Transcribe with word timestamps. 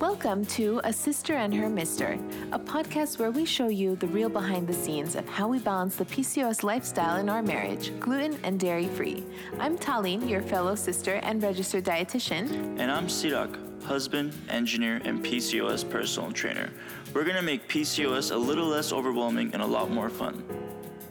Welcome 0.00 0.44
to 0.46 0.80
A 0.84 0.90
Cyster 0.90 1.34
and 1.34 1.52
Her 1.52 1.68
Mister, 1.68 2.20
a 2.52 2.58
podcast 2.58 3.18
where 3.18 3.32
we 3.32 3.44
show 3.44 3.66
you 3.66 3.96
the 3.96 4.06
real 4.06 4.28
behind 4.28 4.68
the 4.68 4.72
scenes 4.72 5.16
of 5.16 5.28
how 5.28 5.48
we 5.48 5.58
balance 5.58 5.96
the 5.96 6.04
PCOS 6.04 6.62
lifestyle 6.62 7.16
in 7.16 7.28
our 7.28 7.42
marriage, 7.42 7.90
gluten 7.98 8.38
and 8.44 8.60
dairy 8.60 8.86
free. 8.86 9.24
I'm 9.58 9.76
Tallene, 9.76 10.30
your 10.30 10.40
fellow 10.40 10.76
cyster 10.76 11.18
and 11.24 11.42
registered 11.42 11.84
dietitian. 11.84 12.78
And 12.78 12.92
I'm 12.92 13.08
Sirak, 13.08 13.82
husband, 13.82 14.34
engineer, 14.48 15.00
and 15.04 15.24
PCOS 15.24 15.90
personal 15.90 16.30
trainer. 16.30 16.70
We're 17.12 17.24
gonna 17.24 17.42
make 17.42 17.68
PCOS 17.68 18.30
a 18.30 18.36
little 18.36 18.68
less 18.68 18.92
overwhelming 18.92 19.52
and 19.52 19.60
a 19.60 19.66
lot 19.66 19.90
more 19.90 20.10
fun. 20.10 20.44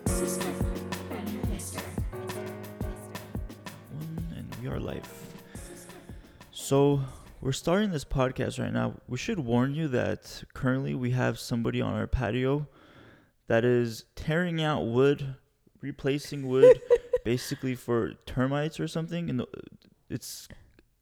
Cyster 0.06 0.48
and 1.12 1.30
Her 1.30 1.54
Mister. 1.54 1.82
One 3.92 4.34
and 4.38 4.56
we 4.62 4.70
are 4.70 4.80
live. 4.80 5.10
So, 6.54 7.02
we're 7.40 7.52
starting 7.52 7.92
this 7.92 8.06
podcast 8.06 8.60
right 8.60 8.74
now. 8.74 8.96
We 9.08 9.18
should 9.18 9.40
warn 9.40 9.76
you 9.76 9.88
that 9.90 10.44
currently 10.54 10.96
we 10.96 11.12
have 11.12 11.40
somebody 11.40 11.82
on 11.82 11.94
our 11.94 12.08
patio 12.08 12.68
that 13.48 13.64
is 13.64 14.06
tearing 14.16 14.62
out 14.62 14.88
wood, 14.88 15.36
replacing 15.82 16.48
wood, 16.48 16.82
basically 17.26 17.76
for 17.76 18.14
termites 18.26 18.80
or 18.80 18.88
something. 18.88 19.30
And 19.30 19.42
uh, 19.42 19.46
it's 20.10 20.48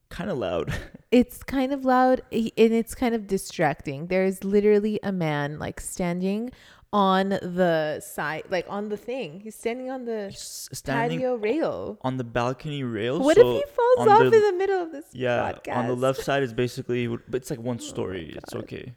kind 0.10 0.30
of 0.30 0.38
loud. 0.38 0.74
It's 1.12 1.44
kind 1.44 1.72
of 1.72 1.86
loud 1.86 2.22
and 2.32 2.52
it's 2.56 2.94
kind 2.94 3.16
of 3.16 3.28
distracting. 3.28 4.08
There's 4.08 4.44
literally 4.44 5.00
a 5.02 5.12
man 5.12 5.58
like 5.58 5.80
standing 5.80 6.52
on 6.96 7.30
the 7.30 8.00
side, 8.00 8.44
like 8.50 8.66
on 8.70 8.88
the 8.88 8.96
thing. 8.96 9.42
He's 9.42 9.56
standing 9.56 9.90
on 9.92 10.06
the 10.06 10.30
He's 10.30 10.70
standing 10.72 11.20
patio 11.20 11.36
rail. 11.36 11.98
on 12.02 12.16
the 12.16 12.24
balcony 12.24 12.84
rail. 12.84 13.20
What 13.20 13.36
so 13.36 13.42
if 13.58 13.58
he 13.58 13.64
falls 13.76 14.08
off 14.08 14.20
the- 14.32 14.38
in 14.38 14.44
the 14.52 14.54
middle 14.58 14.82
of 14.82 14.92
this 14.94 15.06
Yeah, 15.12 15.52
podcast? 15.52 15.76
on 15.76 15.88
the 15.88 15.96
left 15.96 16.24
side 16.28 16.42
is 16.44 16.54
basically, 16.54 17.08
but 17.08 17.36
it's 17.42 17.50
like 17.50 17.60
one 17.60 17.78
oh 17.82 17.84
story. 17.94 18.34
it's 18.38 18.56
okay. 18.56 18.94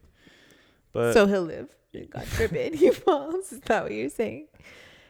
But 0.92 1.12
so 1.12 1.26
he'll 1.26 1.42
live. 1.42 1.68
God 2.10 2.24
forbid 2.24 2.74
he 2.76 2.90
falls. 3.04 3.52
Is 3.52 3.60
that 3.66 3.82
what 3.82 3.92
you're 3.92 4.10
saying? 4.10 4.46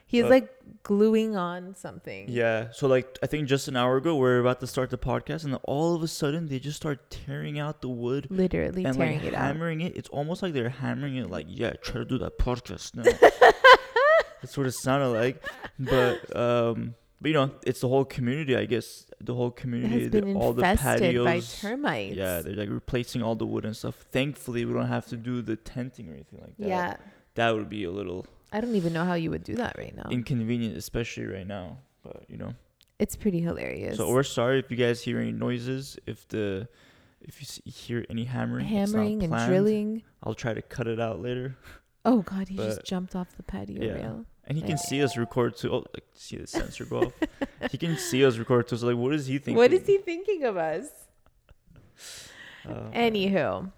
He's 0.08 0.24
Uh, 0.24 0.28
like 0.28 0.48
gluing 0.82 1.36
on 1.36 1.74
something. 1.76 2.26
yeah, 2.28 2.70
so 2.72 2.88
like 2.88 3.18
I 3.22 3.26
think 3.26 3.46
just 3.46 3.68
an 3.68 3.76
hour 3.76 3.96
ago 3.98 4.16
we 4.16 4.26
are 4.28 4.40
about 4.40 4.58
to 4.60 4.66
start 4.66 4.88
the 4.90 4.96
podcast, 4.98 5.44
and 5.44 5.54
all 5.64 5.94
of 5.94 6.02
a 6.02 6.08
sudden 6.08 6.48
they 6.48 6.58
just 6.58 6.76
start 6.78 7.10
tearing 7.10 7.58
out 7.58 7.82
the 7.82 7.88
wood 7.90 8.26
Literally 8.30 8.84
and 8.86 8.96
tearing 8.96 9.18
like 9.18 9.26
it 9.28 9.34
out. 9.34 9.42
hammering 9.42 9.80
it. 9.82 9.96
It's 9.96 10.08
almost 10.08 10.42
like 10.42 10.54
they're 10.54 10.70
hammering 10.70 11.16
it. 11.16 11.28
Like, 11.30 11.46
yeah, 11.48 11.72
try 11.82 11.98
to 12.00 12.04
do 12.06 12.16
that 12.18 12.38
podcast 12.38 12.96
now. 12.96 13.04
That's 14.40 14.56
what 14.56 14.66
it 14.66 14.72
sounded 14.72 15.08
like. 15.08 15.44
But 15.78 16.34
um, 16.36 16.94
but 17.20 17.28
you 17.28 17.34
know, 17.34 17.50
it's 17.66 17.80
the 17.80 17.88
whole 17.88 18.04
community. 18.04 18.56
I 18.56 18.64
guess 18.64 19.04
the 19.20 19.34
whole 19.34 19.48
It 19.48 19.56
community, 19.56 20.08
the- 20.08 20.32
all 20.34 20.52
the 20.52 20.62
infested 20.70 21.00
patios. 21.16 21.24
by 21.24 21.40
termites. 21.68 22.16
Yeah, 22.16 22.40
they're 22.40 22.54
like 22.54 22.70
replacing 22.70 23.22
all 23.22 23.34
the 23.34 23.46
wood 23.46 23.64
and 23.64 23.76
stuff. 23.76 24.06
Thankfully, 24.12 24.64
we 24.64 24.72
don't 24.72 24.86
have 24.86 25.06
to 25.08 25.16
do 25.16 25.42
the 25.42 25.56
tenting 25.56 26.08
or 26.08 26.14
anything 26.14 26.40
like 26.40 26.56
that. 26.58 26.68
yeah. 26.68 26.96
that 27.34 27.54
would 27.54 27.68
be 27.68 27.84
a 27.84 27.90
little 27.90 28.26
I 28.52 28.60
don't 28.60 28.74
even 28.74 28.92
know 28.92 29.04
how 29.04 29.14
you 29.14 29.30
would 29.30 29.44
do 29.44 29.56
that 29.56 29.76
right 29.78 29.94
now. 29.94 30.08
inconvenient, 30.10 30.76
especially 30.76 31.26
right 31.26 31.46
now. 31.46 31.78
But 32.02 32.24
you 32.28 32.36
know, 32.38 32.54
it's 32.98 33.16
pretty 33.16 33.40
hilarious. 33.40 33.96
so 33.96 34.08
we're 34.10 34.22
sorry 34.22 34.58
if 34.58 34.70
you 34.70 34.76
guys 34.76 35.02
hear 35.02 35.18
any 35.20 35.32
noises. 35.32 35.98
If 36.06 36.26
the 36.28 36.68
if 37.20 37.40
you 37.42 37.72
hear 37.72 38.06
any 38.08 38.24
hammering, 38.24 38.66
hammering 38.66 39.22
and 39.22 39.32
drilling. 39.46 40.02
I'll 40.22 40.34
try 40.34 40.54
to 40.54 40.62
cut 40.62 40.86
it 40.86 41.00
out 41.00 41.20
later. 41.20 41.56
Oh 42.04 42.22
God, 42.22 42.48
he 42.48 42.56
just 42.56 42.84
jumped 42.84 43.14
off 43.14 43.36
the 43.36 43.42
patio 43.42 43.82
Yeah. 43.84 43.92
rail. 43.94 44.24
And 44.46 44.56
he 44.56 44.62
can 44.64 44.78
see 44.78 45.02
us 45.02 45.16
record 45.18 45.56
too. 45.56 45.70
Oh, 45.70 45.84
like 45.92 46.06
see 46.14 46.38
the 46.38 46.46
sensor 46.46 46.86
go 46.86 46.98
off. 47.00 47.12
he 47.70 47.76
can 47.76 47.98
see 47.98 48.24
us 48.24 48.38
record 48.38 48.66
too. 48.66 48.78
So 48.78 48.86
like, 48.86 48.96
what 48.96 49.12
is 49.12 49.26
he 49.26 49.34
thinking? 49.36 49.56
What 49.56 49.74
is 49.74 49.86
he 49.86 49.98
thinking 49.98 50.44
of 50.44 50.56
us? 50.56 50.86
Uh, 52.66 52.90
Anywho, 52.92 53.70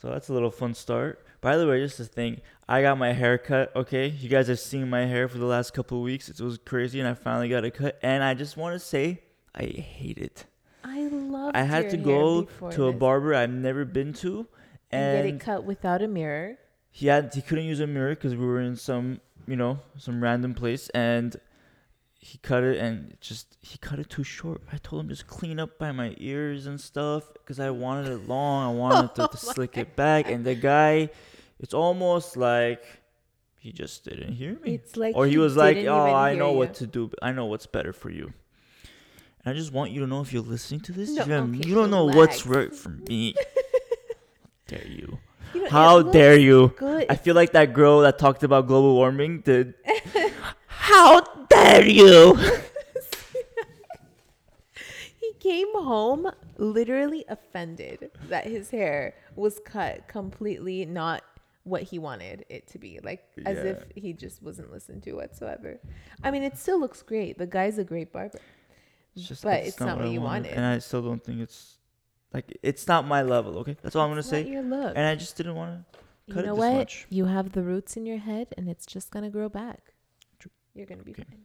So 0.00 0.08
that's 0.10 0.28
a 0.28 0.32
little 0.32 0.50
fun 0.50 0.74
start. 0.74 1.24
By 1.40 1.56
the 1.56 1.66
way, 1.66 1.80
just 1.80 2.00
a 2.00 2.04
thing, 2.04 2.40
I 2.68 2.82
got 2.82 2.98
my 2.98 3.12
hair 3.12 3.38
cut. 3.38 3.74
Okay, 3.76 4.08
you 4.08 4.28
guys 4.28 4.48
have 4.48 4.58
seen 4.58 4.90
my 4.90 5.06
hair 5.06 5.28
for 5.28 5.38
the 5.38 5.46
last 5.46 5.72
couple 5.72 5.98
of 5.98 6.04
weeks. 6.04 6.28
It 6.28 6.40
was 6.40 6.58
crazy, 6.58 6.98
and 6.98 7.08
I 7.08 7.14
finally 7.14 7.48
got 7.48 7.64
a 7.64 7.70
cut. 7.70 7.98
And 8.02 8.24
I 8.24 8.34
just 8.34 8.56
want 8.56 8.74
to 8.74 8.80
say, 8.80 9.22
I 9.54 9.64
hate 9.64 10.18
it. 10.18 10.46
I 10.82 11.02
love. 11.06 11.50
It. 11.50 11.58
I 11.58 11.62
had 11.62 11.90
to 11.90 11.96
go 11.96 12.42
to 12.70 12.86
a 12.86 12.92
barber 12.92 13.34
I've 13.34 13.50
never 13.50 13.84
been 13.84 14.12
to, 14.14 14.46
and, 14.90 15.16
and 15.18 15.26
get 15.26 15.34
it 15.34 15.40
cut 15.40 15.64
without 15.64 16.02
a 16.02 16.08
mirror. 16.08 16.58
he 16.90 17.06
had 17.06 17.32
he 17.34 17.42
couldn't 17.42 17.64
use 17.64 17.80
a 17.80 17.86
mirror 17.86 18.10
because 18.10 18.34
we 18.34 18.44
were 18.44 18.60
in 18.60 18.76
some 18.76 19.20
you 19.46 19.56
know 19.56 19.78
some 19.96 20.22
random 20.22 20.54
place, 20.54 20.88
and 20.90 21.36
he 22.18 22.38
cut 22.38 22.64
it 22.64 22.78
and 22.78 23.16
just 23.20 23.56
he 23.62 23.78
cut 23.78 24.00
it 24.00 24.10
too 24.10 24.24
short. 24.24 24.60
I 24.72 24.78
told 24.78 25.02
him 25.02 25.08
just 25.08 25.28
clean 25.28 25.60
up 25.60 25.78
by 25.78 25.92
my 25.92 26.14
ears 26.18 26.66
and 26.66 26.80
stuff 26.80 27.32
because 27.34 27.60
I 27.60 27.70
wanted 27.70 28.10
it 28.10 28.28
long. 28.28 28.74
I 28.74 28.76
wanted 28.76 29.14
to, 29.16 29.28
to 29.28 29.36
slick 29.36 29.76
it 29.76 29.94
back, 29.94 30.28
and 30.28 30.44
the 30.44 30.56
guy, 30.56 31.10
it's 31.58 31.74
almost 31.74 32.36
like 32.36 32.84
he 33.58 33.72
just 33.72 34.04
didn't 34.04 34.32
hear 34.32 34.58
me. 34.60 34.74
It's 34.74 34.96
like 34.96 35.16
or 35.16 35.26
he, 35.26 35.38
was 35.38 35.56
like, 35.56 35.78
"Oh, 35.78 36.14
I 36.14 36.34
know 36.34 36.52
you." 36.52 36.58
what 36.58 36.74
to 36.74 36.86
do. 36.86 37.10
I 37.20 37.32
know 37.32 37.46
what's 37.46 37.66
better 37.66 37.92
for 37.92 38.10
you." 38.10 38.32
And 39.44 39.54
I 39.54 39.58
just 39.58 39.72
want 39.72 39.92
you 39.92 40.00
to 40.00 40.06
know 40.06 40.20
if 40.20 40.32
you're 40.32 40.42
listening 40.42 40.80
to 40.80 40.92
this, 40.92 41.10
No, 41.10 41.24
you, 41.24 41.34
okay, 41.34 41.68
you 41.68 41.74
don't 41.74 41.90
know 41.90 42.04
what's 42.04 42.46
right 42.46 42.74
for 42.74 42.90
me. 42.90 43.34
How 44.68 44.76
dare 44.76 44.86
you? 44.86 45.18
You 45.54 45.68
How 45.68 46.02
dare 46.02 46.36
you? 46.36 46.74
Good. 46.76 47.06
I 47.08 47.14
feel 47.16 47.34
like 47.34 47.52
that 47.52 47.72
girl 47.72 48.00
that 48.00 48.18
talked 48.18 48.42
about 48.42 48.66
global 48.66 48.94
warming 48.94 49.40
did. 49.40 49.74
How 50.66 51.20
dare 51.48 51.86
you? 51.86 52.34
he 55.20 55.32
came 55.38 55.72
home 55.74 56.30
literally 56.56 57.24
offended 57.28 58.10
that 58.28 58.46
his 58.46 58.70
hair 58.70 59.14
was 59.36 59.60
cut 59.64 60.08
completely 60.08 60.84
not 60.84 61.22
what 61.72 61.82
he 61.90 61.98
wanted 61.98 62.44
it 62.48 62.62
to 62.72 62.78
be 62.78 62.92
like 63.02 63.20
as 63.44 63.58
if 63.70 63.78
he 63.94 64.12
just 64.24 64.42
wasn't 64.42 64.68
listened 64.76 65.02
to 65.02 65.12
whatsoever 65.20 65.78
i 66.22 66.30
mean 66.30 66.42
it 66.42 66.56
still 66.56 66.78
looks 66.84 67.02
great 67.02 67.36
the 67.38 67.46
guy's 67.58 67.76
a 67.78 67.84
great 67.92 68.10
barber 68.16 68.38
It's 69.16 69.26
just, 69.28 69.42
But 69.42 69.64
it's 69.68 69.80
not 69.80 69.96
what 69.98 70.06
I 70.06 70.10
you 70.10 70.20
wanted. 70.20 70.52
and 70.58 70.64
I 70.64 70.78
still 70.78 71.02
don't 71.08 71.22
think 71.26 71.38
it's 71.46 71.60
like 72.34 72.46
it's 72.62 72.86
not 72.92 73.00
my 73.14 73.22
level. 73.22 73.52
Okay, 73.62 73.76
that's 73.82 73.94
all 73.96 74.04
I'm 74.04 74.10
gonna 74.10 74.20
It's 74.26 74.30
not 74.32 74.44
say. 74.44 74.50
your 74.56 74.62
look 74.62 74.92
And 74.98 75.04
I 75.12 75.14
just 75.24 75.34
didn't 75.38 75.56
want 75.60 75.70
to. 75.74 75.78
you 76.26 76.34
cut 76.34 76.44
it 76.44 76.46
know 76.48 76.54
this 76.56 76.64
what 76.64 76.74
much. 76.82 77.06
you 77.18 77.24
have 77.36 77.46
the 77.56 77.62
roots 77.72 77.96
in 77.98 78.04
your 78.10 78.18
head 78.30 78.46
and 78.56 78.64
it's 78.72 78.86
just 78.94 79.06
gonna 79.14 79.30
grow 79.36 79.48
back 79.48 79.80
True. 80.38 80.52
you're 80.74 80.86
gonna 80.92 81.02
be 81.10 81.12
Okay. 81.16 81.24
fine 81.30 81.44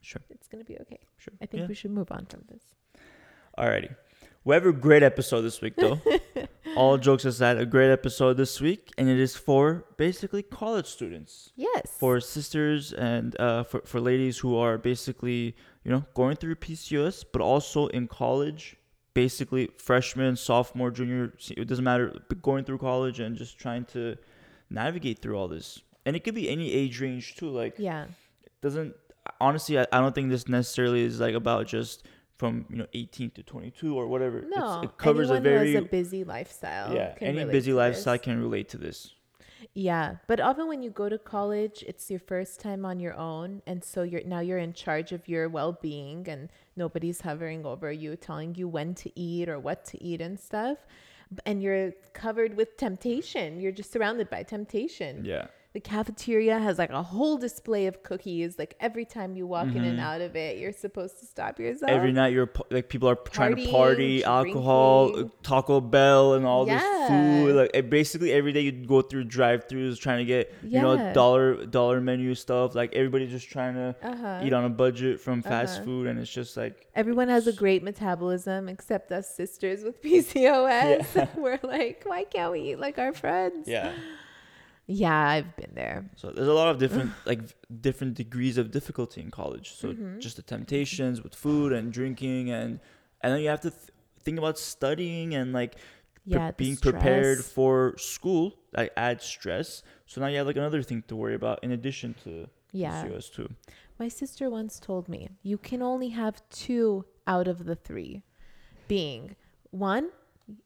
Sure, 0.00 0.22
it's 0.30 0.46
gonna 0.50 0.68
be 0.72 0.76
okay 0.84 1.00
sure. 1.22 1.34
i 1.42 1.46
think 1.46 1.62
yeah. 1.62 1.68
we 1.72 1.74
should 1.80 1.90
move 2.00 2.10
on 2.18 2.24
from 2.32 2.42
this 2.52 2.64
Alrighty. 3.58 3.92
We 4.48 4.54
have 4.54 4.64
a 4.64 4.72
great 4.72 5.02
episode 5.02 5.42
this 5.42 5.60
week, 5.60 5.76
though. 5.76 6.00
all 6.76 6.96
jokes 6.96 7.26
aside, 7.26 7.58
a 7.58 7.66
great 7.66 7.92
episode 7.92 8.38
this 8.38 8.62
week, 8.62 8.90
and 8.96 9.06
it 9.06 9.18
is 9.18 9.36
for 9.36 9.84
basically 9.98 10.42
college 10.42 10.86
students. 10.86 11.52
yes 11.54 11.82
for 11.98 12.16
cysters 12.16 12.94
and 12.94 13.38
uh, 13.38 13.62
for, 13.64 13.82
for 13.84 14.00
ladies 14.00 14.38
who 14.38 14.56
are 14.56 14.78
basically 14.78 15.54
you 15.84 15.90
know 15.90 16.02
going 16.14 16.34
through 16.34 16.54
PCOS 16.54 17.26
but 17.30 17.42
also 17.42 17.88
in 17.88 18.08
college 18.08 18.78
basically 19.12 19.68
freshman 19.76 20.34
sophomore 20.34 20.90
junior 20.90 21.34
it 21.50 21.68
doesn't 21.68 21.84
matter 21.84 22.18
but 22.30 22.40
going 22.40 22.64
through 22.64 22.78
college 22.78 23.20
and 23.20 23.36
just 23.36 23.58
trying 23.58 23.84
to 23.84 24.16
navigate 24.70 25.20
through 25.20 25.36
all 25.36 25.48
this 25.48 25.82
and 26.06 26.16
it 26.16 26.24
could 26.24 26.34
be 26.34 26.48
any 26.48 26.72
age 26.72 27.02
range 27.02 27.36
too 27.36 27.50
like 27.50 27.74
yeah 27.76 28.04
it 28.04 28.52
doesn't 28.62 28.94
honestly 29.42 29.78
I, 29.78 29.86
I 29.92 30.00
don't 30.00 30.14
think 30.14 30.30
this 30.30 30.48
necessarily 30.48 31.02
is 31.02 31.20
like 31.20 31.34
about 31.34 31.66
just 31.66 32.06
from 32.38 32.64
you 32.70 32.76
know 32.76 32.86
18 32.94 33.30
to 33.32 33.42
22 33.42 33.94
or 33.98 34.06
whatever 34.06 34.38
It's- 34.38 34.52
no 34.56 34.80
it 34.82 34.96
covers 34.96 35.28
anyone 35.30 35.46
a 35.46 35.50
very 35.50 35.72
who 35.72 35.78
has 35.78 35.84
a 35.84 35.88
busy 35.88 36.22
lifestyle 36.24 36.94
yeah 36.94 37.14
any 37.20 37.44
busy 37.44 37.72
lifestyle 37.72 38.18
can 38.18 38.40
relate 38.40 38.68
to 38.70 38.78
this 38.78 38.98
Yeah, 39.74 40.16
but 40.30 40.38
often 40.40 40.66
when 40.72 40.82
you 40.86 40.90
go 41.02 41.08
to 41.14 41.18
college, 41.18 41.82
it's 41.90 42.04
your 42.12 42.22
first 42.32 42.60
time 42.66 42.82
on 42.90 42.96
your 43.00 43.14
own, 43.30 43.60
and 43.70 43.78
so 43.90 43.98
you're 44.10 44.24
now 44.34 44.38
you're 44.48 44.62
in 44.68 44.72
charge 44.84 45.10
of 45.16 45.22
your 45.32 45.44
well-being, 45.58 46.18
and 46.32 46.42
nobody's 46.82 47.20
hovering 47.28 47.66
over 47.66 47.90
you, 48.02 48.10
telling 48.28 48.54
you 48.60 48.66
when 48.76 48.94
to 49.02 49.08
eat 49.28 49.46
or 49.52 49.58
what 49.58 49.84
to 49.90 49.96
eat 50.10 50.20
and 50.26 50.38
stuff. 50.38 50.78
And 51.48 51.56
you're 51.64 51.90
covered 52.24 52.52
with 52.60 52.70
temptation. 52.76 53.60
You're 53.60 53.76
just 53.80 53.90
surrounded 53.92 54.26
by 54.30 54.40
temptation. 54.56 55.12
yeah 55.34 55.46
The 55.78 55.82
cafeteria 55.82 56.58
has 56.58 56.76
like 56.76 56.90
a 56.90 57.04
whole 57.04 57.36
display 57.38 57.86
of 57.86 58.02
cookies. 58.02 58.58
Like 58.58 58.74
every 58.80 59.04
time 59.04 59.36
you 59.36 59.46
walk 59.46 59.68
in 59.76 59.84
and 59.84 60.00
Mhm. 60.00 60.02
out 60.02 60.20
of 60.20 60.34
it, 60.34 60.58
you're 60.58 60.72
supposed 60.72 61.20
to 61.20 61.24
stop 61.26 61.60
yourself. 61.60 61.88
every 61.92 62.10
night 62.10 62.32
you're 62.32 62.50
like 62.70 62.88
people 62.88 63.08
are 63.08 63.14
trying 63.14 63.54
to 63.54 63.70
party 63.70 64.24
alcohol 64.24 65.10
drinking. 65.12 65.30
taco 65.44 65.80
bell 65.80 66.34
and 66.34 66.44
all 66.44 66.64
this 66.64 66.82
food 67.06 67.54
like 67.54 67.88
basically 67.90 68.32
every 68.32 68.52
day 68.52 68.60
you 68.62 68.72
go 68.72 69.02
through 69.02 69.22
drive-throughs 69.22 69.96
trying 70.00 70.18
to 70.18 70.24
get 70.24 70.52
you 70.64 70.80
know 70.80 71.12
dollar 71.12 71.64
dollar 71.64 72.00
menu 72.00 72.34
stuff 72.34 72.74
like 72.74 72.92
everybody's 72.96 73.30
just 73.30 73.48
trying 73.48 73.74
to 73.74 73.94
Uh-huh. 74.02 74.40
eat 74.44 74.52
on 74.52 74.64
a 74.64 74.68
budget 74.84 75.20
from 75.20 75.42
fast 75.42 75.76
Uh-huh. 75.76 75.84
food 75.84 76.06
and 76.08 76.18
it's 76.18 76.32
just 76.40 76.56
like 76.56 76.74
Everyone 76.96 77.28
has 77.28 77.46
a 77.46 77.52
great 77.52 77.84
metabolism 77.84 78.68
except 78.68 79.12
us 79.12 79.26
cysters 79.38 79.84
with 79.84 80.02
PCOS. 80.06 81.28
We're 81.36 81.60
like, 81.62 82.02
why 82.04 82.24
can't 82.24 82.50
we 82.50 82.60
eat 82.72 82.80
like 82.80 82.98
our 82.98 83.12
friends? 83.12 83.68
yeah 83.68 83.92
Yeah, 84.90 85.18
I've 85.34 85.54
been 85.56 85.72
there. 85.74 86.10
so 86.16 86.30
there's 86.30 86.48
a 86.48 86.52
lot 86.62 86.68
of 86.72 86.78
different 86.78 87.12
like 87.26 87.40
different 87.88 88.14
degrees 88.14 88.56
of 88.58 88.70
difficulty 88.70 89.20
in 89.20 89.30
college 89.30 89.66
so 89.80 89.86
Mhm. 89.92 90.18
just 90.18 90.36
the 90.36 90.42
temptations 90.42 91.16
with 91.24 91.34
food 91.34 91.70
and 91.78 91.92
drinking 91.92 92.50
and 92.50 92.80
and 93.22 93.28
then 93.32 93.40
you 93.44 93.48
have 93.54 93.60
to 93.68 93.70
th- 93.70 93.90
think 94.24 94.38
about 94.38 94.56
studying 94.58 95.34
and 95.38 95.52
like 95.52 95.74
Yeah, 96.24 96.50
being 96.62 96.76
prepared 96.76 97.38
for 97.56 97.74
school 98.14 98.44
like 98.78 98.90
adds 98.96 99.24
stress. 99.24 99.82
So 100.10 100.20
now 100.20 100.26
you 100.32 100.36
have 100.40 100.46
like 100.50 100.60
another 100.64 100.82
thing 100.88 101.00
to 101.08 101.14
worry 101.16 101.34
about 101.42 101.56
in 101.66 101.70
addition 101.78 102.14
to 102.24 102.30
Yeah. 102.72 102.90
PCOS 103.04 103.26
too. 103.36 103.48
My 103.98 104.08
sister 104.08 104.44
once 104.60 104.78
told 104.88 105.08
me 105.08 105.20
you 105.42 105.56
can 105.68 105.80
only 105.92 106.10
have 106.10 106.34
two 106.50 107.04
out 107.26 107.48
of 107.48 107.58
the 107.68 107.76
three 107.88 108.22
being 108.88 109.36
one, 109.70 110.10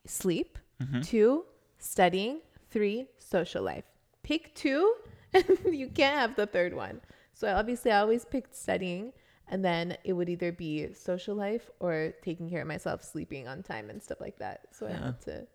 sleep, 0.05 0.59
Mhm. 0.81 1.01
two, 1.11 1.45
studying, 1.79 2.41
three, 2.71 3.07
social 3.19 3.63
life. 3.73 3.85
Pick 4.33 4.55
two, 4.55 4.95
and 5.35 5.59
you 5.77 5.89
can't 5.89 6.19
have 6.19 6.37
the 6.37 6.47
third 6.47 6.73
one. 6.73 7.03
So 7.35 7.55
obviously, 7.55 7.91
I 7.91 8.01
always 8.01 8.25
picked 8.25 8.57
studying, 8.57 9.13
and 9.49 9.63
then 9.63 9.99
it 10.05 10.15
would 10.15 10.31
either 10.31 10.53
be 10.53 10.95
social 10.95 11.35
life 11.35 11.69
or 11.81 12.15
taking 12.23 12.49
care 12.49 12.63
of 12.63 12.67
myself, 12.67 13.05
sleeping 13.05 13.47
on 13.47 13.63
time, 13.63 13.91
and 13.91 14.03
stuff 14.03 14.23
like 14.23 14.39
that. 14.39 14.69
So 14.71 14.87
I 14.87 14.93
had 14.93 15.21
to 15.23 15.47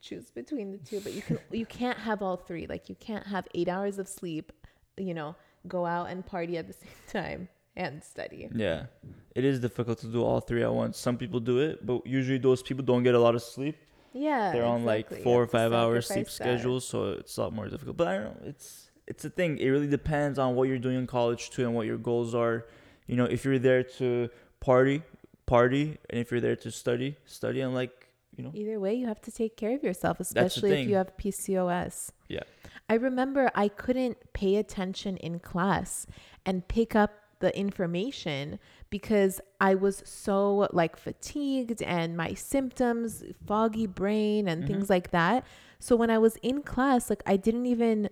choose 0.00 0.30
between 0.30 0.72
the 0.72 0.78
two. 0.78 1.00
But 1.00 1.12
you 1.12 1.20
can 1.20 1.38
you 1.50 1.66
can't 1.66 1.98
have 1.98 2.22
all 2.22 2.38
three. 2.38 2.66
Like 2.66 2.88
you 2.88 2.94
can't 2.94 3.26
have 3.26 3.46
eight 3.54 3.68
hours 3.68 3.98
of 3.98 4.08
sleep, 4.08 4.52
you 4.96 5.12
know, 5.12 5.36
go 5.68 5.84
out 5.84 6.08
and 6.08 6.24
party 6.24 6.56
at 6.56 6.66
the 6.66 6.72
same 6.82 7.02
time 7.12 7.48
and 7.76 8.02
study. 8.02 8.48
Yeah, 8.54 8.86
it 9.34 9.44
is 9.44 9.60
difficult 9.60 9.98
to 9.98 10.06
do 10.06 10.24
all 10.24 10.40
three 10.40 10.62
at 10.62 10.72
once. 10.72 10.96
Some 10.96 11.18
people 11.18 11.40
do 11.40 11.58
it, 11.58 11.84
but 11.84 12.06
usually 12.06 12.38
those 12.38 12.62
people 12.62 12.84
don't 12.84 13.02
get 13.02 13.14
a 13.14 13.20
lot 13.20 13.34
of 13.34 13.42
sleep. 13.42 13.76
Yeah, 14.14 14.52
They're 14.52 14.64
on 14.64 14.84
like 14.84 15.06
exactly. 15.06 15.18
You 15.18 15.24
four 15.24 15.42
or 15.42 15.46
five 15.46 15.72
hour 15.72 16.00
sleep 16.00 16.26
that. 16.26 16.32
schedules, 16.32 16.86
so 16.86 17.12
it's 17.12 17.36
a 17.36 17.42
lot 17.42 17.52
more 17.52 17.68
difficult. 17.68 17.96
But 17.96 18.08
I 18.08 18.14
don't 18.14 18.24
know. 18.24 18.48
It's 18.48 18.90
it's 19.06 19.24
a 19.24 19.30
thing. 19.30 19.58
It 19.58 19.68
really 19.68 19.88
depends 19.88 20.38
on 20.38 20.54
what 20.54 20.68
you're 20.68 20.78
doing 20.78 20.96
in 20.96 21.06
college 21.06 21.50
too, 21.50 21.64
and 21.64 21.74
what 21.74 21.86
your 21.86 21.98
goals 21.98 22.34
are. 22.34 22.66
You 23.06 23.16
know, 23.16 23.24
if 23.24 23.44
you're 23.44 23.58
there 23.58 23.82
to 23.98 24.30
party, 24.60 25.02
party, 25.46 25.98
and 26.08 26.20
if 26.20 26.30
you're 26.30 26.40
there 26.40 26.56
to 26.56 26.70
study, 26.70 27.16
study, 27.26 27.60
and 27.60 27.74
like 27.74 28.04
you 28.36 28.44
know, 28.44 28.50
Either 28.54 28.80
way, 28.80 28.94
you 28.94 29.06
have 29.06 29.20
to 29.22 29.30
take 29.30 29.56
care 29.56 29.74
of 29.74 29.82
yourself, 29.82 30.20
especially 30.20 30.82
if 30.82 30.88
you 30.88 30.96
have 30.96 31.16
PCOS. 31.16 32.10
Yeah. 32.28 32.40
I 32.88 32.94
remember 32.94 33.50
I 33.54 33.68
couldn't 33.68 34.18
pay 34.32 34.56
attention 34.56 35.16
in 35.18 35.38
class 35.38 36.06
and 36.44 36.66
pick 36.66 36.94
up 36.94 37.12
the 37.40 37.56
information 37.56 38.58
because 38.94 39.40
I 39.60 39.74
was 39.74 40.04
so 40.06 40.68
like 40.72 40.96
fatigued 40.96 41.82
and 41.82 42.16
my 42.16 42.32
symptoms, 42.34 43.24
foggy 43.44 43.88
brain 43.88 44.46
and 44.46 44.62
mm-hmm. 44.62 44.72
things 44.72 44.88
like 44.88 45.10
that. 45.10 45.44
So 45.80 45.96
when 45.96 46.10
I 46.10 46.18
was 46.18 46.36
in 46.42 46.62
class, 46.62 47.10
like 47.10 47.20
I 47.26 47.36
didn't 47.36 47.66
even 47.66 48.08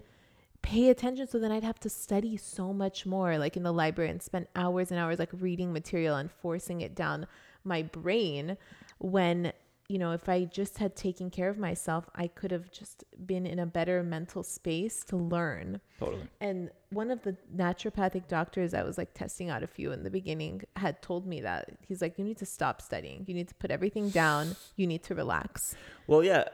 pay 0.62 0.88
attention 0.88 1.29
so 1.29 1.38
then 1.38 1.52
I'd 1.52 1.62
have 1.62 1.79
to 1.79 1.88
study 1.88 2.37
so 2.37 2.73
much 2.73 3.06
more 3.06 3.38
like 3.38 3.56
in 3.56 3.62
the 3.62 3.73
library 3.73 4.11
and 4.11 4.20
spend 4.20 4.49
hours 4.56 4.90
and 4.90 4.99
hours 4.99 5.20
like 5.20 5.31
reading 5.38 5.73
material 5.73 6.17
and 6.17 6.29
forcing 6.29 6.81
it 6.81 6.96
down 6.96 7.29
my 7.62 7.82
brain 7.82 8.56
when 8.99 9.52
you 9.88 9.99
know 9.99 10.12
if 10.12 10.29
I 10.29 10.44
just 10.44 10.79
had 10.79 10.96
taken 10.96 11.31
care 11.31 11.49
of 11.49 11.58
myself 11.58 12.08
I 12.14 12.26
could 12.29 12.50
have 12.50 12.70
just 12.70 13.05
been 13.26 13.46
in 13.46 13.58
a 13.58 13.67
better 13.67 14.02
mental 14.02 14.43
space 14.43 15.02
to 15.05 15.17
learn 15.17 15.81
totally. 15.99 16.23
and 16.40 16.70
one 16.90 17.11
of 17.11 17.23
the 17.23 17.37
naturopathic 17.55 18.29
doctors 18.29 18.75
I 18.75 18.82
was 18.82 18.99
like 18.99 19.14
testing 19.14 19.50
out 19.50 19.62
a 19.62 19.67
few 19.67 19.93
in 19.93 20.02
the 20.02 20.11
beginning 20.11 20.62
had 20.76 21.02
told 21.02 21.26
me 21.26 21.40
that 21.43 21.70
he's 21.87 22.00
like 22.00 22.19
you 22.19 22.25
need 22.25 22.38
to 22.38 22.46
stop 22.46 22.81
studying 22.81 23.25
you 23.26 23.34
need 23.34 23.49
to 23.49 23.55
put 23.56 23.70
everything 23.70 24.11
down 24.11 24.56
you 24.76 24.87
need 24.87 25.02
to 25.05 25.14
relax 25.14 25.75
Well, 26.06 26.25
yeah. 26.25 26.44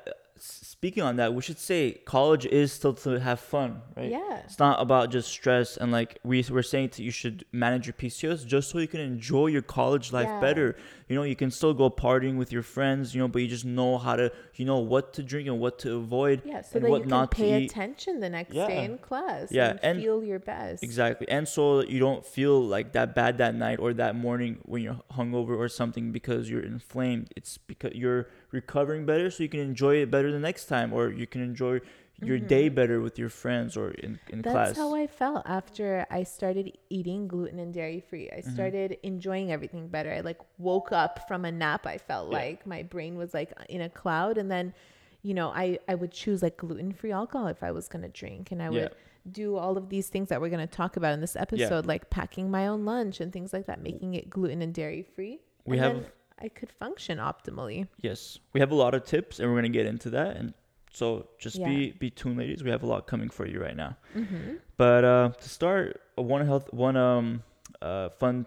Speaking 0.43 1.03
on 1.03 1.17
that, 1.17 1.35
we 1.35 1.43
should 1.43 1.59
say 1.59 1.93
college 2.05 2.47
is 2.47 2.73
still 2.73 2.95
to 2.95 3.19
have 3.21 3.41
fun, 3.41 3.81
right? 3.97 4.11
yeah 4.11 4.43
It's 4.45 4.59
not 4.59 4.81
about 4.81 5.11
just 5.11 5.29
stress 5.29 5.77
and 5.77 5.91
like 5.93 6.19
we 6.25 6.45
we're 6.51 6.63
saying 6.63 6.89
that 6.89 7.01
you 7.01 7.11
should 7.11 7.45
manage 7.53 7.87
your 7.87 7.95
PCOS 7.95 8.47
just 8.47 8.71
so 8.71 8.79
you 8.79 8.89
can 8.89 9.01
enjoy 9.01 9.47
your 9.49 9.63
college 9.63 10.13
life 10.13 10.29
Yeah. 10.29 10.41
better. 10.41 10.77
You 11.09 11.17
know, 11.17 11.23
you 11.23 11.37
can 11.37 11.51
still 11.51 11.73
go 11.75 11.89
partying 11.91 12.37
with 12.37 12.53
your 12.53 12.63
friends, 12.63 13.15
you 13.15 13.21
know, 13.21 13.29
but 13.29 13.41
you 13.43 13.49
just 13.49 13.65
know 13.65 13.99
how 13.99 14.15
to 14.17 14.31
you 14.55 14.65
know 14.65 14.79
what 14.79 15.15
to 15.15 15.23
drink 15.23 15.49
and 15.49 15.59
what 15.61 15.79
to 15.81 15.97
avoid 15.97 16.43
yeah 16.45 16.61
so 16.63 16.77
and 16.77 16.85
that 16.85 16.91
what 16.91 16.99
you 16.99 17.03
can 17.03 17.11
not 17.11 17.31
pay 17.31 17.65
attention 17.65 18.21
the 18.21 18.29
next 18.29 18.55
Yeah. 18.55 18.67
day 18.69 18.85
in 18.85 18.99
class 18.99 19.51
Yeah, 19.51 19.71
and, 19.71 19.81
and- 19.83 20.01
feel 20.03 20.23
your 20.25 20.39
best 20.39 20.83
Exactly. 20.83 21.29
And 21.29 21.47
so 21.49 21.83
you 21.83 21.99
don't 21.99 22.25
feel 22.25 22.61
like 22.63 22.93
that 22.93 23.15
bad 23.15 23.39
that 23.39 23.55
night 23.55 23.79
or 23.81 23.93
that 23.95 24.15
morning 24.17 24.59
when 24.65 24.83
you're 24.83 25.01
hungover 25.19 25.57
or 25.59 25.69
something 25.69 26.13
because 26.13 26.49
you're 26.51 26.63
inflamed. 26.77 27.33
It's 27.37 27.59
because 27.59 27.95
you're 27.95 28.29
recovering 28.51 29.05
better 29.07 29.31
so 29.31 29.43
you 29.43 29.49
can 29.49 29.61
enjoy 29.61 29.97
it 29.97 30.11
better 30.11 30.31
the 30.33 30.39
next 30.39 30.67
time 30.67 30.93
or 30.93 31.11
you 31.11 31.27
can 31.27 31.43
enjoy 31.43 31.81
your 32.21 32.39
day 32.39 32.69
better 32.69 33.01
with 33.01 33.17
your 33.17 33.29
friends 33.29 33.77
or 33.77 33.91
in, 33.93 34.19
in 34.31 34.43
Mm-hmm. 34.43 34.53
That's 34.53 34.77
how 34.77 34.93
I 34.95 35.07
felt 35.07 35.43
after 35.47 36.05
I 36.11 36.25
started 36.25 36.77
eating 36.91 37.29
gluten 37.29 37.61
and 37.61 37.73
dairy 37.73 38.01
free. 38.01 38.29
I 38.33 38.41
Mm-hmm. 38.41 38.55
started 38.55 38.97
enjoying 39.05 39.53
everything 39.53 39.87
better. 39.89 40.11
I 40.13 40.21
like 40.21 40.41
woke 40.59 40.91
up 40.91 41.29
from 41.29 41.45
a 41.45 41.53
nap. 41.53 41.87
I 41.87 41.99
felt 41.99 42.31
Yeah. 42.33 42.39
like 42.39 42.67
my 42.67 42.83
brain 42.83 43.17
was 43.17 43.35
like 43.35 43.53
in 43.69 43.83
a 43.83 43.89
cloud 43.89 44.37
and 44.39 44.51
then 44.51 44.75
you 45.23 45.35
know, 45.35 45.49
I 45.51 45.79
I 45.89 45.95
would 45.97 46.13
choose 46.13 46.43
like 46.43 46.57
gluten-free 46.57 47.11
alcohol 47.13 47.49
if 47.49 47.63
I 47.63 47.71
was 47.73 47.87
going 47.89 48.03
to 48.03 48.09
drink 48.09 48.51
and 48.53 48.63
I 48.63 48.71
would 48.71 48.83
Yeah. 48.83 48.89
do 49.31 49.57
all 49.57 49.77
of 49.77 49.89
these 49.89 50.09
things 50.09 50.29
that 50.31 50.41
we're 50.41 50.49
going 50.49 50.67
to 50.67 50.75
talk 50.83 50.97
about 50.97 51.13
in 51.13 51.21
this 51.21 51.35
episode 51.37 51.87
like 51.87 52.09
packing 52.09 52.51
my 52.51 52.67
own 52.69 52.85
lunch 52.85 53.21
and 53.21 53.33
things 53.33 53.53
like 53.53 53.67
that, 53.67 53.83
making 53.83 54.15
it 54.15 54.31
gluten 54.31 54.63
and 54.63 54.73
dairy 54.73 55.03
free. 55.03 55.41
We 55.65 55.77
and 55.79 55.85
have- 55.87 56.03
then 56.03 56.07
I 56.41 56.49
could 56.49 56.71
function 56.71 57.19
optimally. 57.19 57.89
Yes, 58.01 58.39
we 58.53 58.61
have 58.61 58.71
a 58.71 58.75
lot 58.75 58.95
of 58.95 59.05
tips, 59.05 59.41
and 59.41 59.49
we're 59.51 59.57
gonna 59.57 59.69
get 59.69 59.87
into 59.87 60.11
that. 60.11 60.37
And 60.37 60.55
so, 60.93 61.29
just 61.39 61.57
be 61.65 61.87
Yeah. 61.87 61.93
be 61.99 62.11
tuned, 62.11 62.39
ladies. 62.39 62.63
We 62.65 62.71
have 62.71 62.83
a 62.83 62.87
lot 62.87 63.07
coming 63.07 63.29
for 63.29 63.47
you 63.47 63.61
right 63.61 63.77
now. 63.77 63.97
Mm-hmm. 64.15 64.57
But 64.77 65.05
uh, 65.05 65.31
to 65.41 65.49
start, 65.49 66.01
uh, 66.19 66.23
one 66.23 66.45
health, 66.47 66.73
one 66.73 66.97
um, 66.97 67.43
uh, 67.83 68.09
fun, 68.11 68.47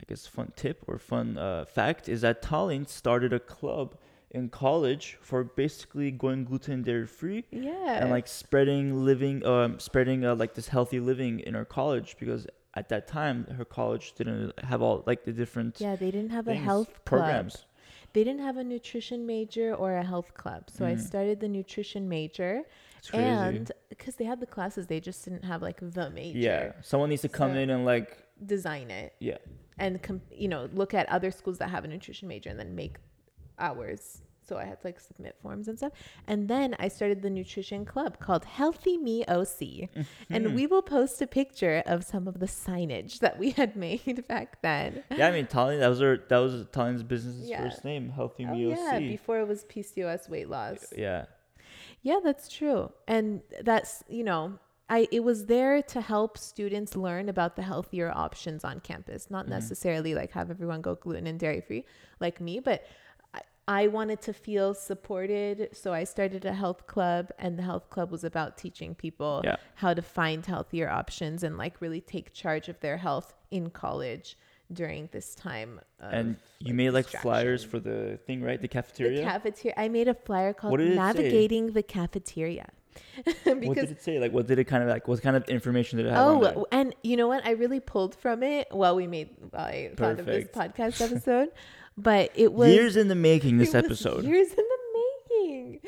I 0.00 0.04
guess, 0.06 0.26
fun 0.26 0.52
tip 0.56 0.84
or 0.86 0.98
fun 0.98 1.38
uh, 1.38 1.64
fact 1.64 2.08
is 2.08 2.20
that 2.20 2.42
Tallene 2.42 2.88
started 2.88 3.32
a 3.32 3.40
club 3.40 3.96
in 4.30 4.48
college 4.48 5.18
for 5.20 5.44
basically 5.44 6.10
going 6.10 6.44
gluten 6.44 6.82
dairy 6.82 7.06
free 7.06 7.44
Yeah. 7.50 7.98
and 8.00 8.10
like 8.10 8.26
spreading 8.26 9.04
living, 9.04 9.44
um, 9.44 9.78
spreading 9.78 10.24
uh, 10.24 10.34
like 10.34 10.54
this 10.54 10.68
healthy 10.68 11.00
living 11.00 11.40
in 11.40 11.54
our 11.54 11.66
college 11.66 12.16
because 12.18 12.46
at 12.74 12.88
that 12.88 13.06
time 13.06 13.44
her 13.58 13.64
college 13.64 14.12
didn't 14.14 14.58
have 14.64 14.80
all 14.82 15.02
like 15.06 15.24
the 15.24 15.32
different 15.32 15.80
yeah, 15.80 15.94
they 15.96 16.10
didn't 16.10 16.30
have 16.30 16.48
a 16.48 16.52
things, 16.52 16.64
health 16.64 16.88
club. 16.88 17.04
programs. 17.04 17.64
They 18.14 18.24
didn't 18.24 18.40
have 18.42 18.56
a 18.58 18.64
nutrition 18.64 19.26
major 19.26 19.74
or 19.74 19.96
a 19.96 20.04
health 20.04 20.34
club. 20.34 20.68
So 20.70 20.84
I 20.84 20.94
Mm. 20.94 21.00
started 21.00 21.40
the 21.40 21.48
nutrition 21.48 22.08
major 22.08 22.62
crazy. 23.08 23.24
and 23.24 23.72
because 23.88 24.16
they 24.16 24.24
had 24.24 24.38
the 24.40 24.46
classes, 24.46 24.86
they 24.86 25.00
just 25.00 25.24
didn't 25.24 25.44
have 25.44 25.60
like 25.62 25.80
the 25.80 26.10
major. 26.10 26.38
yeah, 26.38 26.72
someone 26.82 27.08
needs 27.10 27.22
to 27.22 27.28
come 27.28 27.52
So- 27.54 27.58
in 27.58 27.70
and 27.70 27.84
like 27.84 28.18
Design 28.44 28.90
it 28.90 29.14
yeah. 29.20 29.38
and, 29.78 30.02
com- 30.02 30.20
you 30.30 30.48
know, 30.48 30.68
look 30.74 30.94
at 30.94 31.08
other 31.08 31.30
schools 31.30 31.58
that 31.58 31.70
have 31.70 31.84
a 31.84 31.88
nutrition 31.88 32.26
major 32.28 32.50
and 32.50 32.58
then 32.58 32.74
make 32.74 32.96
ours. 33.58 34.22
So 34.46 34.56
I 34.56 34.64
had 34.64 34.80
to 34.80 34.86
like 34.88 35.00
submit 35.00 35.36
forms 35.42 35.68
and 35.68 35.78
stuff. 35.78 35.92
And 36.26 36.48
then 36.48 36.74
I 36.78 36.88
started 36.88 37.22
the 37.22 37.30
nutrition 37.30 37.84
club 37.84 38.18
called 38.18 38.44
Healthy 38.44 38.98
Me 38.98 39.24
OC. 39.26 39.88
And 40.30 40.46
mm-hmm. 40.46 40.54
we 40.54 40.66
will 40.66 40.82
post 40.82 41.22
a 41.22 41.26
picture 41.26 41.82
of 41.86 42.04
some 42.04 42.26
of 42.26 42.40
the 42.40 42.46
signage 42.46 43.20
that 43.20 43.38
we 43.38 43.50
had 43.50 43.76
made 43.86 44.24
back 44.28 44.60
then. 44.62 45.04
Yeah, 45.10 45.28
I 45.28 45.32
mean 45.32 45.46
Tallene. 45.46 45.80
That 45.80 45.88
was 45.88 46.00
her. 46.00 46.18
That 46.28 46.38
was 46.38 46.64
Tallene's 46.66 47.02
business's 47.02 47.48
Yeah. 47.48 47.62
first 47.62 47.84
name, 47.84 48.10
Healthy 48.10 48.46
Oh, 48.46 48.54
Me 48.54 48.72
OC. 48.72 48.78
yeah, 48.78 48.98
before 48.98 49.40
it 49.40 49.48
was 49.48 49.64
PCOS 49.64 50.28
weight 50.28 50.48
loss. 50.48 50.92
yeah, 50.96 51.26
Yeah, 52.02 52.20
that's 52.22 52.48
true. 52.48 52.92
And 53.06 53.42
that's, 53.62 54.02
you 54.08 54.24
know, 54.24 54.58
I 54.88 55.08
it 55.10 55.24
was 55.24 55.46
there 55.46 55.80
to 55.82 56.00
help 56.00 56.36
students 56.36 56.96
learn 56.96 57.28
about 57.28 57.56
the 57.56 57.62
healthier 57.62 58.12
options 58.14 58.64
on 58.64 58.80
campus, 58.80 59.30
not 59.30 59.44
mm-hmm. 59.44 59.54
necessarily 59.54 60.14
like 60.14 60.32
have 60.32 60.50
everyone 60.50 60.82
go 60.82 60.94
gluten 60.96 61.26
and 61.26 61.38
dairy 61.38 61.60
free 61.60 61.84
like 62.20 62.40
me, 62.40 62.60
but 62.60 62.84
I, 63.72 63.86
wanted 63.88 64.20
to 64.22 64.32
feel 64.32 64.74
supported, 64.74 65.68
so 65.72 65.92
I 65.92 66.04
started 66.04 66.44
a 66.44 66.52
health 66.52 66.86
club 66.86 67.30
and 67.38 67.58
the 67.58 67.62
health 67.62 67.90
club 67.90 68.10
was 68.10 68.24
about 68.24 68.56
teaching 68.56 68.94
people 68.94 69.42
Yeah. 69.44 69.56
how 69.76 69.94
to 69.94 70.02
find 70.02 70.44
healthier 70.44 70.88
options 70.88 71.42
and 71.42 71.56
like 71.58 71.80
really 71.80 72.00
take 72.00 72.32
charge 72.32 72.68
of 72.68 72.80
their 72.80 72.98
health 72.98 73.34
in 73.50 73.70
college 73.70 74.36
during 74.72 75.08
this 75.12 75.34
time. 75.34 75.80
And 76.00 76.36
you 76.58 76.68
like, 76.68 76.74
made 76.74 76.90
like 76.90 77.06
flyers 77.06 77.62
for 77.64 77.78
the 77.78 78.18
thing, 78.26 78.42
right? 78.42 78.60
The 78.60 78.68
cafeteria. 78.68 79.18
the 79.18 79.22
cafeteria. 79.24 79.74
I 79.76 79.88
made 79.88 80.08
a 80.08 80.14
flyer 80.14 80.52
called 80.52 80.80
it 80.80 80.88
say? 80.90 80.94
"Navigating 80.94 81.72
the 81.72 81.82
Cafeteria." 81.82 82.68
what 83.44 83.74
did 83.74 83.90
it 83.90 84.02
say? 84.02 84.18
Like, 84.18 84.32
what 84.32 84.46
did 84.46 84.58
it 84.58 84.64
kind 84.64 84.82
of 84.82 84.88
like? 84.88 85.08
What 85.08 85.22
kind 85.22 85.36
of 85.36 85.44
information 85.48 85.96
did 85.98 86.06
it 86.06 86.10
have? 86.10 86.26
oh, 86.26 86.66
and 86.72 86.94
you 87.02 87.16
know 87.16 87.28
what? 87.28 87.44
I 87.46 87.52
really 87.52 87.80
pulled 87.80 88.14
from 88.14 88.42
it 88.42 88.68
while 88.70 88.96
we 88.96 89.06
made 89.06 89.30
while 89.50 89.64
I 89.64 89.90
thought 89.96 90.20
of 90.20 90.26
this 90.26 90.48
podcast 90.48 91.00
episode, 91.00 91.48
but 91.96 92.30
it 92.34 92.52
was 92.52 92.72
years 92.72 92.96
in 92.96 93.08
the 93.08 93.14
making. 93.14 93.58
This 93.58 93.74
episode. 93.82 94.24
years 94.24 94.50
in 94.50 94.56
the 94.56 94.78
making. 95.30 95.80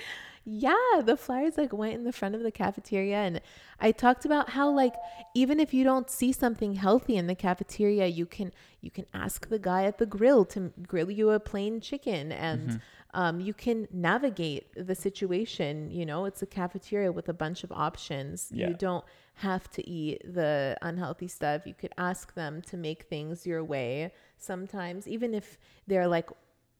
Yeah, 0.46 1.00
the 1.02 1.16
flyers 1.16 1.56
like 1.56 1.72
went 1.72 1.94
in 1.94 2.04
the 2.04 2.12
front 2.12 2.34
of 2.34 2.42
the 2.42 2.50
cafeteria 2.50 3.16
and 3.16 3.40
I 3.80 3.92
talked 3.92 4.26
about 4.26 4.50
how 4.50 4.70
like 4.70 4.94
even 5.34 5.58
if 5.58 5.72
you 5.72 5.84
don't 5.84 6.10
see 6.10 6.32
something 6.32 6.74
healthy 6.74 7.16
in 7.16 7.26
the 7.28 7.34
cafeteria, 7.34 8.06
you 8.06 8.26
can 8.26 8.52
you 8.82 8.90
can 8.90 9.06
ask 9.14 9.48
the 9.48 9.58
guy 9.58 9.84
at 9.84 9.96
the 9.98 10.06
grill 10.06 10.44
to 10.46 10.72
grill 10.86 11.10
you 11.10 11.30
a 11.30 11.40
plain 11.40 11.80
chicken 11.80 12.30
and 12.32 12.68
Mm-hmm. 12.68 12.78
Um, 13.14 13.40
you 13.40 13.54
can 13.54 13.88
navigate 13.92 14.66
the 14.76 14.94
situation. 14.94 15.90
You 15.90 16.04
know, 16.04 16.24
it's 16.26 16.42
a 16.42 16.46
cafeteria 16.46 17.12
with 17.12 17.28
a 17.28 17.32
bunch 17.32 17.64
of 17.64 17.72
options. 17.72 18.50
Yeah. 18.52 18.68
You 18.68 18.74
don't 18.74 19.04
have 19.34 19.70
to 19.72 19.88
eat 19.88 20.22
the 20.34 20.76
unhealthy 20.82 21.28
stuff. 21.28 21.66
You 21.66 21.74
could 21.74 21.92
ask 21.96 22.34
them 22.34 22.60
to 22.62 22.76
make 22.76 23.04
things 23.04 23.46
your 23.46 23.64
way 23.64 24.12
sometimes, 24.36 25.08
even 25.08 25.32
if 25.32 25.58
they're 25.86 26.08
like 26.08 26.28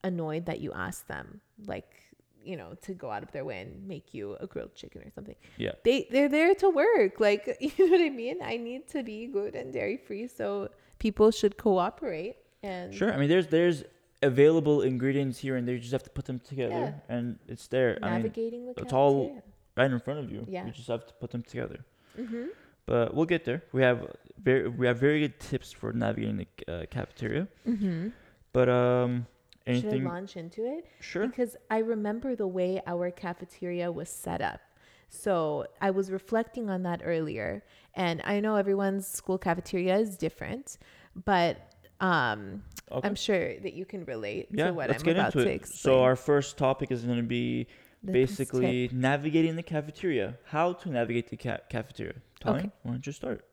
annoyed 0.02 0.46
that 0.46 0.60
you 0.60 0.72
ask 0.72 1.06
them. 1.06 1.40
Like, 1.66 1.90
you 2.44 2.56
know, 2.56 2.74
to 2.82 2.92
go 2.92 3.10
out 3.10 3.22
of 3.22 3.32
their 3.32 3.44
way 3.44 3.60
and 3.60 3.86
make 3.88 4.12
you 4.12 4.36
a 4.40 4.46
grilled 4.46 4.74
chicken 4.74 5.02
or 5.02 5.10
something. 5.14 5.36
Yeah. 5.56 5.72
They 5.84 6.08
they're 6.10 6.28
there 6.28 6.54
to 6.56 6.68
work. 6.68 7.20
Like, 7.20 7.56
you 7.60 7.72
know 7.78 7.96
what 7.96 8.04
I 8.04 8.10
mean? 8.10 8.38
I 8.42 8.56
need 8.56 8.88
to 8.88 9.04
be 9.04 9.28
gluten 9.28 9.70
dairy 9.70 9.96
free, 9.96 10.26
so 10.26 10.68
people 10.98 11.30
should 11.30 11.56
cooperate 11.56 12.36
and 12.64 12.94
Sure. 12.94 13.12
I 13.12 13.18
mean, 13.18 13.28
there's 13.28 13.46
there's 13.48 13.84
available 14.25 14.83
ingredients 14.83 15.38
here 15.38 15.57
and 15.57 15.66
there. 15.66 15.75
You 15.75 15.81
just 15.81 15.93
have 15.93 16.02
to 16.04 16.11
put 16.19 16.25
them 16.25 16.38
together, 16.40 16.75
Yeah. 17.09 17.14
and 17.14 17.38
it's 17.49 17.66
there. 17.69 17.99
I 18.02 18.19
mean, 18.19 18.33
the 18.33 18.75
it's 18.83 18.93
all- 18.93 19.43
right 19.76 19.90
in 19.90 19.99
front 20.00 20.21
of 20.21 20.31
you. 20.31 20.45
Yeah. 20.49 20.66
You 20.66 20.73
just 20.73 20.88
have 20.88 21.07
to 21.07 21.14
put 21.14 21.31
them 21.31 21.43
together. 21.43 21.78
Mhm. 22.16 22.49
But 22.87 23.14
we'll 23.14 23.26
get 23.26 23.45
there. 23.45 23.62
We 23.73 23.83
have 23.83 23.99
very 24.38 24.69
we 24.69 24.87
have 24.87 24.99
very 24.99 25.21
good 25.25 25.38
tips 25.40 25.73
for 25.73 25.93
navigating 25.93 26.37
the 26.43 26.49
uh, 26.73 26.87
cafeteria. 26.97 27.49
Mhm. 27.66 28.12
But 28.52 28.69
um, 28.69 29.26
Should 29.66 29.75
I 29.75 29.78
anything? 29.78 30.04
launch 30.04 30.37
into 30.37 30.61
it? 30.66 30.85
Sure. 31.00 31.26
Because 31.26 31.57
I 31.71 31.78
remember 31.78 32.37
the 32.37 32.47
way 32.47 32.81
our 32.87 33.11
cafeteria 33.11 33.90
was 33.90 34.09
set 34.11 34.40
up. 34.52 34.61
So 35.09 35.66
I 35.81 35.90
was 35.90 36.11
reflecting 36.11 36.69
on 36.71 36.83
that 36.83 37.00
earlier. 37.04 37.64
And 37.95 38.21
I 38.25 38.40
know 38.40 38.57
everyone's 38.57 39.07
school 39.07 39.38
cafeteria 39.38 39.97
is 39.97 40.16
different, 40.16 40.78
but 41.25 41.52
um, 42.00 42.62
Okay. 42.92 43.06
I'm 43.08 43.14
sure 43.14 43.58
that 43.60 43.72
you 43.74 43.84
can 43.84 44.04
relate 44.04 44.48
yeah. 44.50 44.66
to 44.66 44.72
what 44.74 44.88
let's 44.90 45.02
I'm 45.02 45.06
get 45.06 45.16
about 45.16 45.34
into 45.34 45.44
to 45.46 45.50
it. 45.50 45.54
explain. 45.54 45.94
So 45.94 46.02
our 46.02 46.16
first 46.16 46.56
topic 46.58 46.90
is 46.90 47.02
going 47.02 47.16
to 47.18 47.22
be 47.22 47.66
The 48.02 48.12
basically 48.12 48.90
navigating 48.92 49.56
the 49.56 49.62
cafeteria. 49.62 50.36
How 50.44 50.74
to 50.74 50.90
navigate 50.90 51.28
the 51.30 51.36
ca- 51.36 51.60
cafeteria. 51.70 52.14
Tony, 52.40 52.58
Okay. 52.58 52.70
why 52.82 52.90
don't 52.92 53.06
you 53.06 53.12
start? 53.12 53.44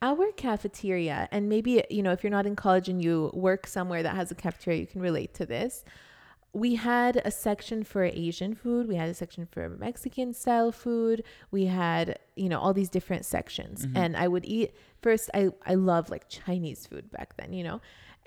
our 0.00 0.30
cafeteria 0.36 1.28
and 1.32 1.48
maybe 1.48 1.82
you 1.90 2.02
know 2.04 2.12
if 2.12 2.22
you're 2.22 2.30
not 2.30 2.46
in 2.46 2.54
college 2.54 2.88
and 2.88 3.02
you 3.02 3.32
work 3.34 3.66
somewhere 3.66 4.00
that 4.02 4.14
has 4.14 4.30
a 4.30 4.34
cafeteria 4.34 4.78
you 4.78 4.86
can 4.86 5.00
relate 5.00 5.34
to 5.34 5.44
this 5.44 5.84
we 6.52 6.76
had 6.76 7.20
a 7.24 7.32
section 7.32 7.82
for 7.82 8.04
asian 8.04 8.54
food 8.54 8.86
we 8.86 8.94
had 8.94 9.08
a 9.08 9.14
section 9.14 9.44
for 9.50 9.68
mexican 9.68 10.32
style 10.32 10.70
food 10.70 11.24
we 11.50 11.64
had 11.66 12.16
you 12.36 12.48
know 12.48 12.60
all 12.60 12.72
these 12.72 12.88
different 12.88 13.24
sections 13.24 13.84
Mm-hmm. 13.86 13.96
and 13.96 14.16
i 14.16 14.28
would 14.28 14.44
eat 14.46 14.72
first 15.02 15.30
i 15.34 15.48
i 15.66 15.74
love 15.74 16.10
like 16.10 16.28
chinese 16.28 16.86
food 16.86 17.10
back 17.10 17.36
then 17.36 17.52
you 17.52 17.64
know 17.64 17.80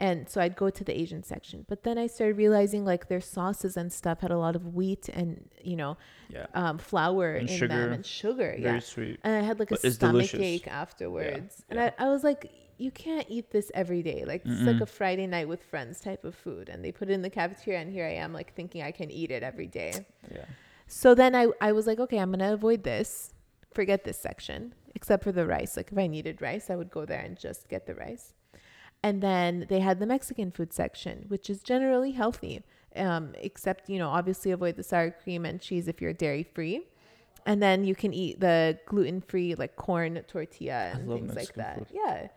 and 0.07 0.17
so 0.31 0.37
i'd 0.43 0.55
go 0.63 0.67
to 0.79 0.83
the 0.89 0.95
asian 1.03 1.21
section 1.33 1.57
but 1.71 1.79
then 1.85 1.95
i 2.03 2.07
started 2.15 2.35
realizing 2.45 2.81
like 2.91 3.03
their 3.11 3.21
sauces 3.35 3.73
and 3.81 3.89
stuff 4.01 4.17
had 4.25 4.31
a 4.31 4.37
lot 4.45 4.55
of 4.59 4.63
wheat 4.77 5.05
and 5.19 5.29
you 5.69 5.75
know 5.81 5.93
Yeah. 6.37 6.47
um, 6.61 6.75
flour 6.91 7.27
And 7.35 7.49
in 7.49 7.57
sugar. 7.61 7.79
them 7.81 7.91
and 7.97 8.05
sugar 8.05 8.49
Very 8.57 8.61
yeah 8.61 8.79
sweet. 8.93 9.17
and 9.25 9.33
I 9.41 9.43
had 9.49 9.57
like 9.61 9.71
a 9.71 9.79
But 9.83 9.93
stomach 9.99 10.33
ache 10.51 10.67
afterwards. 10.83 11.51
And 11.69 11.77
yeah. 11.79 11.91
I, 11.99 12.05
I 12.05 12.09
was 12.15 12.23
like, 12.29 12.41
you 12.85 12.91
can't 13.05 13.27
eat 13.35 13.47
this 13.55 13.67
every 13.81 14.01
day. 14.11 14.19
Like 14.31 14.41
it's 14.51 14.63
like 14.71 14.81
a 14.81 14.91
Friday 14.99 15.27
night 15.35 15.47
with 15.53 15.61
friends 15.73 15.95
type 16.07 16.23
of 16.29 16.33
food. 16.45 16.65
And 16.71 16.77
they 16.83 16.91
put 16.99 17.09
it 17.09 17.13
in 17.17 17.21
the 17.27 17.29
cafeteria 17.41 17.79
and 17.83 17.89
here 17.97 18.07
I 18.13 18.15
am 18.25 18.31
like 18.39 18.49
thinking 18.59 18.81
I 18.81 18.93
can 18.99 19.09
eat 19.11 19.29
it 19.37 19.43
every 19.51 19.67
day. 19.81 19.93
Yeah. 20.37 20.45
So 20.87 21.07
then 21.21 21.31
I, 21.41 21.43
I 21.67 21.71
was 21.77 21.85
like, 21.89 21.99
okay, 22.05 22.17
I'm 22.23 22.31
gonna 22.31 22.53
avoid 22.53 22.81
this. 22.93 23.33
Forget 23.79 23.99
this 24.07 24.17
section. 24.29 24.73
Except 24.95 25.21
for 25.23 25.31
the 25.39 25.45
rice. 25.55 25.73
Like 25.77 25.89
if 25.91 25.97
I 26.05 26.07
needed 26.07 26.41
rice, 26.41 26.65
I 26.73 26.75
would 26.79 26.91
go 26.97 27.03
there 27.11 27.19
and 27.27 27.33
just 27.47 27.61
get 27.73 27.85
the 27.85 27.95
rice. 28.05 28.33
And 29.03 29.21
then 29.21 29.65
they 29.69 29.79
had 29.79 29.99
the 29.99 30.05
Mexican 30.05 30.51
food 30.51 30.71
section, 30.73 31.25
which 31.27 31.49
is 31.49 31.63
generally 31.63 32.11
healthy. 32.11 32.63
Um, 32.95 33.33
except, 33.37 33.89
you 33.89 33.97
know, 33.97 34.09
obviously 34.09 34.51
avoid 34.51 34.75
the 34.75 34.83
sour 34.83 35.11
cream 35.11 35.45
and 35.45 35.59
cheese 35.61 35.87
if 35.87 36.01
you're 36.01 36.13
dairy 36.13 36.43
free. 36.43 36.87
And 37.45 37.63
then 37.63 37.83
you 37.85 37.95
can 37.95 38.13
eat 38.13 38.39
the 38.39 38.77
gluten 38.85 39.21
free 39.21 39.55
like 39.55 39.75
corn 39.75 40.21
tortilla 40.27 40.91
and 40.93 41.07
things 41.09 41.29
like 41.29 41.35
Mexican 41.35 41.63
that. 41.63 41.77
food. 41.77 41.87
Yeah. 41.91 42.27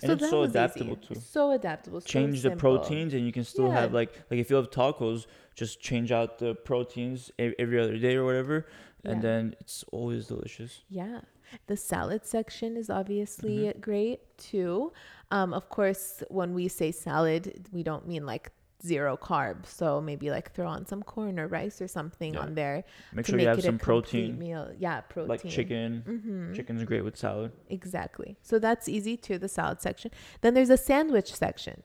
And 0.00 0.12
it's 0.12 0.22
that 0.22 0.30
so 0.30 0.42
adaptable, 0.44 0.96
easy. 1.02 1.14
too. 1.14 1.20
So 1.20 1.50
adaptable. 1.50 2.00
so 2.00 2.06
change 2.06 2.42
the 2.42 2.52
proteins 2.52 3.14
and 3.14 3.26
you 3.26 3.32
can 3.32 3.42
still 3.42 3.66
Yeah. 3.66 3.80
have 3.80 3.92
like 3.92 4.12
like 4.30 4.38
if 4.38 4.48
you 4.50 4.54
have 4.56 4.70
tacos 4.70 5.26
just 5.56 5.80
change 5.80 6.12
out 6.12 6.38
the 6.38 6.54
proteins 6.54 7.32
every 7.38 7.80
other 7.80 7.98
day 7.98 8.14
or 8.14 8.24
whatever 8.24 8.66
and 9.04 9.20
then 9.22 9.56
it's 9.60 9.84
always 9.90 10.28
delicious 10.28 10.82
Yeah. 10.88 11.22
The 11.66 11.76
salad 11.76 12.24
section 12.26 12.76
is 12.76 12.88
obviously 12.90 13.58
Mm-hmm. 13.58 13.80
great 13.80 14.20
too. 14.38 14.92
Um, 15.30 15.52
of 15.52 15.68
course, 15.68 16.22
when 16.28 16.54
we 16.54 16.68
say 16.68 16.92
salad, 16.92 17.68
we 17.72 17.82
don't 17.82 18.06
mean 18.06 18.24
like 18.26 18.50
zero 18.80 19.16
carbs. 19.16 19.66
So 19.66 20.00
maybe 20.00 20.30
like 20.30 20.52
throw 20.54 20.68
on 20.68 20.86
some 20.86 21.02
corn 21.02 21.38
or 21.40 21.48
rice 21.48 21.82
or 21.82 21.88
something 21.88 22.34
Yeah. 22.34 22.40
on 22.40 22.54
there. 22.54 22.84
make 23.12 23.26
sure 23.26 23.32
you 23.38 23.46
make 23.46 23.56
have 23.56 23.62
some 23.62 23.78
protein 23.78 24.38
Meal. 24.38 24.70
Yeah, 24.78 25.00
protein. 25.00 25.28
like 25.28 25.44
chicken 25.44 26.04
Mm-hmm. 26.06 26.52
chicken's 26.54 26.84
great 26.84 27.02
with 27.02 27.16
salad 27.16 27.50
Exactly. 27.68 28.36
So 28.42 28.58
that's 28.60 28.88
easy 28.88 29.16
too, 29.16 29.36
the 29.38 29.48
salad 29.48 29.80
section. 29.80 30.10
Then 30.42 30.54
there's 30.54 30.70
a 30.70 30.76
sandwich 30.76 31.34
section. 31.34 31.82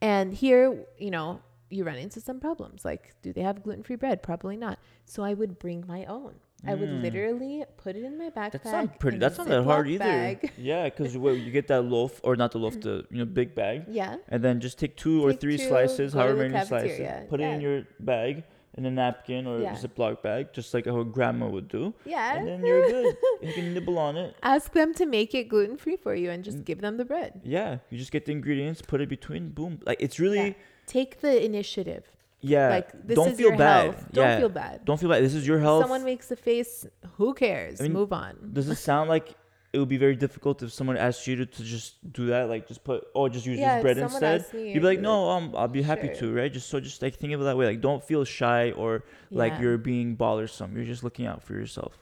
And 0.00 0.32
here, 0.32 0.86
you 0.98 1.10
know, 1.10 1.42
you 1.68 1.84
run 1.84 1.96
into 1.96 2.20
some 2.20 2.40
problems. 2.40 2.84
Like, 2.86 3.14
do 3.22 3.32
they 3.34 3.42
have 3.42 3.62
gluten 3.62 3.82
free 3.82 3.96
bread? 3.96 4.22
Probably 4.22 4.56
not. 4.56 4.78
So 5.04 5.22
I 5.22 5.34
would 5.34 5.58
bring 5.58 5.84
my 5.86 6.04
own. 6.06 6.36
I 6.66 6.74
would 6.74 6.88
Mm. 6.90 7.02
literally 7.02 7.64
put 7.78 7.96
it 7.96 8.04
in 8.04 8.18
my 8.18 8.28
backpack. 8.30 8.52
that's 8.52 8.64
not 8.66 8.98
pretty 9.00 9.16
in 9.16 9.22
a 9.22 9.26
that's 9.26 9.38
not 9.38 9.48
that 9.48 9.62
hard 9.64 9.86
Ziploc 9.86 9.90
either 9.94 10.04
bag. 10.04 10.52
yeah 10.58 10.84
because 10.90 11.14
you 11.14 11.50
get 11.50 11.68
that 11.68 11.82
loaf 11.82 12.20
or 12.22 12.36
not 12.36 12.52
the 12.52 12.58
loaf 12.58 12.78
the 12.80 13.04
you 13.10 13.18
know 13.18 13.24
big 13.24 13.54
bag 13.54 13.84
Yeah. 13.88 14.16
and 14.28 14.42
then 14.44 14.60
just 14.60 14.78
take 14.78 14.96
two 14.96 15.24
or 15.24 15.30
Take 15.32 15.40
three 15.40 15.56
two, 15.58 15.68
slices 15.68 16.12
go 16.12 16.18
to 16.20 16.22
however 16.26 16.42
the 16.44 16.48
many 16.50 16.66
slices 16.66 16.90
cafeteria. 16.98 17.26
put 17.30 17.40
it 17.40 17.44
in 17.44 17.60
Yeah. 17.60 17.68
your 17.68 17.82
bag 18.00 18.44
in 18.76 18.84
a 18.86 18.90
napkin 18.90 19.46
or 19.46 19.60
Yeah. 19.60 19.74
ziploc 19.74 20.22
bag 20.22 20.52
just 20.52 20.72
like 20.74 20.84
how 20.86 21.02
grandma 21.02 21.48
would 21.48 21.68
do 21.68 21.94
Yeah. 22.04 22.36
and 22.36 22.46
then 22.46 22.64
you're 22.66 22.86
good 22.88 23.16
you 23.42 23.52
can 23.54 23.72
nibble 23.74 23.98
on 23.98 24.16
it 24.16 24.36
Ask 24.42 24.72
them 24.74 24.92
to 24.94 25.06
make 25.06 25.34
it 25.34 25.48
gluten 25.48 25.76
free 25.78 25.96
for 25.96 26.14
you 26.14 26.30
and 26.30 26.44
just 26.44 26.58
Mm. 26.58 26.64
give 26.66 26.80
them 26.82 26.96
the 26.98 27.04
bread. 27.06 27.40
yeah 27.42 27.78
you 27.90 27.96
just 27.98 28.12
get 28.12 28.26
the 28.26 28.32
ingredients 28.32 28.82
put 28.82 29.00
it 29.00 29.08
between 29.08 29.48
boom 29.50 29.80
like 29.86 30.00
it's 30.00 30.20
really. 30.20 30.56
Take 30.86 31.20
the 31.20 31.42
initiative. 31.44 32.04
Yeah. 32.42 32.68
like 32.70 32.90
this 33.06 33.16
don't 33.16 33.30
is 33.32 33.36
feel 33.38 33.48
your 33.48 33.58
bad. 33.58 33.84
health. 33.94 34.06
Don't 34.12 34.24
yeah. 34.24 34.38
feel 34.38 34.48
bad. 34.48 34.84
Don't 34.84 34.98
feel 35.00 35.08
bad. 35.10 35.22
This 35.22 35.34
is 35.34 35.46
your 35.46 35.58
health. 35.60 35.82
Someone 35.82 36.04
makes 36.04 36.30
a 36.30 36.36
face. 36.36 36.86
Who 37.16 37.34
cares? 37.34 37.80
I 37.80 37.84
mean, 37.84 37.92
Move 37.92 38.12
on. 38.12 38.50
Does 38.52 38.68
it 38.68 38.76
sound 38.76 39.08
like 39.10 39.34
it 39.72 39.78
would 39.78 39.88
be 39.88 39.98
very 39.98 40.16
difficult 40.16 40.62
if 40.64 40.72
someone 40.72 40.96
asked 40.96 41.26
you 41.28 41.36
to, 41.36 41.46
to 41.46 41.62
just 41.62 42.12
do 42.12 42.26
that? 42.26 42.48
Like 42.48 42.66
just 42.66 42.82
put 42.82 43.06
oh 43.14 43.28
just 43.28 43.46
use 43.46 43.58
Yeah, 43.58 43.76
this 43.76 43.82
bread 43.82 43.96
someone 43.96 44.12
instead. 44.14 44.40
asked 44.40 44.54
me, 44.54 44.72
You'd 44.72 44.80
be 44.80 44.86
like, 44.86 44.98
be 44.98 45.02
no, 45.02 45.30
um, 45.30 45.54
I'll 45.56 45.68
be 45.68 45.82
happy 45.82 46.08
sure. 46.08 46.16
to, 46.16 46.32
right? 46.34 46.52
Just 46.52 46.68
so 46.68 46.80
just 46.80 47.02
like 47.02 47.14
think 47.16 47.32
of 47.34 47.40
it 47.40 47.44
that 47.44 47.56
way. 47.56 47.66
Like 47.66 47.80
don't 47.80 48.02
feel 48.02 48.24
shy 48.24 48.70
or 48.72 49.04
like 49.30 49.52
Yeah. 49.54 49.60
you're 49.60 49.78
being 49.78 50.14
bothersome. 50.14 50.74
You're 50.76 50.86
just 50.86 51.04
looking 51.04 51.26
out 51.26 51.42
for 51.42 51.52
yourself. 51.54 51.98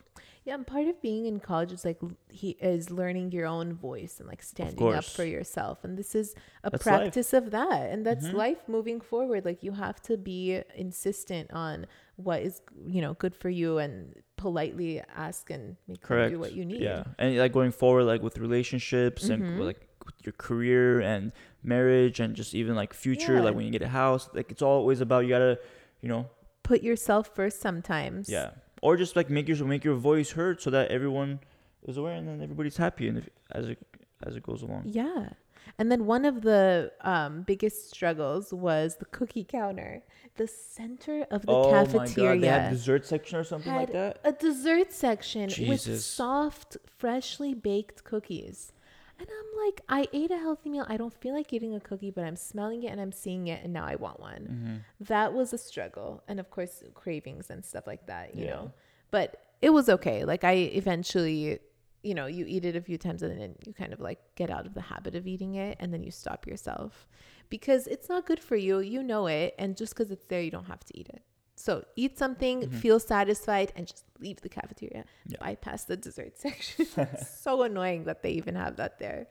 Yeah, 0.48 0.54
and 0.54 0.66
part 0.66 0.88
of 0.88 1.00
being 1.02 1.26
in 1.26 1.40
college 1.40 1.72
is 1.72 1.84
like 1.84 1.98
he 2.30 2.50
is 2.74 2.90
learning 2.90 3.32
your 3.32 3.46
own 3.46 3.74
voice 3.74 4.18
and 4.18 4.26
like 4.26 4.42
standing 4.42 4.94
up 4.94 5.04
for 5.04 5.24
yourself. 5.24 5.84
And 5.84 5.98
this 5.98 6.14
is 6.14 6.34
a 6.64 6.70
That's 6.70 6.86
life. 6.86 7.00
practice 7.02 7.34
of 7.34 7.50
that. 7.50 7.90
And 7.92 8.06
that's 8.06 8.28
Mhm. 8.28 8.32
life 8.32 8.60
moving 8.66 8.98
forward. 9.10 9.44
Like 9.44 9.62
you 9.62 9.72
have 9.72 10.00
to 10.08 10.16
be 10.16 10.62
insistent 10.74 11.50
on 11.52 11.86
what 12.16 12.40
is, 12.42 12.62
you 12.86 13.02
know, 13.02 13.12
good 13.14 13.34
for 13.36 13.50
you 13.50 13.76
and 13.76 14.14
politely 14.36 15.02
ask 15.26 15.50
and 15.50 15.76
make 15.86 16.00
Correct. 16.00 16.32
do 16.32 16.38
what 16.38 16.52
you 16.54 16.64
need. 16.64 16.80
Yeah, 16.80 17.04
and 17.18 17.36
like 17.36 17.52
going 17.52 17.70
forward, 17.72 18.04
like 18.04 18.22
with 18.22 18.38
relationships 18.38 19.28
and 19.28 19.42
Mhm. 19.42 19.58
like 19.66 19.80
with 20.06 20.14
your 20.24 20.32
career 20.32 21.00
and 21.00 21.32
marriage 21.62 22.20
and 22.20 22.34
just 22.34 22.54
even 22.54 22.74
like 22.74 22.94
future, 22.94 23.34
Yeah. 23.34 23.42
like 23.42 23.54
when 23.54 23.66
you 23.66 23.70
get 23.78 23.82
a 23.82 23.88
house, 24.02 24.30
like 24.32 24.50
it's 24.50 24.62
always 24.62 25.02
about 25.02 25.20
you 25.24 25.28
gotta, 25.28 25.58
you 26.00 26.08
know, 26.08 26.30
Put 26.62 26.82
yourself 26.82 27.34
first 27.34 27.60
sometimes. 27.60 28.28
Yeah, 28.28 28.50
or 28.82 28.96
just 28.96 29.16
like 29.16 29.30
make 29.30 29.48
your 29.48 29.64
make 29.64 29.84
your 29.84 29.96
voice 29.96 30.30
heard 30.32 30.60
so 30.60 30.70
that 30.70 30.90
everyone 30.90 31.40
is 31.86 31.96
aware 31.96 32.14
and 32.14 32.28
then 32.28 32.42
everybody's 32.42 32.76
happy 32.76 33.08
and 33.08 33.18
if, 33.18 33.28
as 33.52 33.68
it 33.68 33.78
as 34.26 34.36
it 34.36 34.42
goes 34.42 34.62
along. 34.62 34.82
Yeah. 34.86 35.30
And 35.78 35.92
then 35.92 36.06
one 36.06 36.24
of 36.24 36.42
the 36.42 36.92
um, 37.02 37.42
biggest 37.42 37.90
struggles 37.90 38.52
was 38.52 38.96
the 38.96 39.04
cookie 39.06 39.44
counter. 39.44 40.02
The 40.36 40.46
center 40.46 41.26
of 41.30 41.44
the 41.44 41.52
oh 41.52 41.70
cafeteria 41.70 42.28
my 42.28 42.34
god, 42.34 42.42
they 42.42 42.46
had 42.46 42.70
dessert 42.70 43.06
section 43.06 43.38
or 43.38 43.44
something 43.44 43.74
like 43.74 43.92
that. 43.92 44.20
a 44.24 44.32
dessert 44.32 44.92
section 44.92 45.50
with 45.68 46.00
soft, 46.00 46.76
freshly 46.86 47.54
baked 47.54 48.04
cookies. 48.04 48.72
And 49.18 49.26
I'm 49.28 49.66
like, 49.66 49.80
I 49.88 50.06
ate 50.12 50.30
a 50.30 50.38
healthy 50.38 50.68
meal. 50.70 50.86
I 50.88 50.96
don't 50.96 51.12
feel 51.20 51.34
like 51.34 51.52
eating 51.52 51.74
a 51.74 51.80
cookie, 51.80 52.10
but 52.12 52.24
I'm 52.24 52.36
smelling 52.36 52.84
it 52.84 52.92
and 52.92 53.00
I'm 53.00 53.10
seeing 53.12 53.48
it, 53.48 53.64
and 53.64 53.72
now 53.72 53.84
I 53.84 53.96
want 53.96 54.20
one. 54.20 54.42
Mm-hmm. 54.50 54.76
That 55.06 55.32
was 55.34 55.52
a 55.52 55.58
struggle. 55.58 56.22
And 56.28 56.38
of 56.38 56.50
course, 56.50 56.82
cravings 56.94 57.50
and 57.50 57.64
stuff 57.64 57.86
like 57.86 58.06
that, 58.06 58.34
you 58.36 58.44
Yeah. 58.44 58.50
know. 58.50 58.72
But 59.10 59.42
it 59.60 59.70
was 59.70 59.88
okay. 59.88 60.24
Like, 60.24 60.44
I 60.44 60.52
eventually, 60.52 61.58
you 62.04 62.14
know, 62.14 62.26
you 62.26 62.44
eat 62.46 62.64
it 62.64 62.76
a 62.76 62.80
few 62.80 62.96
times 62.96 63.22
and 63.22 63.40
then 63.40 63.56
you 63.66 63.72
kind 63.72 63.92
of 63.92 64.00
like 64.00 64.20
get 64.36 64.50
out 64.50 64.66
of 64.66 64.74
the 64.74 64.82
habit 64.82 65.14
of 65.16 65.26
eating 65.26 65.56
it 65.56 65.76
and 65.80 65.92
then 65.92 66.04
you 66.04 66.12
stop 66.12 66.46
yourself 66.46 67.08
because 67.48 67.88
it's 67.88 68.08
not 68.08 68.24
good 68.24 68.38
for 68.40 68.54
you. 68.54 68.78
You 68.78 69.02
know 69.02 69.26
it. 69.26 69.54
And 69.58 69.76
just 69.76 69.94
because 69.94 70.10
it's 70.12 70.26
there, 70.26 70.40
you 70.42 70.50
don't 70.52 70.66
have 70.66 70.84
to 70.84 70.96
eat 70.96 71.08
it. 71.08 71.22
So 71.58 71.84
eat 71.96 72.18
something, 72.18 72.62
Mhm. 72.62 72.72
feel 72.74 73.00
satisfied, 73.00 73.72
and 73.76 73.86
just 73.86 74.04
leave 74.20 74.40
the 74.40 74.48
cafeteria. 74.48 75.04
Yeah. 75.26 75.38
Bypass 75.40 75.84
the 75.84 75.96
dessert 75.96 76.38
section. 76.44 76.86
It's 76.96 77.28
so 77.46 77.62
annoying 77.62 78.04
that 78.04 78.22
they 78.22 78.30
even 78.32 78.54
have 78.54 78.76
that 78.76 78.98
there. 78.98 79.26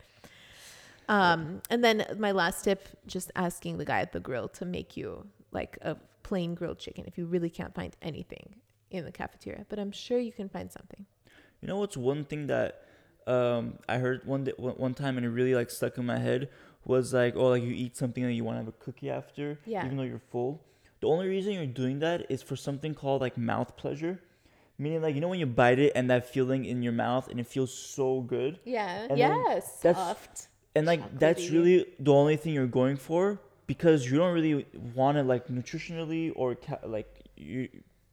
Um, 1.09 1.61
and 1.69 1.83
then 1.83 2.05
my 2.19 2.31
last 2.31 2.63
tip, 2.63 2.87
just 3.07 3.31
asking 3.35 3.77
the 3.77 3.85
guy 3.85 4.01
at 4.01 4.11
the 4.11 4.19
grill 4.19 4.49
to 4.49 4.65
make 4.65 4.97
you 4.97 5.25
like 5.51 5.77
a 5.81 5.95
plain 6.23 6.53
grilled 6.53 6.79
chicken 6.79 7.05
if 7.07 7.17
you 7.17 7.25
really 7.25 7.49
can't 7.49 7.73
find 7.73 7.95
anything 8.01 8.55
in 8.91 9.05
the 9.05 9.11
cafeteria. 9.11 9.65
But 9.69 9.79
I'm 9.79 9.91
sure 9.91 10.19
you 10.19 10.33
can 10.33 10.49
find 10.49 10.69
something. 10.71 11.05
You 11.61 11.67
know 11.69 11.77
what's 11.79 11.95
one 11.97 12.25
thing 12.25 12.47
that 12.47 12.83
um 13.25 13.79
I 13.89 13.97
heard 13.97 14.25
one 14.25 14.43
day, 14.45 14.53
one 14.57 14.73
one 14.75 14.93
time 14.93 15.17
and 15.17 15.25
it 15.25 15.29
really 15.29 15.55
like 15.55 15.69
stuck 15.69 15.97
in 15.97 16.05
my 16.05 16.17
head 16.17 16.49
was 16.85 17.13
like 17.13 17.35
oh 17.35 17.47
like 17.49 17.63
you 17.63 17.71
eat 17.71 17.97
something 17.97 18.23
and 18.23 18.33
you 18.35 18.43
want 18.45 18.55
to 18.55 18.59
have 18.59 18.67
a 18.69 18.71
cookie 18.83 19.09
after 19.09 19.59
Yeah. 19.65 19.85
even 19.85 19.97
though 19.97 20.03
you're 20.03 20.19
full. 20.31 20.61
The 20.99 21.07
only 21.07 21.27
reason 21.27 21.53
you're 21.53 21.65
doing 21.65 21.99
that 21.99 22.25
is 22.29 22.41
for 22.41 22.55
something 22.55 22.93
called 22.93 23.21
like 23.21 23.37
mouth 23.37 23.75
pleasure, 23.77 24.19
meaning 24.77 25.01
like 25.01 25.15
you 25.15 25.21
know 25.21 25.27
when 25.27 25.39
you 25.39 25.45
bite 25.45 25.79
it 25.79 25.91
and 25.95 26.09
that 26.09 26.27
feeling 26.29 26.65
in 26.65 26.81
your 26.81 26.93
mouth 26.93 27.27
and 27.29 27.39
it 27.39 27.47
feels 27.47 27.73
so 27.73 28.21
good, 28.21 28.59
Yeah. 28.65 29.07
And 29.09 29.17
yes. 29.17 29.79
that's- 29.81 30.03
Soft. 30.03 30.47
and 30.75 30.85
like 30.85 31.01
that's 31.19 31.49
really 31.49 31.85
the 31.99 32.13
only 32.13 32.35
thing 32.37 32.53
you're 32.53 32.67
going 32.81 32.97
for 32.97 33.39
because 33.67 34.09
you 34.09 34.17
don't 34.17 34.33
really 34.33 34.65
want 34.95 35.17
it 35.17 35.23
like 35.23 35.47
nutritionally 35.47 36.31
or 36.35 36.55
ca- 36.55 36.79
like 36.85 37.09
you 37.35 37.61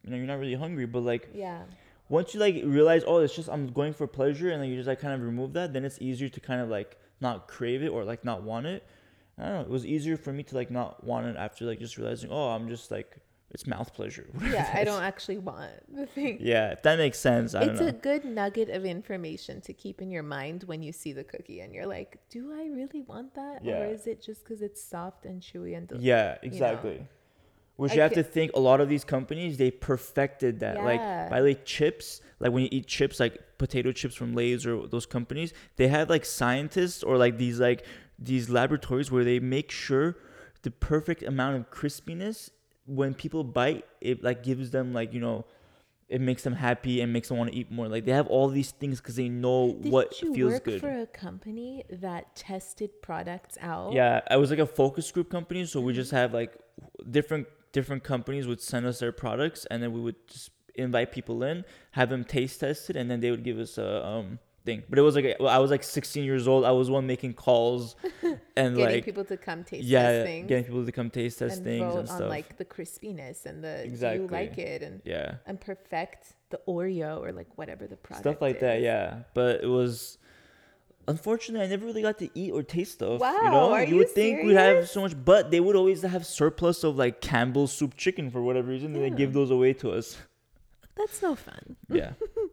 you 0.03 0.11
know 0.11 0.17
you're 0.17 0.27
not 0.27 0.39
really 0.39 0.55
hungry, 0.55 0.87
but 0.87 1.01
like 1.01 1.29
Yeah. 1.35 1.63
once 2.09 2.35
you 2.35 2.41
like 2.41 2.57
realize 2.65 3.03
oh 3.07 3.19
it's 3.25 3.35
just 3.35 3.49
i'm 3.49 3.69
going 3.73 3.95
for 3.95 4.07
pleasure 4.07 4.51
and 4.51 4.61
then 4.61 4.69
you 4.69 4.77
just 4.77 4.87
like 4.93 5.01
kind 5.01 5.15
of 5.15 5.23
remove 5.23 5.55
that 5.55 5.73
then 5.73 5.83
it's 5.87 5.99
easier 6.09 6.29
to 6.29 6.41
kind 6.41 6.61
of 6.61 6.69
like 6.69 6.99
not 7.21 7.49
crave 7.49 7.83
it 7.83 7.89
or 7.89 8.05
like 8.05 8.23
not 8.31 8.43
want 8.43 8.67
it 8.67 8.81
i 9.39 9.43
don't 9.45 9.53
know 9.55 9.61
it 9.61 9.69
was 9.71 9.85
easier 9.87 10.17
for 10.17 10.33
me 10.33 10.43
to 10.43 10.55
like 10.55 10.71
not 10.71 11.03
want 11.05 11.27
it 11.27 11.37
after 11.37 11.65
like 11.65 11.79
just 11.79 11.97
realizing 11.99 12.31
oh 12.31 12.49
i'm 12.51 12.69
just 12.69 12.91
like 12.91 13.17
it's 13.51 13.67
mouth 13.69 13.95
pleasure 13.95 14.27
Yeah. 14.43 14.69
I 14.75 14.83
don't 14.83 15.03
actually 15.03 15.39
want 15.39 15.71
the 15.95 16.07
thing. 16.07 16.39
yeah 16.41 16.71
if 16.73 16.83
that 16.83 16.99
makes 16.99 17.19
sense 17.19 17.55
i 17.55 17.63
It's 17.63 17.79
don't 17.79 17.89
a 17.89 17.93
good 17.93 18.25
nugget 18.25 18.69
of 18.69 18.85
information 18.85 19.61
to 19.63 19.73
keep 19.73 20.03
in 20.03 20.11
your 20.11 20.25
mind 20.25 20.65
when 20.65 20.83
you 20.83 20.93
see 20.93 21.13
the 21.13 21.23
cookie 21.25 21.61
and 21.61 21.73
you're 21.75 21.87
like, 21.87 22.19
do 22.31 22.53
I 22.53 22.65
really 22.79 23.03
want 23.03 23.35
that? 23.37 23.65
Yeah. 23.65 23.81
Or 23.83 23.87
is 23.97 24.07
it 24.09 24.21
just 24.21 24.43
because 24.43 24.61
it's 24.61 24.83
soft 24.83 25.25
and 25.25 25.41
chewy 25.41 25.77
and 25.77 25.87
del- 25.87 26.01
yeah 26.01 26.37
exactly 26.43 27.07
which 27.77 27.93
I 27.93 27.95
you 27.97 28.01
have 28.03 28.11
ca- 28.13 28.23
to 28.23 28.25
think 28.25 28.51
a 28.55 28.61
lot 28.61 28.81
of 28.81 28.89
these 28.89 29.05
companies 29.05 29.57
they 29.57 29.71
perfected 29.71 30.61
that 30.61 30.77
Yeah. 30.77 30.85
like 30.85 31.31
by 31.31 31.39
like 31.41 31.65
chips 31.65 32.21
like 32.41 32.51
when 32.53 32.63
you 32.65 32.69
eat 32.73 32.87
chips 32.89 33.21
like 33.21 33.39
potato 33.59 33.93
chips 33.93 34.15
from 34.17 34.35
lay's 34.35 34.67
or 34.67 34.87
those 34.89 35.07
companies 35.07 35.53
they 35.77 35.87
have 35.89 36.11
like 36.11 36.25
scientists 36.25 37.03
or 37.05 37.17
like 37.19 37.39
these 37.39 37.61
like 37.61 37.85
these 38.25 38.49
laboratories 38.51 39.11
where 39.11 39.25
they 39.25 39.39
make 39.41 39.71
sure 39.71 40.17
the 40.63 40.71
perfect 40.71 41.23
amount 41.23 41.57
of 41.57 41.71
crispiness 41.71 42.51
when 42.87 43.15
people 43.15 43.45
bite 43.45 43.85
it 44.01 44.23
like 44.23 44.43
gives 44.43 44.71
them 44.71 44.93
like 44.93 45.13
you 45.13 45.21
know 45.21 45.45
it 46.09 46.21
makes 46.21 46.43
them 46.43 46.55
happy 46.55 47.01
and 47.01 47.13
makes 47.13 47.29
them 47.29 47.39
want 47.39 47.51
to 47.51 47.57
eat 47.57 47.71
more 47.71 47.89
like 47.89 48.05
they 48.05 48.13
have 48.13 48.27
all 48.29 48.49
these 48.49 48.71
things 48.73 49.01
because 49.01 49.17
they 49.17 49.29
know 49.29 49.67
Didn't 49.83 49.91
what 49.91 50.21
you 50.23 50.35
feels 50.35 50.53
work 50.53 50.65
good 50.65 50.81
for 50.81 50.91
a 51.01 51.07
company 51.07 51.85
that 51.91 52.37
tested 52.37 53.03
products 53.03 53.57
out? 53.61 53.93
yeah, 53.95 54.21
I 54.31 54.37
was 54.37 54.51
like 54.51 54.59
a 54.59 54.67
focus 54.67 55.11
group 55.11 55.31
company, 55.31 55.65
so 55.67 55.81
we 55.81 55.93
Mm-hmm. 55.93 56.01
just 56.01 56.11
have 56.13 56.33
like 56.33 56.55
different 57.11 57.47
different 57.73 58.05
companies 58.05 58.47
would 58.47 58.61
send 58.61 58.87
us 58.87 58.99
their 59.01 59.13
products, 59.13 59.67
and 59.71 59.83
then 59.83 59.93
we 59.93 60.01
would 60.01 60.17
just 60.29 60.51
invite 60.75 61.13
people 61.13 61.43
in, 61.43 61.65
have 61.93 62.09
them 62.09 62.25
taste 62.25 62.61
tested 62.61 62.97
and 62.97 63.09
then 63.11 63.21
they 63.21 63.31
would 63.31 63.45
give 63.45 63.59
us 63.59 63.79
a 63.79 64.05
um 64.05 64.39
thing. 64.65 64.83
But 64.89 64.99
it 64.99 65.03
was 65.03 65.15
like 65.15 65.37
I 65.41 65.59
was 65.59 65.71
like 65.71 65.83
16 65.83 66.25
years 66.25 66.49
old. 66.49 66.65
I 66.65 66.71
was 66.73 66.91
one 66.91 67.07
making 67.07 67.35
calls 67.35 67.97
and 68.57 68.77
Getting 68.77 68.97
like 68.97 69.05
people 69.05 69.25
to 69.25 69.37
come 69.37 69.65
taste 69.65 69.85
yeah, 69.87 70.03
test 70.11 70.27
things 70.27 70.49
getting 70.49 70.65
people 70.65 70.85
to 70.87 70.93
come 70.93 71.11
taste 71.11 71.39
test 71.39 71.57
and 71.57 71.65
things 71.65 71.81
vote 71.85 71.99
and 72.01 72.09
on 72.09 72.17
stuff. 72.17 72.31
like 72.31 72.57
the 72.57 72.65
crispiness 72.65 73.47
and 73.47 73.63
the 73.63 73.81
do 73.85 73.89
Exactly. 73.91 74.23
you 74.23 74.29
like 74.29 74.59
it 74.59 74.83
and 74.83 75.01
yeah, 75.05 75.37
and 75.47 75.61
perfect 75.61 76.35
the 76.51 76.61
Oreo 76.69 77.21
or 77.21 77.33
like 77.33 77.49
whatever 77.57 77.87
the 77.87 77.97
product 77.97 78.25
stuff 78.25 78.41
like 78.43 78.61
that. 78.61 78.81
Yeah, 78.81 79.21
but 79.35 79.63
it 79.63 79.69
was. 79.69 80.19
Unfortunately, 81.07 81.67
I 81.67 81.69
never 81.69 81.85
really 81.85 82.01
got 82.01 82.19
to 82.21 82.31
eat 82.35 82.51
or 82.53 82.63
taste 82.63 82.93
stuff. 82.93 83.13
you 83.13 83.19
Wow, 83.19 83.51
know, 83.51 83.73
are 83.75 83.83
you 83.85 83.91
you 83.91 83.97
would 83.97 84.09
think 84.11 84.43
we'd 84.43 84.55
have 84.57 84.89
so 84.89 85.03
much, 85.03 85.13
but 85.23 85.51
they 85.51 85.61
would 85.61 85.77
always 85.77 86.01
have 86.01 86.25
surplus 86.25 86.83
of 86.83 86.97
like 86.97 87.21
Campbell's 87.21 87.73
soup 87.75 87.95
chicken 87.95 88.31
for 88.31 88.41
whatever 88.43 88.69
reason, 88.71 88.95
and 88.95 89.05
they 89.05 89.11
give 89.11 89.35
those 89.35 89.51
away 89.51 89.75
to 89.75 89.91
us. 89.93 90.17
That's 90.97 91.21
no 91.21 91.35
fun. 91.35 91.77
Yeah. 91.91 92.13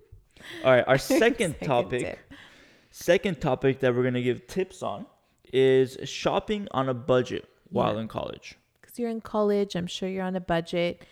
All 0.64 0.72
right, 0.72 0.84
our 0.88 0.98
second, 1.20 1.54
Second 1.54 1.68
topic, 1.68 2.02
tip. 2.02 2.20
second 2.92 3.42
topic 3.42 3.80
that 3.80 3.96
we're 3.96 4.04
gonna 4.04 4.22
give 4.22 4.48
tips 4.48 4.82
on 4.84 5.06
is 5.54 5.98
shopping 6.06 6.68
on 6.72 6.90
a 6.90 6.94
budget 6.94 7.48
while 7.70 7.96
Yeah. 7.96 8.02
in 8.02 8.08
college. 8.08 8.58
because 8.82 8.98
you're 9.00 9.10
in 9.10 9.22
college 9.22 9.76
i'm 9.76 9.88
sure 9.88 10.08
you're 10.10 10.24
on 10.24 10.36
a 10.36 10.42
budget 10.42 11.04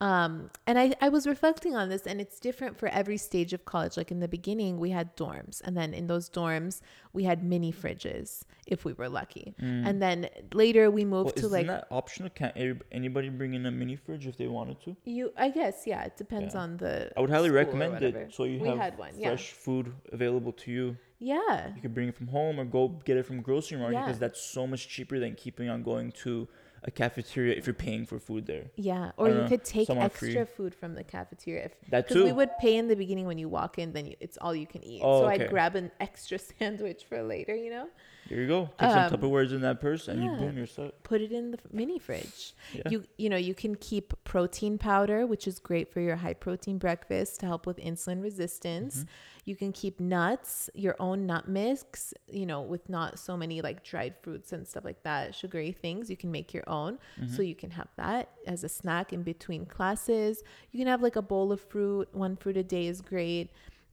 um, 0.00 0.50
and 0.66 0.78
I, 0.78 0.92
I 1.00 1.08
was 1.08 1.26
reflecting 1.26 1.76
on 1.76 1.88
this 1.88 2.02
and 2.06 2.20
it's 2.20 2.40
different 2.40 2.76
for 2.78 2.88
every 2.88 3.16
stage 3.16 3.52
of 3.52 3.64
college 3.64 3.96
like 3.96 4.10
in 4.10 4.20
the 4.20 4.28
beginning 4.28 4.78
we 4.78 4.90
had 4.90 5.16
dorms 5.16 5.62
and 5.64 5.76
then 5.76 5.94
in 5.94 6.08
those 6.08 6.28
dorms 6.28 6.80
we 7.12 7.22
had 7.24 7.44
mini 7.44 7.72
fridges 7.72 8.42
if 8.66 8.84
we 8.84 8.92
were 8.92 9.08
lucky 9.08 9.54
and 9.58 10.02
then 10.02 10.28
later 10.52 10.90
we 10.90 11.04
moved 11.04 11.14
Mm. 11.14 11.24
Well, 11.24 11.32
to 11.32 11.38
isn't 11.40 11.52
like 11.52 11.66
that 11.68 11.86
optional? 11.90 12.30
Can 12.30 12.52
anybody 12.92 13.28
bring 13.28 13.54
in 13.54 13.64
a 13.66 13.70
mini 13.70 13.96
fridge 13.96 14.26
if 14.26 14.36
they 14.36 14.48
wanted 14.48 14.80
to? 14.84 14.96
you 15.04 15.32
i 15.36 15.48
guess 15.48 15.82
yeah 15.86 16.02
it 16.04 16.16
depends 16.16 16.54
Yeah. 16.54 16.60
on 16.60 16.76
the 16.78 17.12
I 17.16 17.20
would 17.20 17.30
highly 17.30 17.50
recommend 17.50 18.02
it 18.02 18.34
so 18.34 18.44
you 18.44 18.58
we 18.60 18.68
have 18.68 18.78
had 18.78 18.98
one 18.98 19.12
yeah 19.16 19.28
fresh 19.28 19.52
food 19.52 19.92
available 20.12 20.52
to 20.64 20.70
you. 20.72 20.96
yeah 21.20 21.72
You 21.76 21.80
could 21.82 21.94
bring 21.94 22.08
it 22.08 22.16
from 22.16 22.26
home 22.28 22.58
or 22.60 22.64
go 22.64 22.88
get 23.08 23.16
it 23.16 23.24
from 23.26 23.40
grocery 23.42 23.78
market 23.78 23.94
Yeah. 23.94 24.04
because 24.06 24.18
that's 24.18 24.42
so 24.42 24.66
much 24.66 24.88
cheaper 24.88 25.18
than 25.24 25.34
keeping 25.36 25.68
on 25.68 25.82
going 25.82 26.10
to 26.24 26.48
a 26.86 26.90
cafeteria 26.90 27.54
if 27.56 27.66
you're 27.66 27.74
paying 27.74 28.04
for 28.06 28.18
food 28.18 28.46
there. 28.46 28.64
yeah 28.76 29.10
or 29.16 29.28
you 29.28 29.34
know, 29.34 29.48
could 29.48 29.64
take 29.64 29.88
extra 29.90 30.44
free. 30.44 30.54
food 30.56 30.74
from 30.74 30.94
the 30.94 31.02
cafeteria 31.02 31.64
if 31.64 31.72
That 31.90 32.06
because 32.08 32.22
we 32.24 32.32
would 32.32 32.50
pay 32.60 32.76
in 32.76 32.88
the 32.88 32.96
beginning 32.96 33.26
when 33.26 33.38
you 33.38 33.48
walk 33.48 33.78
in 33.78 33.92
then 33.92 34.06
you, 34.06 34.16
it's 34.20 34.36
all 34.38 34.54
you 34.54 34.66
can 34.66 34.84
eat 34.84 35.00
Oh, 35.02 35.20
so 35.22 35.26
okay. 35.30 35.44
i'd 35.44 35.50
grab 35.50 35.74
an 35.76 35.90
extra 36.00 36.38
sandwich 36.38 37.04
for 37.08 37.22
later 37.22 37.54
you 37.56 37.70
know 37.70 37.88
Here 38.28 38.40
you 38.40 38.48
go. 38.48 38.70
Some 38.80 38.90
Um, 38.90 39.10
Tupperwares 39.10 39.52
in 39.52 39.60
that 39.60 39.80
purse 39.80 40.08
and 40.08 40.22
you 40.24 40.30
boom, 40.30 40.56
you're 40.56 40.66
set. 40.66 41.02
put 41.02 41.20
it 41.20 41.30
in 41.32 41.50
the 41.50 41.58
mini 41.72 41.98
fridge. 41.98 42.54
Yeah. 42.72 42.82
You 42.90 43.04
you 43.18 43.28
know 43.28 43.36
you 43.36 43.54
can 43.54 43.74
keep 43.74 44.14
protein 44.24 44.78
powder, 44.78 45.26
which 45.26 45.46
is 45.46 45.58
great 45.58 45.92
for 45.92 46.00
your 46.00 46.16
high 46.16 46.34
protein 46.34 46.78
breakfast 46.78 47.40
to 47.40 47.46
help 47.46 47.66
with 47.66 47.76
insulin 47.76 48.22
resistance. 48.22 48.98
Mm-hmm. 48.98 49.08
You 49.46 49.56
can 49.56 49.72
keep 49.72 50.00
nuts, 50.00 50.70
your 50.74 50.96
own 50.98 51.26
nut 51.26 51.46
mix, 51.48 52.14
you 52.26 52.46
know, 52.46 52.62
with 52.62 52.88
not 52.88 53.18
so 53.18 53.36
many 53.36 53.60
like 53.60 53.84
dried 53.84 54.14
fruits 54.22 54.52
and 54.54 54.66
stuff 54.66 54.86
like 54.86 55.02
that, 55.02 55.34
sugary 55.34 55.70
things. 55.72 56.08
You 56.08 56.16
can 56.16 56.30
make 56.32 56.54
your 56.54 56.64
own, 56.66 56.98
Mm-hmm. 57.20 57.34
so 57.34 57.42
you 57.42 57.54
can 57.54 57.70
have 57.72 57.88
that 57.96 58.30
as 58.46 58.64
a 58.64 58.68
snack 58.70 59.12
in 59.12 59.22
between 59.22 59.66
classes. 59.66 60.42
You 60.72 60.78
can 60.78 60.88
have 60.88 61.02
like 61.02 61.16
a 61.16 61.22
bowl 61.22 61.52
of 61.52 61.60
fruit. 61.60 62.08
One 62.12 62.36
fruit 62.36 62.56
a 62.56 62.62
day 62.62 62.86
is 62.86 63.02
great. 63.02 63.50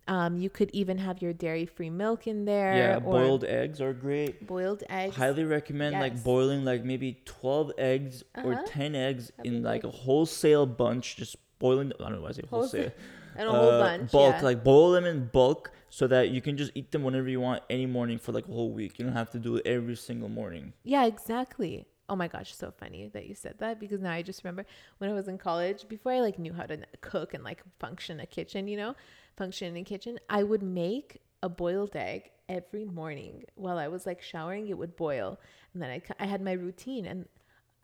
Um, 0.08 0.38
you 0.38 0.50
could 0.50 0.70
even 0.74 0.98
have 0.98 1.22
your 1.22 1.32
dairy-free 1.32 1.90
milk 1.92 2.26
in 2.28 2.46
there. 2.46 2.76
Yeah, 2.76 2.96
or 2.98 3.00
boiled 3.14 3.44
eggs 3.46 3.80
are 3.80 3.94
great. 3.94 4.46
boiled 4.48 4.84
eggs. 4.90 5.16
highly 5.16 5.44
recommend 5.44 5.94
like 6.00 6.24
boiling 6.24 6.66
like 6.66 6.84
maybe 6.84 7.22
12 7.26 7.72
eggs 7.78 8.24
or 8.44 8.54
Uh-huh. 8.54 8.64
10 8.68 8.96
eggs 8.96 9.32
That'd 9.38 9.54
in 9.54 9.64
like 9.64 9.84
good. 9.84 9.90
a 9.90 9.92
wholesale 9.92 10.66
bunch 10.66 11.16
just 11.18 11.36
boiling 11.60 11.92
i 12.00 12.04
don't 12.04 12.14
know 12.16 12.22
why 12.22 12.30
i 12.30 12.32
say 12.32 12.42
Wholesale- 12.50 12.82
wholesale 12.82 12.92
and 13.38 13.48
a 13.48 13.52
whole 13.52 13.70
Uh, 13.70 13.80
bunch. 13.80 14.12
bulk 14.12 14.36
yeah. 14.38 14.42
like 14.44 14.64
boil 14.64 14.92
them 14.92 15.06
in 15.06 15.28
bulk 15.28 15.72
so 15.90 16.08
that 16.08 16.30
you 16.32 16.42
can 16.42 16.58
just 16.58 16.72
eat 16.74 16.92
them 16.92 17.04
whenever 17.04 17.30
you 17.30 17.40
want 17.40 17.62
any 17.70 17.86
morning 17.86 18.18
for 18.18 18.32
like 18.32 18.48
a 18.48 18.52
whole 18.52 18.72
week 18.72 18.98
you 18.98 19.06
don't 19.06 19.14
have 19.14 19.30
to 19.30 19.40
do 19.40 19.58
it 19.58 19.68
every 19.68 19.96
single 19.96 20.30
morning 20.30 20.74
Yeah, 20.84 21.06
exactly. 21.06 21.86
Oh 22.12 22.16
my 22.18 22.28
gosh, 22.28 22.54
so 22.54 22.74
funny 22.78 23.08
that 23.14 23.26
you 23.26 23.34
said 23.34 23.56
that 23.60 23.80
because 23.80 24.02
now 24.02 24.12
I 24.12 24.22
just 24.22 24.44
remember 24.44 24.66
when 24.98 25.10
I 25.10 25.14
was 25.14 25.30
in 25.30 25.38
college, 25.38 25.88
before 25.88 26.12
I 26.12 26.20
like 26.20 26.38
knew 26.38 26.52
how 26.52 26.66
to 26.66 26.78
cook 27.00 27.34
and 27.34 27.42
like 27.42 27.64
function 27.80 28.20
a 28.20 28.26
kitchen, 28.26 28.68
you 28.68 28.76
know, 28.76 28.96
function 29.38 29.70
in 29.70 29.78
a 29.78 29.84
kitchen, 29.86 30.20
I 30.30 30.44
would 30.44 30.62
make 30.62 31.22
a 31.42 31.48
boiled 31.48 31.96
egg 31.96 32.32
every 32.50 32.84
morning 32.84 33.46
while 33.56 33.78
I 33.78 33.88
was 33.88 34.06
like 34.06 34.22
showering. 34.22 34.68
It 34.68 34.78
would 34.78 34.98
boil, 34.98 35.40
and 35.74 35.82
then 35.82 35.90
I, 35.90 36.02
I 36.20 36.26
had 36.26 36.42
my 36.42 36.52
routine, 36.52 37.06
and 37.06 37.30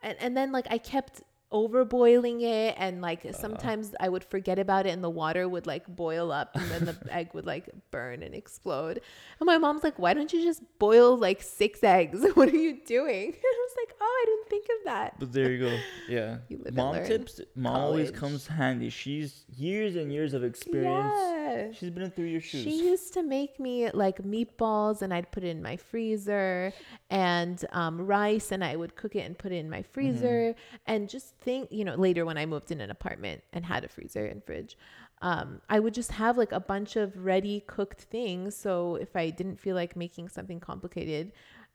and 0.04 0.18
and 0.20 0.36
then 0.36 0.52
like 0.52 0.68
I 0.70 0.78
kept 0.78 1.24
over 1.50 1.86
boiling 1.86 2.42
it 2.42 2.76
and 2.78 3.02
like 3.02 3.26
uh. 3.26 3.32
sometimes 3.32 3.96
I 4.00 4.10
would 4.10 4.24
forget 4.24 4.60
about 4.60 4.86
it 4.86 4.90
and 4.90 5.02
the 5.02 5.10
water 5.10 5.48
would 5.48 5.66
like 5.66 5.88
boil 5.88 6.32
up 6.32 6.52
and 6.56 6.70
then 6.70 6.86
the 6.86 6.98
egg 7.14 7.30
would 7.34 7.46
like 7.46 7.70
burn 7.92 8.22
and 8.24 8.36
explode. 8.36 9.00
And 9.40 9.48
my 9.48 9.58
mom's 9.58 9.84
like, 9.84 9.98
"Why 9.98 10.14
don't 10.14 10.32
you 10.34 10.44
just 10.44 10.62
boil 10.80 11.18
like 11.18 11.42
six 11.42 11.84
eggs? 11.84 12.26
what 12.34 12.50
are 12.50 12.58
you 12.58 12.80
doing?" 12.86 13.36
And 13.78 13.80
I 13.80 13.84
was 13.84 13.90
like, 13.90 13.98
"Oh, 14.02 14.22
I 14.22 14.26
didn't 14.26 14.50
think 14.50 14.66
of 14.80 14.86
that." 14.86 15.20
but 15.20 15.32
there 15.34 15.52
you 15.52 15.70
go. 15.70 15.78
Yeah. 16.10 16.38
You 16.48 16.64
mom 16.72 16.96
tips 17.04 17.42
mom 17.56 17.76
always 17.76 18.12
comes 18.12 18.48
handy. 18.48 18.90
She's 18.90 19.44
years 19.56 19.96
and 19.96 20.12
years 20.12 20.34
of 20.34 20.44
experience. 20.44 21.14
Yeah. 21.16 21.72
she's 21.74 21.90
been 21.90 22.12
through 22.12 22.26
your 22.26 22.40
shoes. 22.42 22.64
She 22.64 22.84
used 22.84 23.14
to 23.14 23.24
make 23.24 23.60
me 23.60 23.90
like 23.92 24.24
meatballs 24.24 25.02
and 25.02 25.14
I'd 25.14 25.30
put 25.32 25.44
it 25.44 25.50
in 25.50 25.62
my 25.62 25.76
freezer 25.76 26.72
and 27.10 27.64
um, 27.72 28.00
rice 28.00 28.52
and 28.54 28.64
I 28.64 28.76
would 28.78 28.96
cook 28.96 29.16
it 29.16 29.26
and 29.26 29.38
put 29.38 29.52
it 29.52 29.58
in 29.58 29.70
my 29.70 29.82
freezer 29.82 30.56
and 30.86 31.10
just 31.10 31.36
think, 31.40 31.70
you 31.72 31.84
know, 31.84 31.96
later 31.96 32.26
when 32.26 32.38
I 32.38 32.46
moved 32.46 32.72
in 32.72 32.80
an 32.80 32.90
apartment 32.90 33.44
and 33.52 33.66
had 33.66 33.84
a 33.84 33.90
freezer 33.90 34.26
and 34.26 34.42
fridge, 34.44 34.78
um, 35.22 35.62
I 35.70 35.80
would 35.80 35.94
just 35.94 36.12
have 36.14 36.38
like 36.38 36.52
a 36.54 36.60
bunch 36.60 36.96
of 36.96 37.26
ready 37.26 37.64
cooked 37.68 38.04
things. 38.04 38.56
So 38.56 38.96
if 38.96 39.16
I 39.16 39.30
didn't 39.30 39.60
feel 39.60 39.76
like 39.76 39.96
making 39.96 40.30
something 40.30 40.60
complicated, 40.60 41.32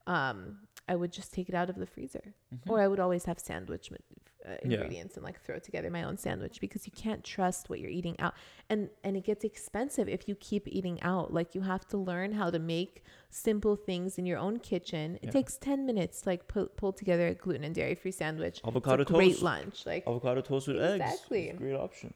um, 0.07 0.59
I 0.93 0.95
would 1.01 1.13
just 1.21 1.31
take 1.37 1.49
it 1.53 1.55
out 1.61 1.69
of 1.73 1.77
the 1.83 1.87
freezer. 1.95 2.27
Or 2.71 2.77
I 2.85 2.87
would 2.91 3.01
always 3.05 3.25
have 3.31 3.39
sandwich 3.51 3.85
uh, 3.93 3.97
Yeah. 4.45 4.57
ingredients 4.67 5.13
and 5.17 5.25
like 5.29 5.39
throw 5.45 5.59
together 5.69 5.91
my 5.99 6.03
own 6.09 6.17
sandwich 6.27 6.57
because 6.65 6.83
you 6.89 6.93
can't 7.05 7.23
trust 7.35 7.63
what 7.71 7.79
you're 7.81 7.97
eating 8.01 8.17
out. 8.25 8.35
And 8.73 8.81
and 9.05 9.13
it 9.21 9.25
gets 9.31 9.43
expensive 9.53 10.07
if 10.17 10.23
you 10.29 10.35
keep 10.51 10.65
eating 10.79 10.99
out. 11.13 11.27
Like 11.39 11.49
you 11.57 11.63
have 11.75 11.85
to 11.93 11.97
learn 12.11 12.31
how 12.41 12.49
to 12.57 12.59
make 12.77 12.93
simple 13.31 13.75
things 13.89 14.19
in 14.21 14.25
your 14.31 14.41
own 14.47 14.57
kitchen. 14.73 15.07
It 15.23 15.27
Yeah. 15.27 15.39
takes 15.39 15.53
10 15.57 15.87
minutes 15.91 16.17
to 16.23 16.29
like 16.33 16.43
pull, 16.53 16.67
pull 16.81 16.93
together 17.03 17.27
a 17.29 17.35
gluten 17.43 17.65
and 17.69 17.75
dairy 17.75 17.95
free 18.03 18.17
sandwich. 18.23 18.57
Avocado 18.71 19.03
a 19.03 19.07
great 19.07 19.41
lunch 19.51 19.77
like 19.93 20.03
avocado 20.07 20.41
toast 20.49 20.67
with 20.69 20.77
eggs 20.91 21.01
Exactly. 21.03 21.45
Great 21.65 21.79
option. 21.87 22.13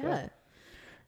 Yeah 0.00 0.28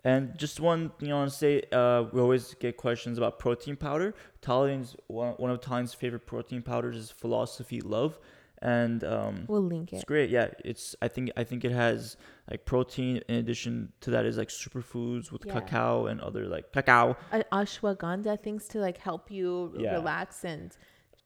And 0.04 0.36
just 0.36 0.60
one 0.60 0.90
thing 0.98 1.10
I 1.12 1.14
want 1.14 1.30
to 1.30 1.36
say, 1.36 1.62
uh, 1.72 2.04
we 2.12 2.20
always 2.20 2.54
get 2.54 2.76
questions 2.76 3.16
about 3.16 3.38
protein 3.38 3.74
powder. 3.76 4.14
Tallene's 4.42 4.94
one, 5.06 5.32
one 5.38 5.50
of 5.50 5.60
Tallene's 5.62 5.94
favorite 5.94 6.26
protein 6.26 6.60
powders 6.60 6.96
is 6.96 7.10
Philosophie 7.10 7.80
Love, 7.80 8.18
and 8.60 9.02
um, 9.04 9.44
We'll 9.48 9.62
link 9.62 9.92
it. 9.92 9.96
it's 9.96 10.04
great. 10.04 10.28
Yeah, 10.28 10.48
it's 10.64 10.94
I 11.00 11.08
think 11.08 11.30
I 11.36 11.44
think 11.44 11.64
it 11.64 11.72
has 11.72 12.18
like 12.50 12.66
protein. 12.66 13.22
In 13.28 13.36
addition 13.36 13.92
to 14.02 14.10
that, 14.10 14.26
is 14.26 14.36
like 14.36 14.48
superfoods 14.48 15.32
with 15.32 15.46
Yeah. 15.46 15.54
cacao 15.60 16.06
and 16.06 16.20
other 16.20 16.46
like 16.48 16.70
cacao. 16.72 17.16
Uh, 17.32 17.42
ashwagandha 17.52 18.38
things 18.42 18.68
to 18.68 18.80
like 18.80 18.98
help 18.98 19.30
you 19.30 19.72
Yeah. 19.78 19.94
relax 19.94 20.44
and 20.44 20.76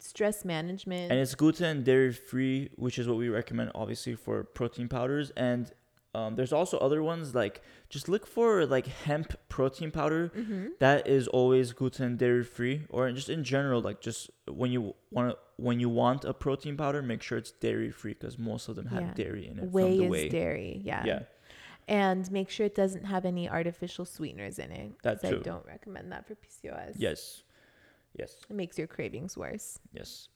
stress 0.01 0.45
management. 0.45 1.11
and 1.11 1.19
it's 1.21 1.35
gluten 1.35 1.67
and 1.67 1.85
dairy 1.85 2.13
free, 2.13 2.71
which 2.77 3.01
is 3.01 3.09
what 3.09 3.17
we 3.17 3.29
recommend, 3.29 3.73
obviously, 3.75 4.15
for 4.15 4.45
protein 4.45 4.89
powders. 4.89 5.33
And 5.37 5.73
um, 6.19 6.37
there's 6.37 6.53
also 6.53 6.77
other 6.79 7.03
ones 7.03 7.35
like 7.35 7.63
just 7.89 8.09
look 8.09 8.27
for 8.27 8.67
like 8.67 8.87
hemp 8.87 9.29
protein 9.49 9.91
powder 9.91 10.31
mm-hmm. 10.37 10.67
that 10.79 11.07
is 11.07 11.29
always 11.29 11.73
gluten 11.73 12.17
dairy 12.17 12.45
free, 12.45 12.83
or 12.91 13.11
just 13.13 13.29
in 13.29 13.43
general, 13.45 13.81
like 13.81 14.01
just 14.01 14.31
when 14.61 14.71
you 14.71 14.95
want 15.11 15.37
when 15.57 15.81
you 15.81 15.89
want 15.89 16.25
a 16.25 16.35
protein 16.35 16.77
powder, 16.77 17.01
make 17.03 17.23
sure 17.23 17.39
it's 17.39 17.53
dairy 17.53 17.91
free 17.91 18.15
because 18.15 18.39
most 18.39 18.69
of 18.69 18.75
them 18.77 18.87
have 18.87 19.03
Yeah. 19.03 19.15
dairy 19.15 19.45
in 19.51 19.59
it 19.59 19.65
Whey 19.71 19.83
from 19.83 19.99
the 19.99 20.05
is 20.05 20.11
whey. 20.11 20.29
dairy, 20.29 20.81
yeah. 20.85 21.05
Yeah, 21.11 21.23
And 21.89 22.31
make 22.31 22.49
sure 22.51 22.67
it 22.67 22.75
doesn't 22.75 23.05
have 23.15 23.25
any 23.25 23.49
artificial 23.49 24.05
sweeteners 24.05 24.59
in 24.59 24.71
it. 24.71 24.93
That 25.03 25.21
'cause 25.21 25.31
too. 25.31 25.39
I 25.39 25.43
don't 25.51 25.67
recommend 25.67 26.13
that 26.13 26.27
for 26.27 26.35
PCOS. 26.37 26.95
yes, 26.97 27.43
yes. 28.21 28.31
It 28.51 28.57
makes 28.63 28.77
your 28.79 28.87
cravings 28.87 29.37
worse. 29.37 29.79
Yes. 29.93 30.29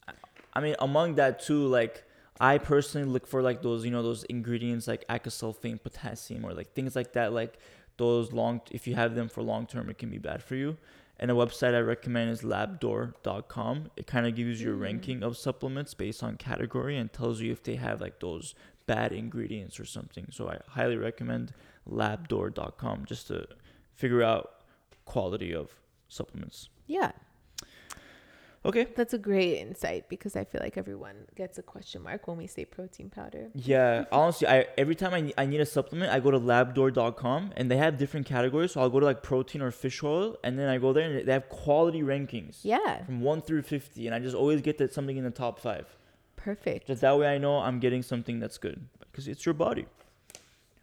I 0.54 0.60
mean, 0.60 0.76
among 0.80 1.14
that 1.16 1.40
too, 1.40 1.66
like 1.66 2.04
I 2.40 2.58
personally 2.58 3.08
look 3.08 3.26
for 3.26 3.42
like 3.42 3.62
those, 3.62 3.84
you 3.84 3.90
know, 3.90 4.02
those 4.02 4.24
ingredients 4.24 4.88
like 4.88 5.06
acesulfame, 5.08 5.82
potassium, 5.82 6.44
or 6.44 6.52
like 6.54 6.72
things 6.74 6.96
like 6.96 7.12
that. 7.12 7.32
Like 7.32 7.58
those 7.98 8.32
long, 8.32 8.60
if 8.70 8.86
you 8.86 8.94
have 8.94 9.14
them 9.14 9.28
for 9.28 9.42
long 9.42 9.66
term, 9.66 9.88
it 9.90 9.98
can 9.98 10.10
be 10.10 10.18
bad 10.18 10.42
for 10.42 10.54
you. 10.56 10.76
And 11.20 11.30
a 11.30 11.34
website 11.34 11.74
I 11.74 11.78
recommend 11.80 12.30
is 12.30 12.42
labdoor.com. 12.42 13.90
It 13.96 14.06
kind 14.06 14.26
of 14.26 14.34
gives 14.34 14.60
you 14.60 14.72
a 14.72 14.76
Mm. 14.76 14.80
ranking 14.80 15.22
of 15.22 15.36
supplements 15.36 15.94
based 15.94 16.22
on 16.22 16.36
category 16.36 16.96
and 16.96 17.12
tells 17.12 17.40
you 17.40 17.52
if 17.52 17.62
they 17.62 17.76
have 17.76 18.00
like 18.00 18.18
those 18.18 18.54
bad 18.86 19.12
ingredients 19.12 19.78
or 19.78 19.84
something. 19.84 20.26
So 20.30 20.48
I 20.48 20.58
highly 20.68 20.96
recommend 20.96 21.52
labdoor.com 21.88 23.04
just 23.04 23.28
to 23.28 23.46
figure 23.94 24.22
out 24.22 24.62
quality 25.04 25.54
of 25.54 25.70
supplements. 26.08 26.68
Yeah. 26.86 27.12
Okay. 28.64 28.86
That's 28.94 29.12
a 29.12 29.18
great 29.18 29.58
insight 29.58 30.08
because 30.08 30.36
I 30.36 30.44
feel 30.44 30.60
like 30.62 30.76
everyone 30.78 31.16
gets 31.34 31.58
a 31.58 31.62
question 31.62 32.02
mark 32.02 32.28
when 32.28 32.36
we 32.36 32.46
say 32.46 32.64
protein 32.64 33.10
powder. 33.10 33.48
Yeah, 33.54 34.04
honestly, 34.12 34.46
I 34.46 34.66
every 34.78 34.94
time 34.94 35.12
I, 35.14 35.32
I 35.42 35.46
need 35.46 35.60
a 35.60 35.66
supplement, 35.66 36.12
I 36.12 36.20
go 36.20 36.30
to 36.30 36.38
labdoor.com 36.38 37.52
and 37.56 37.68
they 37.70 37.76
have 37.76 37.98
different 37.98 38.24
categories. 38.26 38.72
So 38.72 38.80
I'll 38.80 38.88
go 38.88 39.00
to 39.00 39.06
like 39.06 39.22
protein 39.22 39.62
or 39.62 39.72
fish 39.72 40.02
oil, 40.04 40.36
and 40.44 40.56
then 40.58 40.68
I 40.68 40.78
go 40.78 40.92
there 40.92 41.10
and 41.10 41.26
they 41.26 41.32
have 41.32 41.48
quality 41.48 42.02
rankings 42.02 42.60
Yeah. 42.62 43.04
from 43.04 43.20
one 43.20 43.42
through 43.42 43.62
fifty, 43.62 44.06
and 44.06 44.14
I 44.14 44.20
just 44.20 44.36
always 44.36 44.60
get 44.60 44.78
that 44.78 44.92
something 44.92 45.16
in 45.16 45.24
the 45.24 45.30
top 45.30 45.58
five. 45.58 45.86
Perfect. 46.36 46.86
Just 46.86 47.00
that 47.02 47.18
way, 47.18 47.26
I 47.34 47.38
know 47.38 47.58
I'm 47.58 47.80
getting 47.80 48.02
something 48.02 48.38
that's 48.38 48.58
good 48.58 48.84
because 49.10 49.26
it's 49.26 49.44
your 49.44 49.54
body. 49.54 49.86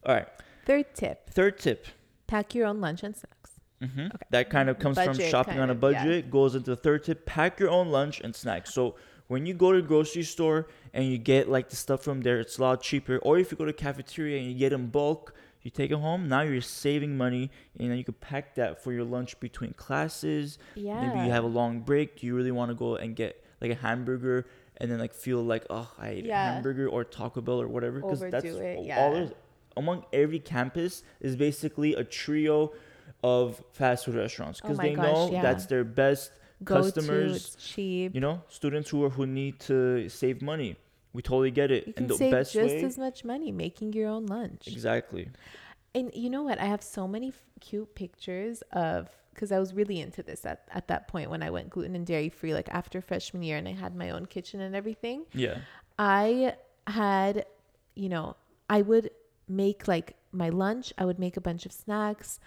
All 0.05 0.15
right, 0.15 0.27
Third 0.65 0.93
tip 0.93 1.29
third 1.29 1.59
tip. 1.59 1.87
pack 2.27 2.53
your 2.55 2.67
own 2.67 2.81
lunch 2.81 3.03
and 3.03 3.15
snacks. 3.15 3.38
Hmm 3.81 4.05
Okay. 4.07 4.25
That 4.29 4.49
kind 4.49 4.69
of 4.69 4.79
comes 4.79 4.97
from 5.01 5.17
shopping 5.17 5.59
on 5.59 5.69
a 5.69 5.71
of, 5.71 5.77
yeah. 5.77 6.03
budget. 6.03 6.31
Goes 6.31 6.55
into 6.55 6.71
the 6.71 6.75
third 6.75 7.03
tip: 7.03 7.25
pack 7.25 7.59
your 7.59 7.69
own 7.69 7.89
lunch 7.89 8.19
and 8.21 8.35
snacks. 8.35 8.73
So 8.73 8.95
when 9.27 9.45
you 9.45 9.53
go 9.53 9.71
to 9.71 9.81
the 9.81 9.87
grocery 9.87 10.23
store 10.23 10.67
and 10.93 11.05
you 11.05 11.17
get 11.17 11.49
like 11.49 11.69
the 11.69 11.75
stuff 11.75 12.03
from 12.03 12.21
there, 12.21 12.39
it's 12.39 12.57
a 12.57 12.61
lot 12.61 12.81
cheaper. 12.81 13.17
Or 13.19 13.37
if 13.37 13.51
you 13.51 13.57
go 13.57 13.65
to 13.65 13.73
cafeteria 13.73 14.39
and 14.39 14.47
you 14.51 14.57
get 14.57 14.73
in 14.73 14.87
bulk, 14.87 15.33
you 15.61 15.71
take 15.71 15.91
it 15.91 15.97
home. 15.99 16.27
Now 16.27 16.41
you're 16.41 16.61
saving 16.61 17.15
money, 17.17 17.51
and 17.77 17.89
then 17.91 17.97
you 17.97 18.03
can 18.03 18.15
pack 18.15 18.55
that 18.55 18.83
for 18.83 18.91
your 18.91 19.03
lunch 19.03 19.39
between 19.39 19.73
classes. 19.73 20.57
Yeah. 20.75 20.99
Maybe 21.01 21.25
you 21.25 21.31
have 21.31 21.43
a 21.43 21.47
long 21.47 21.81
break. 21.81 22.19
Do 22.19 22.27
you 22.27 22.35
really 22.35 22.51
want 22.51 22.69
to 22.71 22.75
go 22.75 22.95
and 22.95 23.15
get 23.15 23.43
like 23.61 23.71
a 23.71 23.75
hamburger 23.75 24.47
and 24.77 24.89
then 24.89 24.99
like 24.99 25.13
feel 25.13 25.43
like 25.43 25.65
oh 25.69 25.89
I 25.97 26.09
ate 26.09 26.25
Yeah. 26.25 26.49
a 26.49 26.53
hamburger 26.53 26.87
or 26.87 27.03
Taco 27.03 27.41
Bell 27.41 27.61
or 27.61 27.67
whatever? 27.67 27.99
Because 27.99 28.21
that's 28.21 28.45
Overdo 28.45 28.57
it, 28.59 28.77
all 28.77 28.85
yeah. 28.85 29.09
there's 29.09 29.31
among 29.77 30.05
every 30.11 30.39
campus 30.39 31.03
is 31.21 31.35
basically 31.35 31.93
a 31.93 32.03
trio 32.03 32.71
of 33.23 33.61
fast 33.73 34.05
food 34.05 34.15
restaurants 34.15 34.59
Oh 34.63 34.67
because 34.67 34.77
my 34.77 34.89
they 34.89 34.95
gosh, 34.95 35.05
know 35.05 35.29
yeah. 35.31 35.41
that's 35.41 35.65
their 35.65 35.83
best 35.83 36.31
Go 36.63 36.75
customers, 36.75 37.55
to, 37.55 37.57
cheap. 37.57 38.13
you 38.15 38.21
know 38.21 38.41
students 38.49 38.89
who 38.89 39.03
are 39.05 39.09
who 39.09 39.25
need 39.25 39.59
to 39.61 40.09
save 40.09 40.41
money 40.41 40.75
we 41.13 41.21
totally 41.21 41.51
get 41.51 41.71
it 41.71 41.87
You 41.87 41.93
can 41.93 42.03
and 42.03 42.09
the 42.11 42.15
save 42.15 42.31
best 42.31 42.53
just 42.53 42.75
way 42.75 42.83
as 42.83 42.97
much 42.97 43.23
money 43.25 43.51
making 43.51 43.93
your 43.93 44.09
own 44.09 44.25
lunch. 44.25 44.67
exactly 44.67 45.29
And 45.95 46.11
you 46.13 46.29
know 46.29 46.43
what? 46.43 46.59
I 46.59 46.65
have 46.65 46.83
so 46.83 47.07
many 47.07 47.29
f- 47.29 47.41
cute 47.61 47.95
pictures 47.95 48.61
of 48.73 49.09
because 49.33 49.51
I 49.51 49.57
was 49.57 49.73
really 49.73 49.99
into 50.01 50.21
this 50.21 50.45
at, 50.45 50.67
at 50.71 50.87
that 50.89 51.07
point 51.07 51.29
when 51.31 51.41
I 51.41 51.49
went 51.49 51.69
gluten 51.69 51.95
and 51.95 52.05
dairy 52.05 52.29
free, 52.29 52.53
like 52.53 52.69
after 52.69 53.01
freshman 53.01 53.41
year, 53.41 53.57
and 53.57 53.67
I 53.67 53.71
had 53.71 53.95
my 53.95 54.09
own 54.11 54.25
kitchen 54.27 54.59
and 54.61 54.75
everything. 54.75 55.25
yeah 55.33 55.59
I 55.97 56.55
had, 56.85 57.45
you 57.95 58.09
know, 58.09 58.35
I 58.69 58.81
would 58.83 59.09
make 59.47 59.87
like 59.87 60.15
my 60.31 60.49
lunch, 60.49 60.93
I 60.97 61.05
would 61.05 61.19
make 61.19 61.37
a 61.37 61.41
bunch 61.41 61.65
of 61.65 61.71
snacks. 61.71 62.39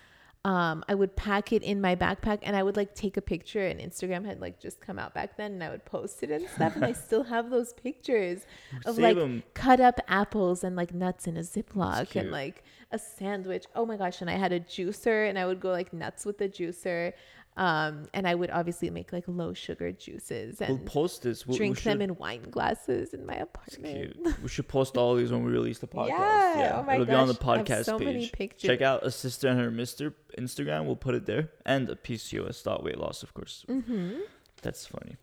Um, 0.44 0.84
I 0.88 0.96
would 0.96 1.14
pack 1.14 1.52
it 1.52 1.62
in 1.62 1.80
my 1.80 1.94
backpack 1.94 2.40
and 2.42 2.56
I 2.56 2.64
would 2.64 2.76
like 2.76 2.96
take 2.96 3.16
a 3.16 3.22
picture 3.22 3.64
and 3.64 3.78
Instagram 3.78 4.24
had 4.24 4.40
like 4.40 4.58
just 4.58 4.80
come 4.80 4.98
out 4.98 5.14
back 5.14 5.36
then 5.36 5.52
and 5.52 5.62
I 5.62 5.70
would 5.70 5.84
post 5.84 6.20
it 6.24 6.32
and 6.32 6.48
stuff 6.48 6.74
and 6.74 6.84
I 6.84 6.92
still 7.06 7.22
have 7.22 7.48
those 7.48 7.72
pictures 7.72 8.44
of 8.84 8.96
save 8.96 9.04
like 9.04 9.16
them 9.16 9.44
cut 9.54 9.78
up 9.78 10.00
apples 10.08 10.64
and 10.64 10.74
like 10.74 10.92
nuts 10.92 11.28
in 11.28 11.36
a 11.36 11.42
Ziploc 11.42 12.16
and 12.16 12.32
like 12.32 12.64
a 12.90 12.98
sandwich. 12.98 13.66
Oh 13.76 13.86
my 13.86 13.96
gosh. 13.96 14.20
And 14.20 14.28
I 14.28 14.34
had 14.34 14.52
a 14.52 14.58
juicer 14.58 15.28
and 15.28 15.38
I 15.38 15.46
would 15.46 15.60
go 15.60 15.70
like 15.70 15.92
nuts 15.92 16.26
with 16.26 16.38
the 16.38 16.48
juicer. 16.48 17.12
Um, 17.54 18.04
and 18.14 18.26
I 18.26 18.34
would 18.34 18.50
obviously 18.50 18.88
make 18.88 19.12
like 19.12 19.24
low 19.26 19.52
sugar 19.52 19.92
juices 19.92 20.62
and 20.62 20.70
we'll 20.78 20.86
post 20.88 21.22
this 21.22 21.46
we'll, 21.46 21.58
drink 21.58 21.76
we 21.76 21.82
them 21.82 22.00
in 22.00 22.16
wine 22.16 22.46
glasses 22.50 23.12
in 23.12 23.26
my 23.26 23.34
apartment. 23.34 24.16
we 24.42 24.48
should 24.48 24.68
post 24.68 24.96
all 24.96 25.14
these 25.16 25.30
when 25.30 25.44
we 25.44 25.52
release 25.52 25.78
the 25.78 25.86
podcast 25.86 26.08
Yeah. 26.08 26.78
Oh 26.80 26.82
my 26.84 26.94
it'll 26.94 27.04
be 27.04 27.12
on 27.12 27.28
the 27.28 27.34
podcast 27.34 27.84
so 27.84 27.98
page 27.98 28.06
many 28.06 28.28
pictures. 28.30 28.68
check 28.68 28.80
out 28.80 29.02
a 29.02 29.08
cyster 29.08 29.50
and 29.50 29.60
her 29.60 29.70
mister 29.70 30.14
instagram 30.38 30.86
we'll 30.86 30.96
put 30.96 31.14
it 31.14 31.26
there 31.26 31.50
and 31.66 31.90
a 31.90 31.94
pcos 31.94 32.64
dot 32.64 32.82
weight 32.82 32.96
loss 32.96 33.22
of 33.22 33.34
course 33.34 33.66
Mm-hmm. 33.68 34.20
that's 34.62 34.86
funny 34.86 35.16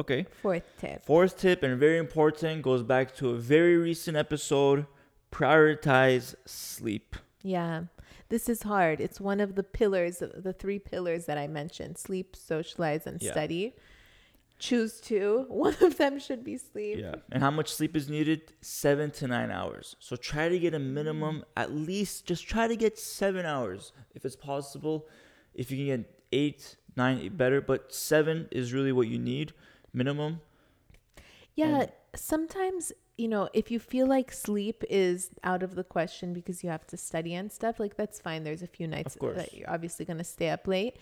okay 0.00 0.26
Fourth 0.42 0.64
tip. 0.80 1.04
Fourth 1.04 1.38
tip, 1.38 1.62
and 1.62 1.78
very 1.78 1.98
important, 1.98 2.62
goes 2.62 2.82
back 2.82 3.14
to 3.16 3.30
a 3.30 3.36
very 3.36 3.76
recent 3.76 4.16
episode 4.16 4.86
prioritize 5.30 6.34
sleep. 6.46 7.14
Yeah. 7.42 7.84
This 8.32 8.48
is 8.48 8.62
hard. 8.62 8.98
It's 8.98 9.20
one 9.20 9.40
of 9.40 9.56
the 9.56 9.62
pillars, 9.62 10.22
the 10.48 10.54
three 10.54 10.78
pillars 10.78 11.26
that 11.26 11.36
I 11.36 11.46
mentioned 11.48 11.98
sleep, 11.98 12.34
socialize, 12.34 13.06
and 13.06 13.20
Yeah. 13.20 13.30
study. 13.30 13.74
Choose 14.58 15.02
two. 15.02 15.44
One 15.66 15.76
of 15.82 15.98
them 15.98 16.18
should 16.18 16.42
be 16.42 16.56
sleep. 16.56 16.96
Yeah. 16.98 17.16
And 17.30 17.42
how 17.42 17.50
much 17.50 17.70
sleep 17.70 17.94
is 17.94 18.08
needed? 18.08 18.40
Seven 18.62 19.10
to 19.18 19.26
nine 19.26 19.50
hours. 19.50 19.96
So 19.98 20.16
try 20.16 20.48
to 20.48 20.58
get 20.58 20.72
a 20.72 20.78
minimum, 20.78 21.40
mm. 21.40 21.44
at 21.58 21.72
least 21.72 22.24
just 22.24 22.48
try 22.48 22.66
to 22.68 22.76
get 22.84 22.98
seven 22.98 23.44
hours 23.44 23.92
if 24.14 24.24
it's 24.24 24.36
possible. 24.52 25.08
If 25.52 25.70
you 25.70 25.76
can 25.76 25.86
get 25.94 26.22
eight, 26.32 26.76
nine, 26.96 27.36
better, 27.36 27.60
but 27.60 27.92
seven 27.92 28.48
is 28.50 28.72
really 28.72 28.92
what 28.92 29.08
you 29.08 29.18
need 29.18 29.52
minimum. 29.92 30.40
Yeah, 31.54 31.82
And- 31.82 31.92
sometimes, 32.14 32.92
you 33.22 33.28
know, 33.28 33.48
if 33.52 33.70
you 33.70 33.78
feel 33.78 34.08
like 34.08 34.32
sleep 34.32 34.82
is 34.90 35.30
out 35.44 35.62
of 35.62 35.76
the 35.76 35.84
question 35.84 36.32
because 36.32 36.64
you 36.64 36.70
have 36.70 36.84
to 36.88 36.96
study 36.96 37.34
and 37.34 37.52
stuff, 37.52 37.78
like 37.78 37.96
that's 37.96 38.18
fine. 38.18 38.42
There's 38.42 38.62
a 38.62 38.66
few 38.66 38.88
nights 38.88 39.16
that 39.20 39.54
you're 39.54 39.70
obviously 39.70 40.04
going 40.04 40.18
to 40.18 40.24
stay 40.24 40.50
up 40.50 40.66
late. 40.66 40.96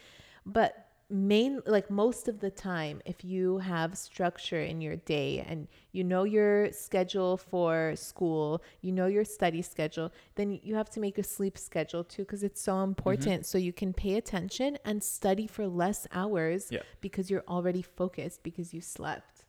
But 0.45 0.87
main 1.09 1.61
like 1.67 1.91
most 1.91 2.29
of 2.29 2.39
the 2.39 2.51
time 2.51 3.03
if 3.05 3.25
you 3.25 3.59
have 3.59 3.99
structure 3.99 4.61
in 4.61 4.81
your 4.81 4.95
day 4.95 5.45
and 5.49 5.67
you 5.91 6.05
know 6.05 6.23
your 6.23 6.71
schedule 6.71 7.37
for 7.37 7.95
school 7.97 8.63
you 8.81 8.93
know 8.93 9.07
your 9.07 9.25
study 9.25 9.61
schedule 9.61 10.13
then 10.37 10.61
you 10.63 10.77
have 10.77 10.89
to 10.89 11.01
make 11.01 11.19
a 11.19 11.23
sleep 11.25 11.59
schedule 11.59 12.05
too 12.05 12.23
because 12.23 12.45
it's 12.45 12.63
so 12.63 12.75
mm-hmm. 12.75 12.91
important 12.91 13.45
so 13.45 13.59
you 13.59 13.73
can 13.73 13.93
pay 13.93 14.15
attention 14.15 14.79
and 14.85 15.03
study 15.03 15.49
for 15.49 15.67
less 15.67 16.07
hours 16.13 16.69
Yeah. 16.71 16.83
because 17.01 17.29
you're 17.29 17.45
already 17.49 17.83
focused 17.83 18.45
because 18.45 18.73
you 18.73 18.81
slept. 18.81 19.40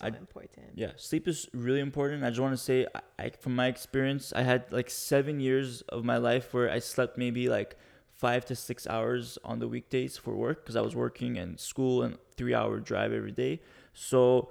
So 0.00 0.06
I- 0.06 0.16
important 0.16 0.66
Yeah, 0.74 0.92
sleep 0.96 1.28
is 1.28 1.48
really 1.52 1.80
important. 1.80 2.24
I 2.24 2.28
just 2.30 2.40
want 2.40 2.54
to 2.54 2.64
say, 2.70 2.86
I, 2.94 3.00
I, 3.24 3.30
from 3.30 3.54
my 3.54 3.66
experience, 3.66 4.32
I 4.34 4.42
had 4.42 4.64
like 4.72 4.90
seven 4.90 5.40
years 5.40 5.82
of 5.88 6.04
my 6.04 6.16
life 6.16 6.54
where 6.54 6.70
I 6.70 6.78
slept 6.80 7.18
maybe 7.18 7.48
like 7.48 7.76
five 8.16 8.44
to 8.46 8.54
six 8.54 8.86
hours 8.86 9.38
on 9.44 9.58
the 9.58 9.68
weekdays 9.68 10.16
for 10.16 10.34
work 10.34 10.62
because 10.62 10.76
I 10.76 10.80
was 10.82 10.94
working 10.94 11.38
and 11.38 11.58
school 11.58 12.02
and 12.02 12.18
three 12.36 12.54
hour 12.54 12.78
drive 12.80 13.12
every 13.12 13.32
day. 13.32 13.60
So 13.94 14.50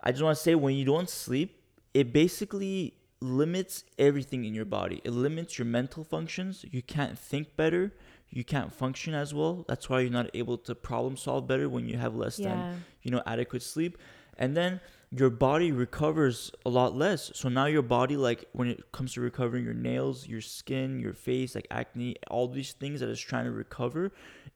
I 0.00 0.10
just 0.10 0.22
want 0.22 0.36
to 0.36 0.42
say, 0.42 0.54
when 0.54 0.74
you 0.74 0.84
don't 0.84 1.08
sleep, 1.08 1.60
it 1.94 2.12
basically 2.12 2.94
limits 3.20 3.84
everything 3.98 4.44
in 4.44 4.54
your 4.54 4.64
body. 4.66 5.00
It 5.04 5.10
limits 5.12 5.58
your 5.58 5.66
mental 5.66 6.04
functions. 6.04 6.64
You 6.70 6.82
can't 6.82 7.18
think 7.18 7.56
better. 7.56 7.92
You 8.30 8.44
can't 8.44 8.72
function 8.72 9.14
as 9.14 9.32
well. 9.32 9.64
That's 9.68 9.88
why 9.88 10.00
you're 10.00 10.10
not 10.10 10.30
able 10.34 10.58
to 10.58 10.74
problem 10.74 11.16
solve 11.16 11.46
better 11.46 11.68
when 11.68 11.88
you 11.88 11.96
have 11.98 12.14
less 12.16 12.38
than 12.40 12.66
you 13.02 13.10
know 13.10 13.22
adequate 13.26 13.62
sleep 13.62 13.96
and 14.38 14.56
then 14.56 14.80
your 15.10 15.30
body 15.30 15.70
recovers 15.70 16.50
a 16.66 16.68
lot 16.70 16.96
less 16.96 17.30
so 17.34 17.48
now 17.48 17.66
your 17.66 17.82
body 17.82 18.16
like 18.16 18.44
when 18.52 18.68
it 18.68 18.90
comes 18.92 19.12
to 19.14 19.20
recovering 19.20 19.64
your 19.64 19.74
nails 19.74 20.26
your 20.26 20.40
skin 20.40 20.98
your 20.98 21.12
face 21.12 21.54
like 21.54 21.66
acne 21.70 22.16
all 22.30 22.48
these 22.48 22.72
things 22.72 23.00
that 23.00 23.08
it's 23.08 23.20
trying 23.20 23.44
to 23.44 23.50
recover 23.52 24.10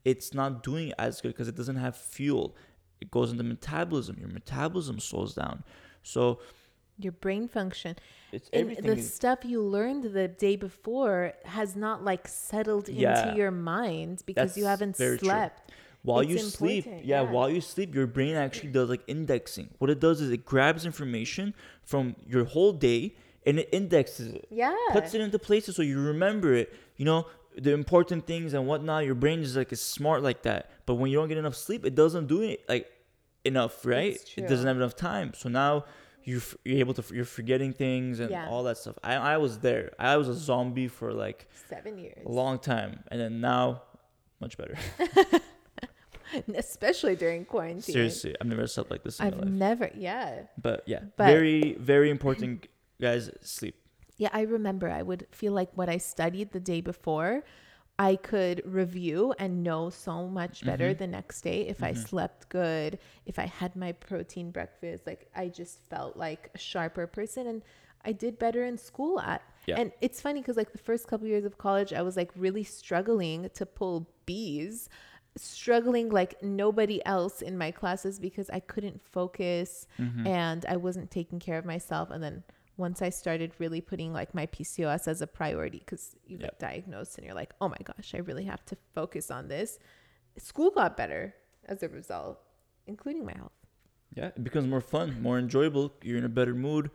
it's 0.05 0.35
not 0.35 0.63
doing 0.63 0.93
as 0.99 1.21
good 1.21 1.29
because 1.29 1.49
it 1.49 1.55
doesn't 1.57 1.77
have 1.77 1.97
fuel 1.97 2.57
it 3.01 3.11
goes 3.11 3.31
into 3.31 3.45
metabolism 3.45 4.17
your 4.19 4.29
metabolism 4.31 4.99
slows 4.99 5.35
down 5.35 5.63
so 6.03 6.41
Your 6.99 7.13
brain 7.13 7.47
function 7.47 7.95
It's 8.33 8.49
and 8.53 8.63
everything. 8.63 8.97
the 8.97 9.03
stuff 9.03 9.39
you 9.45 9.63
learned 9.63 10.05
the 10.13 10.27
day 10.27 10.57
before 10.57 11.35
has 11.45 11.77
not 11.77 12.03
like 12.03 12.27
settled 12.27 12.89
Yeah. 12.89 13.29
into 13.29 13.39
your 13.39 13.53
mind 13.53 14.23
because 14.27 14.57
you 14.59 14.65
haven't 14.65 14.97
slept. 14.97 15.69
true. 15.69 15.77
While 16.09 16.21
it's 16.21 16.31
you 16.31 16.39
sleep 16.39 16.85
yeah, 16.87 17.01
yeah. 17.05 17.21
while 17.23 17.49
you 17.51 17.61
sleep 17.61 17.95
your 17.95 18.07
brain 18.07 18.35
actually 18.35 18.71
does 18.79 18.89
like 18.89 19.03
indexing. 19.07 19.69
What 19.79 19.91
it 19.91 20.01
does 20.01 20.21
is 20.21 20.31
it 20.31 20.45
grabs 20.53 20.85
information 20.87 21.55
from 21.83 22.17
your 22.27 22.45
whole 22.45 22.73
day 22.73 23.15
and 23.47 23.59
it 23.59 23.69
indexes 23.73 24.29
it. 24.39 24.47
Yeah. 24.51 24.75
puts 24.93 25.15
it 25.15 25.21
into 25.21 25.39
places 25.39 25.77
so 25.77 25.83
you 25.83 25.99
remember 26.01 26.55
it. 26.55 26.75
You 26.97 27.05
know 27.05 27.27
the 27.57 27.73
important 27.73 28.27
things 28.27 28.55
and 28.55 28.67
whatnot 28.71 29.05
your 29.05 29.15
brain 29.25 29.41
is 29.41 29.57
like 29.57 29.73
is 29.73 29.83
smart 29.83 30.23
like 30.23 30.43
that. 30.43 30.63
But 30.87 30.95
when 30.97 31.11
you 31.11 31.17
don't 31.19 31.29
get 31.29 31.39
enough 31.39 31.57
sleep 31.57 31.85
it 31.85 31.95
doesn't 31.95 32.27
do 32.27 32.43
it 32.43 32.59
like 32.69 32.87
enough 33.45 33.85
right? 33.87 34.17
It 34.37 34.49
doesn't 34.49 34.67
have 34.67 34.77
enough 34.77 34.97
time. 34.97 35.33
So 35.35 35.49
now 35.49 35.85
you're, 36.25 36.43
you're 36.65 36.79
able 36.81 36.95
to 36.95 37.03
you're 37.15 37.25
forgetting 37.25 37.73
things 37.73 38.21
and 38.21 38.31
Yeah. 38.31 38.49
all 38.51 38.63
that 38.65 38.77
stuff. 38.77 38.97
I, 39.03 39.15
I 39.15 39.37
was 39.39 39.59
there. 39.61 39.93
I 39.99 40.17
was 40.21 40.29
a 40.29 40.35
zombie 40.35 40.89
for 40.89 41.13
like 41.13 41.49
Seven 41.69 41.99
years. 41.99 42.23
a 42.27 42.29
long 42.43 42.59
time. 42.59 42.93
And 43.11 43.19
then 43.21 43.41
now 43.41 43.83
much 44.41 44.57
better 44.61 44.77
Especially 46.55 47.17
during 47.17 47.45
quarantine. 47.45 47.83
seriously 47.95 48.35
i've 48.41 48.47
never 48.47 48.67
slept 48.67 48.91
like 48.91 49.03
this 49.03 49.19
in 49.21 49.27
I've 49.27 49.37
my 49.37 49.43
life 49.45 49.51
never, 49.53 49.91
yeah. 49.97 50.43
But 50.61 50.83
yeah, 50.87 51.01
But- 51.17 51.27
very 51.27 51.75
very 51.79 52.11
important, 52.11 52.67
guys. 53.01 53.31
Sleep. 53.41 53.75
Yeah, 54.17 54.31
I 54.33 54.43
remember 54.43 54.91
I 54.91 55.03
would 55.03 55.27
feel 55.31 55.53
like 55.53 55.71
what 55.77 55.89
I 55.89 55.99
studied 55.99 56.51
the 56.53 56.59
day 56.61 56.81
before, 56.81 57.45
I 58.01 58.17
could 58.17 58.63
review 58.65 59.33
and 59.39 59.63
know 59.63 59.91
so 59.91 60.27
much 60.29 60.65
better 60.65 60.91
Mhm. 60.95 60.99
the 60.99 61.07
next 61.07 61.43
day 61.43 61.61
if 61.69 61.83
I 61.83 61.93
Mhm. 61.93 62.09
slept 62.09 62.49
good, 62.49 62.99
if 63.27 63.39
I 63.39 63.47
had 63.47 63.75
my 63.77 63.93
protein 63.93 64.51
breakfast. 64.51 65.07
Like 65.07 65.29
I 65.35 65.49
just 65.49 65.81
felt 65.89 66.17
like 66.17 66.51
a 66.55 66.59
sharper 66.59 67.07
person 67.07 67.47
and 67.47 67.63
I 68.05 68.13
did 68.13 68.39
better 68.39 68.63
in 68.65 68.77
school 68.79 69.19
at. 69.21 69.43
Yeah. 69.67 69.81
And 69.81 69.93
it's 70.01 70.21
funny 70.21 70.41
because 70.41 70.57
like 70.57 70.73
the 70.73 70.79
first 70.79 71.07
couple 71.09 71.27
years 71.27 71.45
of 71.45 71.59
college, 71.59 71.93
I 71.93 72.03
was 72.03 72.17
like 72.17 72.31
really 72.37 72.65
struggling 72.65 73.51
to 73.55 73.67
pull 73.67 74.09
B's, 74.27 74.89
struggling 75.37 76.09
like 76.11 76.43
nobody 76.43 77.05
else 77.07 77.43
in 77.43 77.57
my 77.57 77.71
classes 77.71 78.19
because 78.19 78.51
I 78.51 78.61
couldn't 78.61 79.01
focus 79.01 79.87
Mm-hmm. 79.99 80.27
and 80.27 80.67
I 80.69 80.77
wasn't 80.77 81.11
taking 81.11 81.39
care 81.39 81.59
of 81.59 81.65
myself. 81.65 82.11
And 82.11 82.23
then 82.23 82.43
once 82.77 83.03
I 83.03 83.11
started 83.11 83.53
really 83.59 83.81
putting 83.81 84.13
like 84.13 84.35
my 84.35 84.47
PCOS 84.47 85.09
as 85.09 85.21
a 85.23 85.27
priority, 85.27 85.79
because 85.79 86.15
you 86.27 86.39
get 86.39 86.59
diagnosed 86.59 87.19
and 87.19 87.25
you're 87.27 87.35
like, 87.35 87.53
oh 87.61 87.69
my 87.69 87.77
gosh, 87.85 88.15
I 88.15 88.19
really 88.19 88.45
have 88.45 88.65
to 88.67 88.77
focus 88.95 89.31
on 89.31 89.49
this. 89.49 89.79
School 90.39 90.71
got 90.71 90.97
better 90.97 91.35
as 91.67 91.83
a 91.83 91.89
result, 91.89 92.39
including 92.87 93.25
my 93.27 93.35
health. 93.37 93.53
Yeah, 94.15 94.27
it 94.27 94.43
becomes 94.45 94.67
more 94.67 94.81
fun, 94.81 95.21
more 95.21 95.39
enjoyable. 95.39 95.93
You're 96.03 96.19
in 96.19 96.25
a 96.25 96.29
better 96.29 96.55
mood. 96.55 96.91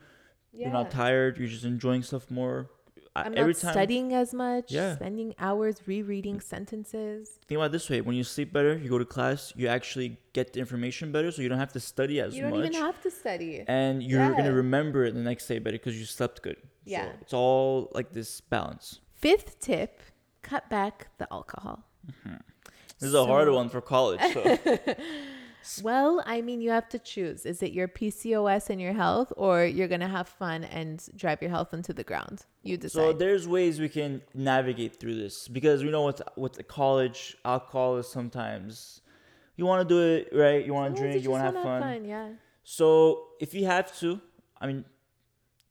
Yeah. 0.52 0.66
You're 0.68 0.74
not 0.74 0.92
tired. 0.92 1.38
You're 1.38 1.48
just 1.48 1.66
enjoying 1.66 2.04
stuff 2.04 2.32
more. 2.32 2.70
I'm 3.16 3.34
Every 3.38 3.54
time, 3.54 3.72
studying 3.74 4.14
as 4.14 4.34
much, 4.34 4.72
Yeah. 4.72 4.96
spending 4.96 5.36
hours 5.38 5.76
rereading 5.86 6.40
sentences. 6.42 7.38
think 7.48 7.58
about 7.58 7.68
it 7.68 7.72
this 7.74 7.88
way: 7.90 8.02
when 8.02 8.16
you 8.16 8.24
sleep 8.24 8.52
better, 8.52 8.76
you 8.76 8.90
go 8.90 8.98
to 8.98 9.06
class, 9.06 9.54
you 9.56 9.68
actually 9.68 10.18
get 10.34 10.54
the 10.54 10.60
information 10.60 11.12
better, 11.12 11.32
so 11.32 11.42
you 11.44 11.50
don't 11.50 11.60
have 11.60 11.74
to 11.74 11.80
study 11.80 12.20
as 12.20 12.30
much. 12.32 12.36
You 12.38 12.42
don't 12.44 12.52
much, 12.60 12.70
even 12.70 12.82
have 12.82 13.00
to 13.04 13.12
study. 13.12 13.64
and 13.68 14.02
you're 14.02 14.20
Yeah. 14.32 14.36
gonna 14.38 14.54
remember 14.54 15.06
it 15.06 15.14
the 15.14 15.20
next 15.22 15.46
day 15.48 15.60
better 15.60 15.78
because 15.78 16.00
you 16.00 16.06
slept 16.06 16.42
good. 16.42 16.58
Yeah. 16.86 17.06
so 17.06 17.12
it's 17.22 17.34
all 17.34 17.92
like 17.94 18.12
this 18.14 18.42
balance. 18.42 19.00
Fifth 19.14 19.60
tip 19.60 20.02
cut 20.42 20.70
back 20.70 21.08
the 21.20 21.28
alcohol. 21.32 21.86
Mm-hmm. 22.08 22.36
This 23.00 23.08
is 23.10 23.14
a 23.14 23.26
hard 23.26 23.50
one 23.50 23.70
for 23.70 23.80
college. 23.82 24.22
So 24.34 24.42
Well, 25.82 26.24
I 26.26 26.42
mean, 26.42 26.62
you 26.62 26.72
have 26.72 26.90
to 26.90 27.00
choose. 27.00 27.46
Is 27.46 27.64
it 27.64 27.72
your 27.72 27.88
PCOS 27.88 28.70
and 28.70 28.80
your 28.82 28.94
health, 28.94 29.32
or 29.38 29.66
you're 29.66 29.88
going 29.88 30.02
to 30.02 30.08
have 30.08 30.28
fun 30.28 30.64
and 30.64 31.04
drive 31.16 31.42
your 31.42 31.52
health 31.52 31.74
into 31.74 31.94
the 31.94 32.04
ground? 32.04 32.46
You 32.64 32.78
decide. 32.78 33.02
So 33.02 33.14
there's 33.14 33.48
ways 33.48 33.80
we 33.80 33.90
can 33.90 34.22
navigate 34.34 35.00
through 35.00 35.16
this 35.16 35.48
because 35.48 35.84
we 35.84 35.92
know 35.92 36.06
with 36.06 36.22
with 36.36 36.54
the 36.54 36.64
college 36.64 37.38
alcohol 37.46 37.98
is 37.98 38.08
sometimes 38.08 39.02
you 39.56 39.66
want 39.66 39.88
to 39.88 39.94
do 39.96 40.02
it 40.02 40.30
right, 40.38 40.66
you 40.66 40.74
want 40.74 40.96
to 40.96 41.02
drink, 41.02 41.24
you 41.24 41.32
want 41.32 41.42
to 41.42 41.46
have 41.46 41.66
wanna 41.66 41.80
fun. 41.82 42.06
Yeah. 42.06 42.30
So 42.64 43.28
if 43.40 43.54
you 43.54 43.66
have 43.66 43.98
to, 44.00 44.22
I 44.60 44.68
mean, 44.68 44.86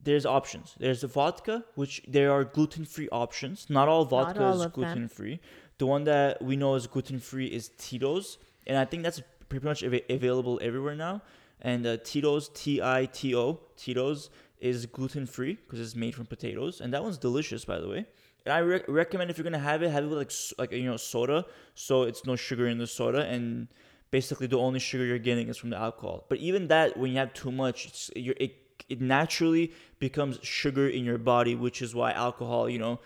there's 0.02 0.26
options. 0.26 0.74
There's 0.78 1.00
the 1.00 1.06
vodka, 1.06 1.64
which 1.74 2.02
there 2.06 2.32
are 2.32 2.44
gluten-free 2.44 3.08
options. 3.10 3.66
Not 3.68 3.88
all 3.88 4.04
vodka 4.04 4.44
all 4.44 4.60
is 4.60 4.66
gluten-free. 4.66 5.40
The 5.78 5.86
one 5.86 6.04
that 6.04 6.42
we 6.42 6.56
know 6.56 6.74
is 6.74 6.86
gluten-free 6.86 7.46
is 7.46 7.70
Tito's, 7.78 8.38
and 8.66 8.76
I 8.76 8.84
think 8.84 9.02
that's 9.02 9.22
pretty 9.52 9.66
much 9.66 9.84
av- 9.84 10.06
available 10.18 10.58
everywhere 10.62 10.94
now. 10.94 11.22
And 11.60 11.86
uh, 11.86 11.96
Tito's, 12.02 12.48
T-I-T-O, 12.54 13.60
Tito's 13.76 14.30
is 14.58 14.86
gluten-free 14.86 15.54
because 15.64 15.80
it's 15.80 15.94
made 15.94 16.14
from 16.14 16.26
potatoes, 16.26 16.80
and 16.80 16.92
that 16.94 17.02
one's 17.02 17.18
delicious, 17.18 17.64
by 17.64 17.78
the 17.78 17.88
way. 17.88 18.06
And 18.44 18.52
I 18.52 18.60
rec- 18.60 18.88
recommend 18.88 19.30
if 19.30 19.36
you're 19.38 19.44
gonna 19.44 19.58
have 19.72 19.82
it, 19.82 19.90
have 19.90 20.04
it 20.04 20.08
with 20.08 20.18
like 20.18 20.32
like 20.60 20.72
you 20.72 20.88
know 20.90 20.96
soda, 20.96 21.44
so 21.74 22.02
it's 22.02 22.24
no 22.26 22.34
sugar 22.34 22.66
in 22.66 22.78
the 22.78 22.86
soda, 22.86 23.20
and 23.34 23.68
basically 24.10 24.48
the 24.48 24.58
only 24.58 24.80
sugar 24.80 25.04
you're 25.04 25.18
getting 25.30 25.46
is 25.48 25.56
from 25.56 25.70
the 25.70 25.76
alcohol. 25.88 26.24
But 26.28 26.38
even 26.38 26.66
that, 26.68 26.96
when 26.96 27.12
you 27.12 27.18
have 27.18 27.32
too 27.34 27.52
much, 27.52 27.86
it's, 27.88 28.10
you're, 28.16 28.34
it 28.46 28.52
it 28.88 29.00
naturally 29.00 29.72
becomes 30.00 30.34
sugar 30.42 30.88
in 30.88 31.04
your 31.04 31.18
body, 31.18 31.54
which 31.54 31.82
is 31.82 31.94
why 31.94 32.10
alcohol, 32.12 32.68
you 32.68 32.78
know, 32.84 32.98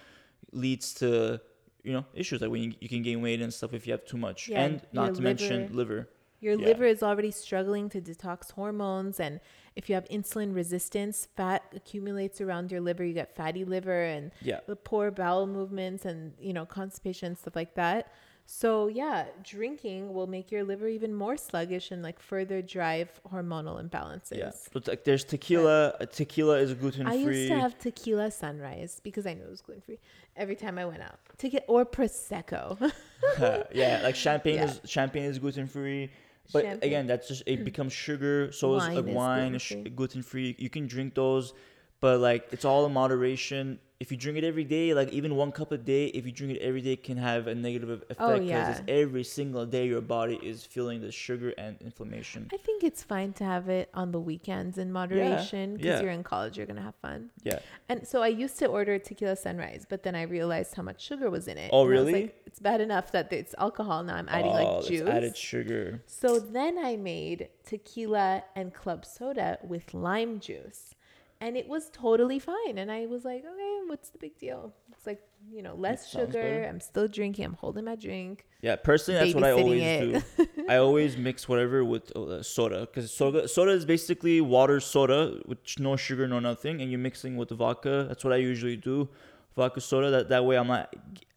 leads 0.52 0.94
to 1.00 1.40
you 1.84 1.92
know 1.92 2.04
issues 2.14 2.40
like 2.40 2.50
when 2.50 2.62
you, 2.62 2.72
you 2.80 2.88
can 2.88 3.02
gain 3.02 3.20
weight 3.20 3.40
and 3.42 3.52
stuff 3.52 3.72
if 3.74 3.86
you 3.86 3.92
have 3.92 4.04
too 4.06 4.16
much, 4.28 4.48
Yeah, 4.48 4.62
and 4.64 4.72
not 4.92 5.14
to 5.16 5.22
mention 5.22 5.56
liver- 5.64 5.74
liver. 5.74 6.08
Your 6.40 6.54
Yeah. 6.58 6.66
liver 6.66 6.84
is 6.84 7.02
already 7.02 7.30
struggling 7.30 7.88
to 7.90 8.00
detox 8.00 8.52
hormones. 8.52 9.18
And 9.20 9.40
if 9.74 9.88
you 9.88 9.94
have 9.94 10.04
insulin 10.08 10.54
resistance, 10.54 11.26
fat 11.36 11.62
accumulates 11.74 12.40
around 12.40 12.70
your 12.70 12.80
liver. 12.80 13.04
You 13.04 13.14
get 13.14 13.34
fatty 13.34 13.64
liver 13.64 14.02
and 14.04 14.32
Yeah. 14.42 14.60
the 14.66 14.76
poor 14.76 15.10
bowel 15.10 15.46
movements 15.46 16.04
and, 16.04 16.34
you 16.38 16.52
know, 16.52 16.66
constipation, 16.66 17.28
and 17.28 17.38
stuff 17.38 17.56
like 17.56 17.74
that. 17.74 18.12
So, 18.48 18.86
yeah, 18.86 19.26
drinking 19.42 20.14
will 20.14 20.28
make 20.28 20.52
your 20.52 20.62
liver 20.62 20.86
even 20.86 21.12
more 21.12 21.36
sluggish 21.36 21.90
and 21.90 22.00
like 22.00 22.20
further 22.20 22.62
drive 22.62 23.20
hormonal 23.32 23.82
imbalances. 23.82 24.36
Yeah, 24.38 24.50
so 24.50 24.80
like 24.86 25.02
there's 25.02 25.24
tequila. 25.24 25.88
uh, 26.00 26.06
Tequila 26.06 26.58
is 26.60 26.72
gluten 26.74 27.06
free. 27.06 27.12
I 27.12 27.14
used 27.16 27.48
to 27.48 27.58
have 27.58 27.76
tequila 27.76 28.30
sunrise 28.30 29.00
because 29.02 29.26
I 29.26 29.34
knew 29.34 29.42
it 29.42 29.50
was 29.50 29.62
gluten 29.62 29.82
free 29.82 29.98
every 30.36 30.54
time 30.54 30.78
I 30.78 30.84
went 30.84 31.02
out. 31.02 31.18
Tequila 31.38 31.64
or 31.66 31.84
prosecco. 31.84 32.78
yeah, 33.74 34.00
like 34.04 34.14
champagne 34.14 34.54
Yeah. 34.56 34.66
is 34.66 34.80
champagne 34.84 35.24
is 35.24 35.40
gluten 35.40 35.66
free. 35.66 36.10
But 36.52 36.64
Champagne. 36.64 36.88
again, 36.88 37.06
that's 37.06 37.28
just 37.28 37.42
it 37.46 37.64
becomes 37.70 37.92
sugar. 37.92 38.52
So 38.52 38.74
is 38.76 38.82
Wine 38.84 38.94
like 38.94 39.06
wine 39.14 39.50
gluten-free. 39.52 39.90
gluten 39.90 40.22
free. 40.22 40.54
You 40.58 40.70
can 40.70 40.86
drink 40.86 41.14
those, 41.14 41.52
but 42.00 42.20
like 42.20 42.48
it's 42.52 42.64
all 42.64 42.86
in 42.86 42.92
moderation. 42.92 43.78
If 43.98 44.10
you 44.10 44.18
drink 44.18 44.36
it 44.36 44.44
every 44.44 44.64
day, 44.64 44.92
like 44.92 45.10
even 45.12 45.36
one 45.36 45.52
cup 45.52 45.72
a 45.72 45.78
day, 45.78 46.06
if 46.08 46.26
you 46.26 46.32
drink 46.32 46.56
it 46.56 46.60
every 46.60 46.82
day, 46.82 46.96
can 46.96 47.16
have 47.16 47.46
a 47.46 47.54
negative 47.54 47.88
effect 47.88 48.20
Oh, 48.20 48.38
because 48.38 48.46
yeah. 48.46 48.80
every 48.88 49.24
single 49.24 49.64
day 49.64 49.86
your 49.86 50.02
body 50.02 50.38
is 50.42 50.66
feeling 50.66 51.00
the 51.00 51.10
sugar 51.10 51.54
and 51.56 51.76
inflammation. 51.80 52.48
I 52.52 52.58
think 52.58 52.84
it's 52.84 53.02
fine 53.02 53.32
to 53.34 53.44
have 53.44 53.70
it 53.70 53.88
on 53.94 54.12
the 54.12 54.20
weekends 54.20 54.76
in 54.76 54.92
moderation 54.92 55.74
because 55.74 55.86
yeah. 55.86 56.00
you're 56.02 56.10
in 56.10 56.24
college, 56.24 56.58
you're 56.58 56.66
gonna 56.66 56.82
have 56.82 56.96
fun. 56.96 57.30
Yeah, 57.42 57.60
And 57.88 58.06
so 58.06 58.22
I 58.22 58.28
used 58.28 58.58
to 58.58 58.66
order 58.66 58.98
tequila 58.98 59.36
sunrise, 59.36 59.86
but 59.88 60.02
then 60.02 60.14
I 60.14 60.22
realized 60.22 60.74
how 60.74 60.82
much 60.82 61.00
sugar 61.02 61.30
was 61.30 61.48
in 61.48 61.56
it. 61.56 61.70
Oh, 61.72 61.84
And 61.86 61.94
I 61.94 61.96
was 62.00 62.06
really? 62.06 62.22
like, 62.24 62.42
it's 62.44 62.60
bad 62.60 62.80
enough 62.82 63.12
that 63.12 63.32
it's 63.32 63.54
alcohol. 63.56 64.02
Now 64.02 64.16
I'm 64.16 64.28
adding 64.28 64.50
oh, 64.52 64.78
like 64.78 64.86
juice. 64.88 65.08
added 65.08 65.36
sugar. 65.36 66.02
So 66.06 66.38
then 66.38 66.78
I 66.78 66.96
made 66.96 67.48
tequila 67.64 68.44
and 68.54 68.74
club 68.74 69.06
soda 69.06 69.58
with 69.62 69.94
lime 69.94 70.38
juice. 70.40 70.95
And 71.40 71.56
it 71.56 71.68
was 71.68 71.90
totally 71.90 72.38
fine. 72.38 72.78
And 72.78 72.90
I 72.90 73.06
was 73.06 73.24
like, 73.24 73.44
okay, 73.44 73.80
what's 73.86 74.08
the 74.08 74.18
big 74.18 74.38
deal? 74.38 74.72
It's 74.92 75.06
like, 75.06 75.20
you 75.50 75.62
know, 75.62 75.74
less 75.74 76.10
sugar. 76.10 76.66
I'm 76.68 76.80
still 76.80 77.08
drinking. 77.08 77.44
I'm 77.44 77.54
holding 77.54 77.84
my 77.84 77.94
drink. 77.94 78.46
Yeah, 78.62 78.76
personally, 78.76 79.20
that's 79.20 79.34
what 79.34 79.44
I 79.44 79.52
always 79.52 79.82
Babysitting 79.82 80.22
do. 80.36 80.64
I 80.68 80.76
always 80.76 81.16
mix 81.28 81.48
whatever 81.48 81.84
with 81.84 82.14
uh, 82.16 82.42
soda 82.42 82.80
because 82.80 83.12
soda 83.12 83.46
soda 83.46 83.72
is 83.72 83.84
basically 83.84 84.40
water 84.40 84.80
soda 84.80 85.38
with 85.46 85.58
no 85.78 85.96
sugar, 85.96 86.26
no 86.26 86.40
nothing, 86.40 86.80
and 86.80 86.90
you're 86.90 86.98
mixing 86.98 87.36
with 87.36 87.50
the 87.50 87.54
vodka. 87.54 88.06
That's 88.08 88.24
what 88.24 88.32
I 88.32 88.36
usually 88.36 88.76
do, 88.76 89.08
vodka 89.54 89.80
soda. 89.80 90.10
That 90.10 90.30
that 90.30 90.44
way 90.44 90.56
I'm 90.56 90.68
not 90.68 90.94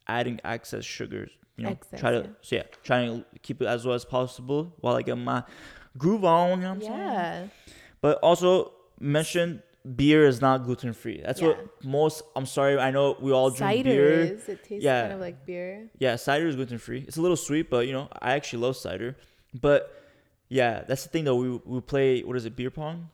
adding 0.08 0.40
excess 0.44 0.86
sugars. 0.86 1.32
You 1.58 1.66
know, 1.66 1.72
Excess, 1.72 2.00
try 2.00 2.12
to 2.12 2.20
yeah. 2.20 2.28
so 2.42 2.56
yeah, 2.56 2.64
trying 2.84 3.20
to 3.20 3.40
keep 3.42 3.62
it 3.62 3.68
as 3.68 3.86
low 3.86 3.94
as 3.94 4.06
possible 4.06 4.74
while 4.80 4.96
I 4.96 5.02
get 5.02 5.18
my 5.18 5.44
groove 5.98 6.24
on. 6.24 6.50
You 6.50 6.56
know 6.56 6.70
what 6.70 6.76
I'm 6.76 6.82
saying? 6.82 6.94
Yeah. 6.94 7.48
But 8.02 8.18
also 8.20 8.72
mention 9.00 9.62
beer 9.96 10.26
is 10.26 10.42
not 10.42 10.64
gluten 10.66 10.94
free. 10.94 11.22
That's 11.24 11.42
what 11.42 11.58
most. 11.84 12.22
I'm 12.36 12.46
sorry, 12.46 12.78
I 12.78 12.92
know 12.92 13.16
we 13.20 13.32
all 13.32 13.50
drink 13.50 13.60
Cider 13.60 13.84
beer. 13.84 14.20
is. 14.22 14.50
It 14.50 14.64
tastes 14.64 14.84
Yeah. 14.84 15.02
kind 15.02 15.14
of 15.14 15.20
like 15.20 15.46
beer. 15.46 15.90
Yeah, 15.98 16.16
cider 16.16 16.48
is 16.48 16.56
gluten 16.56 16.78
free. 16.78 17.06
It's 17.08 17.18
a 17.18 17.22
little 17.22 17.38
sweet, 17.38 17.70
but 17.70 17.88
you 17.88 17.94
know, 17.94 18.10
I 18.22 18.34
actually 18.34 18.62
love 18.64 18.76
cider. 18.78 19.16
But 19.54 19.92
yeah, 20.50 20.84
that's 20.88 21.04
the 21.04 21.10
thing 21.10 21.24
though. 21.26 21.36
We 21.36 21.50
we 21.66 21.82
play 21.82 22.22
what 22.22 22.36
is 22.36 22.46
it, 22.46 22.56
beer 22.56 22.72
pong? 22.72 23.10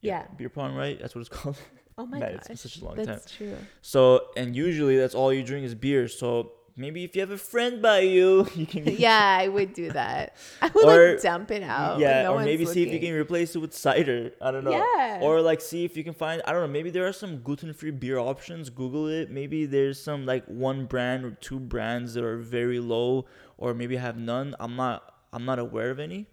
Yeah. 0.00 0.26
beer 0.36 0.48
pong, 0.48 0.74
right? 0.74 0.98
That's 1.00 1.14
what 1.14 1.20
it's 1.20 1.28
called. 1.36 1.56
Oh 1.98 2.06
my 2.06 2.18
god, 2.18 2.32
it's 2.32 2.48
been 2.48 2.56
such 2.56 2.78
a 2.80 2.84
long 2.84 2.96
That's 2.96 3.26
time. 3.26 3.36
true. 3.36 3.56
So 3.82 4.26
and 4.36 4.56
usually 4.56 4.96
that's 4.96 5.14
all 5.14 5.32
you 5.32 5.42
drink 5.42 5.64
is 5.66 5.74
beer. 5.74 6.08
So 6.08 6.52
maybe 6.80 7.04
if 7.04 7.14
you 7.14 7.20
have 7.20 7.30
a 7.30 7.38
friend 7.38 7.80
by 7.82 8.00
you, 8.00 8.48
you 8.54 8.66
can. 8.66 8.84
yeah, 9.06 9.38
I 9.40 9.48
would 9.48 9.72
do 9.74 9.90
that. 9.92 10.36
I 10.62 10.68
would 10.74 10.84
Or- 10.84 11.12
like 11.12 11.22
dump 11.22 11.50
it 11.50 11.62
out. 11.62 11.98
yeah, 12.00 12.22
no 12.24 12.34
or 12.34 12.42
maybe 12.42 12.64
see 12.66 12.82
if 12.82 12.92
you 12.92 12.98
can 12.98 13.12
replace 13.14 13.54
it 13.54 13.58
with 13.58 13.74
cider. 13.74 14.32
I 14.40 14.50
don't 14.50 14.64
know. 14.64 14.72
Yeah. 14.72 15.20
Or 15.22 15.40
like 15.40 15.60
see 15.60 15.84
if 15.84 15.96
you 15.96 16.04
can 16.04 16.14
find. 16.14 16.42
I 16.46 16.52
don't 16.52 16.62
know. 16.62 16.68
Maybe 16.72 16.90
there 16.90 17.06
are 17.06 17.12
some 17.12 17.42
gluten-free 17.42 17.92
beer 17.92 18.18
options. 18.18 18.70
Google 18.70 19.06
it. 19.08 19.30
Maybe 19.30 19.66
there's 19.66 20.02
some 20.02 20.26
like 20.26 20.44
one 20.46 20.86
brand 20.86 21.24
or 21.24 21.32
two 21.32 21.60
brands 21.60 22.14
that 22.14 22.24
are 22.24 22.38
very 22.38 22.80
low, 22.80 23.26
or 23.58 23.74
maybe 23.74 23.96
have 23.96 24.16
none. 24.18 24.56
I'm 24.58 24.74
not. 24.76 25.14
I'm 25.32 25.44
not 25.44 25.58
aware 25.58 25.90
of 25.90 26.00
any. 26.00 26.26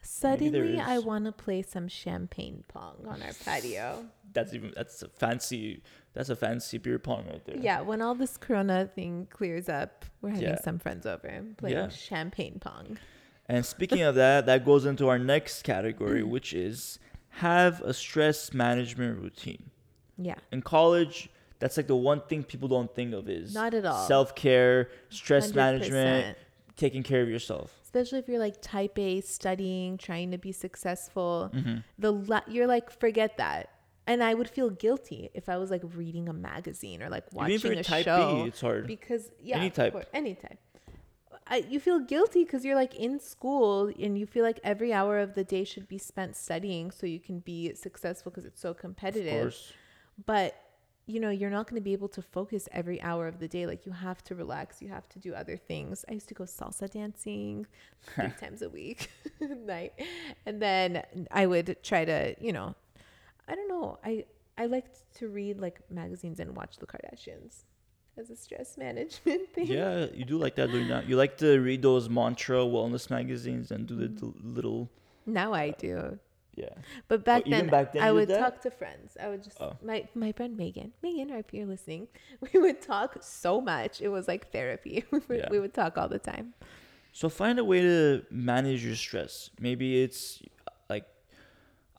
Suddenly, 0.00 0.78
I 0.78 0.98
want 0.98 1.24
to 1.24 1.32
play 1.32 1.62
some 1.62 1.88
champagne 1.88 2.64
pong 2.68 3.04
on 3.06 3.20
our 3.22 3.32
patio. 3.44 4.06
That's 4.32 4.54
even. 4.54 4.72
That's 4.76 5.02
a 5.02 5.08
fancy. 5.08 5.82
That's 6.18 6.30
a 6.30 6.34
fancy 6.36 6.78
beer 6.78 6.98
pong 6.98 7.26
right 7.28 7.44
there. 7.44 7.56
Yeah, 7.58 7.80
when 7.80 8.02
all 8.02 8.16
this 8.16 8.36
Corona 8.36 8.90
thing 8.92 9.28
clears 9.30 9.68
up, 9.68 10.04
we're 10.20 10.30
having 10.30 10.48
Yeah. 10.48 10.60
some 10.60 10.80
friends 10.80 11.06
over 11.06 11.28
and 11.28 11.56
playing 11.56 11.76
Yeah. 11.76 11.88
champagne 11.90 12.58
pong. 12.58 12.98
And 13.46 13.64
speaking 13.64 14.02
of 14.02 14.16
that, 14.16 14.44
that 14.46 14.64
goes 14.64 14.84
into 14.84 15.06
our 15.08 15.18
next 15.20 15.62
category, 15.62 16.24
which 16.34 16.52
is 16.52 16.98
have 17.46 17.80
a 17.82 17.94
stress 17.94 18.52
management 18.52 19.20
routine. 19.20 19.70
Yeah, 20.16 20.34
In 20.50 20.60
college, 20.60 21.30
that's 21.60 21.76
like 21.76 21.86
the 21.86 21.94
one 21.94 22.22
thing 22.22 22.42
people 22.42 22.66
don't 22.66 22.92
think 22.92 23.14
of 23.14 23.28
is 23.28 23.54
Not 23.54 23.72
at 23.72 23.84
all. 23.86 24.04
Self 24.08 24.34
care, 24.34 24.90
stress 25.10 25.52
100%. 25.52 25.54
management, 25.54 26.36
taking 26.76 27.04
care 27.04 27.22
of 27.22 27.28
yourself. 27.28 27.78
Especially 27.84 28.18
if 28.18 28.26
you're 28.28 28.40
like 28.40 28.60
type 28.60 28.98
A, 28.98 29.20
studying, 29.20 29.96
trying 29.98 30.32
to 30.32 30.38
be 30.38 30.50
successful. 30.50 31.52
Mm-hmm. 31.54 31.76
The 31.96 32.12
la- 32.12 32.40
you're 32.48 32.66
like 32.66 32.90
forget 32.90 33.36
that. 33.36 33.70
And 34.08 34.22
I 34.24 34.32
would 34.34 34.48
feel 34.50 34.70
guilty 34.70 35.30
if 35.34 35.48
I 35.48 35.56
was 35.58 35.70
like 35.70 35.82
reading 35.94 36.28
a 36.28 36.32
magazine 36.32 37.02
or 37.02 37.08
like 37.10 37.24
Even 37.28 37.36
watching 37.38 37.54
if 37.56 37.64
you're 37.64 37.72
a 37.74 37.82
type 37.84 38.04
show. 38.06 38.42
B, 38.42 38.48
it's 38.48 38.60
hard. 38.60 38.86
because 38.86 39.30
yeah, 39.40 39.58
Any 39.58 39.70
type. 39.70 39.92
course, 39.92 40.06
any 40.14 40.34
type. 40.34 40.58
I, 41.46 41.64
you 41.68 41.78
feel 41.80 41.98
guilty 42.00 42.44
because 42.44 42.64
you're 42.64 42.74
like 42.84 42.94
in 42.94 43.20
school 43.20 43.90
and 44.00 44.18
you 44.18 44.26
feel 44.26 44.44
like 44.44 44.60
every 44.64 44.92
hour 44.92 45.18
of 45.18 45.34
the 45.34 45.44
day 45.44 45.64
should 45.64 45.88
be 45.88 45.98
spent 45.98 46.36
studying 46.36 46.90
so 46.90 47.06
you 47.06 47.20
can 47.20 47.38
be 47.40 47.74
successful 47.74 48.30
because 48.30 48.44
it's 48.44 48.60
so 48.60 48.70
of 48.70 48.78
competitive. 48.78 49.42
course. 49.42 49.72
But 50.26 50.54
you 51.06 51.20
know, 51.20 51.30
you're 51.30 51.48
not 51.48 51.66
going 51.66 51.80
to 51.80 51.84
be 51.84 51.94
able 51.94 52.08
to 52.08 52.20
focus 52.20 52.68
every 52.70 53.00
hour 53.00 53.26
of 53.28 53.38
the 53.40 53.48
day. 53.48 53.66
Like 53.66 53.86
you 53.86 53.92
have 53.92 54.22
to 54.24 54.34
relax. 54.34 54.82
You 54.82 54.88
have 54.88 55.08
to 55.10 55.18
do 55.18 55.32
other 55.32 55.56
things. 55.56 56.04
I 56.06 56.12
used 56.12 56.28
to 56.28 56.34
go 56.34 56.44
salsa 56.44 56.90
dancing 56.90 57.66
three 58.14 58.32
times 58.40 58.60
a 58.60 58.68
week, 58.68 59.10
night, 59.40 59.94
and 60.44 60.60
then 60.60 61.02
I 61.30 61.46
would 61.46 61.78
try 61.82 62.04
to, 62.04 62.34
you 62.38 62.52
know, 62.52 62.74
I 63.48 63.54
don't 63.54 63.68
know. 63.68 63.98
I 64.04 64.24
I 64.56 64.66
liked 64.66 64.96
to 65.18 65.28
read 65.28 65.60
like 65.60 65.80
magazines 65.90 66.40
and 66.40 66.54
watch 66.56 66.76
the 66.78 66.86
Kardashians 66.86 67.64
as 68.16 68.30
a 68.30 68.36
stress 68.36 68.76
management 68.76 69.48
thing. 69.54 69.66
Yeah, 69.66 70.06
you 70.14 70.24
do 70.24 70.38
like 70.38 70.54
that, 70.56 70.70
do 70.70 70.78
you 70.78 70.88
not? 70.88 71.08
You 71.08 71.16
like 71.16 71.36
to 71.38 71.58
read 71.60 71.82
those 71.82 72.08
mantra 72.08 72.58
wellness 72.58 73.08
magazines 73.10 73.70
and 73.70 73.86
do 73.86 73.94
the 73.96 74.08
Mm-hmm. 74.08 74.30
d- 74.32 74.54
little. 74.56 74.88
Now 75.26 75.52
I 75.52 75.70
do. 75.70 76.18
Yeah. 76.56 76.70
But 77.06 77.24
back 77.24 77.42
even 77.46 77.52
then, 77.52 77.68
back 77.68 77.92
then 77.92 78.02
I 78.02 78.10
would 78.10 78.28
talk 78.28 78.60
to 78.62 78.70
friends. 78.70 79.16
I 79.22 79.28
would 79.28 79.44
just 79.44 79.60
Oh. 79.60 79.76
my 79.82 80.08
my 80.14 80.32
friend 80.32 80.56
Megan, 80.56 80.92
Megan, 81.02 81.30
if 81.30 81.54
you're 81.54 81.66
listening, 81.66 82.08
we 82.52 82.58
would 82.60 82.80
talk 82.82 83.18
so 83.20 83.60
much. 83.60 84.00
It 84.00 84.08
was 84.08 84.26
like 84.26 84.50
therapy. 84.50 85.04
we, 85.12 85.20
would, 85.28 85.38
Yeah. 85.38 85.48
we 85.52 85.60
would 85.60 85.72
talk 85.74 85.96
all 85.96 86.08
the 86.08 86.18
time. 86.18 86.54
So 87.12 87.28
find 87.28 87.58
a 87.60 87.64
way 87.64 87.80
to 87.82 88.22
manage 88.30 88.84
your 88.84 88.96
stress. 88.96 89.50
Maybe 89.60 90.02
it's 90.02 90.42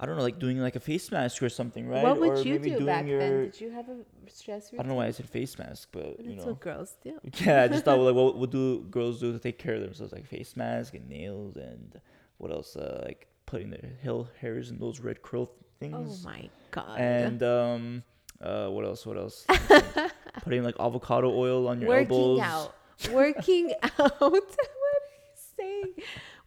I 0.01 0.05
don't 0.05 0.15
know, 0.15 0.23
like 0.23 0.39
doing 0.39 0.59
like 0.59 0.77
a 0.77 0.79
face 0.79 1.11
mask 1.11 1.43
or 1.43 1.49
something, 1.49 1.87
right? 1.87 2.03
What 2.03 2.19
would 2.19 2.29
or 2.39 2.41
you 2.41 2.57
do 2.57 2.85
back 2.85 3.05
your 3.05 3.19
then? 3.19 3.43
Did 3.43 3.59
you 3.59 3.69
have 3.71 3.89
a 3.89 3.97
stress 4.31 4.69
I 4.73 4.77
don't 4.77 4.87
know 4.87 4.93
why 4.93 5.07
I 5.07 5.11
said 5.11 5.29
face 5.29 5.57
mask, 5.57 5.89
but 5.91 6.19
you 6.23 6.31
That's 6.31 6.45
know. 6.45 6.51
what 6.53 6.61
girls 6.61 6.95
do. 7.03 7.19
Yeah, 7.45 7.63
I 7.63 7.67
just 7.67 7.83
thought 7.83 7.99
like 7.99 8.15
what 8.15 8.37
would 8.41 8.51
do 8.51 8.85
girls 8.89 9.19
do 9.19 9.33
to 9.33 9.39
take 9.39 9.59
care 9.59 9.75
of 9.75 9.81
themselves, 9.81 10.13
like 10.13 10.25
face 10.25 10.55
mask 10.55 10.93
and 10.93 11.09
nails 11.09 11.57
and 11.57 11.99
what 12.37 12.51
else? 12.51 12.77
Uh, 12.77 13.03
like 13.05 13.27
putting 13.45 13.71
their 13.71 13.89
hill 14.01 14.29
hairs 14.39 14.69
in 14.69 14.79
those 14.79 15.01
red 15.01 15.21
curl 15.21 15.51
things. 15.81 16.21
Oh 16.23 16.29
my 16.29 16.49
god. 16.71 16.97
and 16.97 17.43
um, 17.43 18.03
uh, 18.41 18.67
what 18.67 18.85
else? 18.85 19.05
What 19.05 19.17
else? 19.17 19.45
putting 20.43 20.63
like 20.63 20.75
avocado 20.79 21.29
oil 21.29 21.67
on 21.67 21.81
your 21.81 21.89
working 21.89 22.11
elbows. 22.11 22.39
out. 22.39 22.75
Working 23.11 23.73
out. 23.83 24.21
what 24.21 24.33
are 24.33 24.37
you 24.37 25.35
saying? 25.57 25.93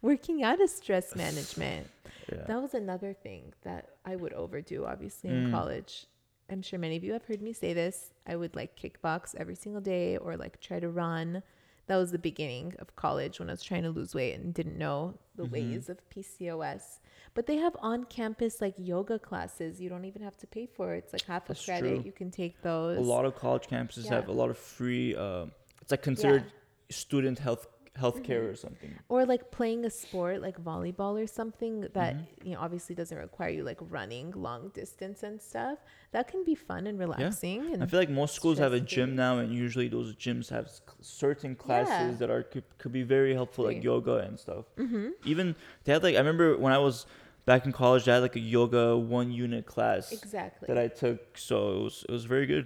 Working 0.01 0.43
out 0.43 0.59
is 0.59 0.75
stress 0.75 1.15
management. 1.15 1.87
Yeah. 2.31 2.43
That 2.47 2.61
was 2.61 2.73
another 2.73 3.13
thing 3.13 3.53
that 3.63 3.89
I 4.05 4.15
would 4.15 4.33
overdo, 4.33 4.85
obviously, 4.85 5.29
in 5.29 5.47
Mm. 5.47 5.51
college. 5.51 6.07
I'm 6.49 6.61
sure 6.61 6.77
many 6.77 6.97
of 6.97 7.03
you 7.03 7.13
have 7.13 7.25
heard 7.25 7.41
me 7.41 7.53
say 7.53 7.73
this. 7.73 8.11
I 8.27 8.35
would 8.35 8.55
like 8.55 8.75
kickbox 8.79 9.33
every 9.35 9.55
single 9.55 9.81
day 9.81 10.17
or 10.17 10.35
like 10.37 10.59
try 10.61 10.79
to 10.79 10.89
run. 10.89 11.41
That 11.87 11.97
was 11.97 12.11
the 12.11 12.19
beginning 12.19 12.75
of 12.79 12.95
college 12.95 13.39
when 13.39 13.49
I 13.49 13.53
was 13.53 13.63
trying 13.63 13.83
to 13.83 13.89
lose 13.89 14.13
weight 14.15 14.35
and 14.35 14.53
didn't 14.53 14.77
know 14.77 15.17
the 15.35 15.43
Mhm. 15.43 15.51
ways 15.51 15.89
of 15.89 15.97
PCOS. 16.09 16.99
But 17.33 17.45
they 17.47 17.57
have 17.57 17.75
on 17.79 18.05
campus 18.05 18.61
like 18.61 18.75
yoga 18.77 19.17
classes. 19.19 19.81
You 19.81 19.89
don't 19.89 20.05
even 20.05 20.21
have 20.21 20.37
to 20.37 20.47
pay 20.47 20.65
for 20.67 20.93
it. 20.93 20.99
It's 21.05 21.13
like 21.13 21.23
half 21.23 21.47
That's 21.47 21.61
a 21.61 21.65
credit. 21.65 21.95
true. 21.95 22.03
You 22.05 22.11
can 22.11 22.29
take 22.31 22.61
those. 22.61 22.97
a 22.99 23.01
lot 23.01 23.25
of 23.25 23.35
college 23.35 23.67
campuses 23.67 24.07
have 24.07 24.27
a 24.27 24.31
lot 24.31 24.49
of 24.49 24.57
free. 24.57 25.15
Uh, 25.15 25.47
it's 25.81 25.91
like 25.91 26.03
considered 26.03 26.45
student 26.89 27.39
health 27.39 27.67
healthcare 27.99 28.49
or 28.51 28.55
something. 28.55 28.91
or 29.07 29.23
like 29.23 29.51
playing 29.51 29.85
a 29.85 29.89
sport 29.89 30.41
like 30.41 30.57
volleyball 30.63 31.13
or 31.23 31.27
something 31.27 31.81
that 31.81 32.15
Mm-hmm. 32.15 32.47
you 32.47 32.53
know 32.53 32.59
obviously 32.59 32.95
doesn't 32.95 33.17
require 33.17 33.49
you 33.49 33.63
like 33.63 33.77
running 33.97 34.31
long 34.31 34.69
distance 34.73 35.21
and 35.21 35.39
stuff 35.39 35.77
that 36.11 36.27
can 36.27 36.43
be 36.43 36.55
fun 36.55 36.87
and 36.87 36.97
relaxing 36.97 37.71
and 37.71 37.83
I 37.83 37.85
feel 37.85 37.99
like 37.99 38.09
most 38.09 38.33
schools 38.33 38.57
have 38.57 38.73
a 38.73 38.79
gym 38.79 39.15
now, 39.15 39.37
and 39.37 39.53
usually 39.53 39.87
those 39.89 40.15
gyms 40.15 40.49
have 40.49 40.69
certain 41.01 41.55
classes 41.55 42.13
Yeah. 42.13 42.17
that 42.19 42.29
are 42.31 42.41
could, 42.43 42.63
could 42.79 42.91
be 42.91 43.03
very 43.03 43.33
helpful, 43.33 43.65
like 43.65 43.83
yoga 43.83 44.17
and 44.27 44.39
stuff. 44.39 44.65
mm-hmm. 44.75 45.09
Even 45.25 45.55
they 45.83 45.93
had 45.93 46.01
like 46.01 46.15
I 46.15 46.19
remember 46.19 46.57
when 46.57 46.73
I 46.73 46.79
was 46.79 47.05
back 47.45 47.65
in 47.67 47.71
college, 47.71 48.05
they 48.05 48.11
had 48.11 48.23
like 48.23 48.35
a 48.35 48.39
yoga 48.57 48.97
one 48.97 49.31
unit 49.31 49.65
class 49.67 50.11
exactly 50.11 50.65
that 50.67 50.77
I 50.79 50.87
took, 50.87 51.37
so 51.37 51.55
it 51.77 51.81
was 51.83 52.05
it 52.09 52.11
was 52.11 52.25
very 52.25 52.47
good. 52.47 52.65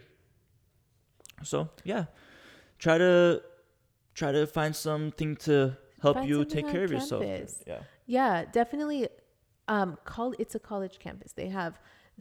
So 1.44 1.70
yeah, 1.84 2.06
try 2.80 2.98
to 2.98 3.42
try 4.20 4.32
to 4.40 4.44
find 4.48 4.74
something 4.76 5.32
to 5.48 5.56
help 6.02 6.18
Find 6.18 6.30
you 6.30 6.38
take 6.56 6.68
care 6.74 6.84
of 6.84 6.92
yourself. 6.92 7.24
Yeah, 7.72 7.80
yeah 8.18 8.34
definitely 8.60 9.02
um 9.76 9.90
call 10.12 10.30
it's 10.42 10.56
a 10.62 10.64
college 10.72 10.96
campus 11.06 11.32
they 11.42 11.50
have 11.62 11.74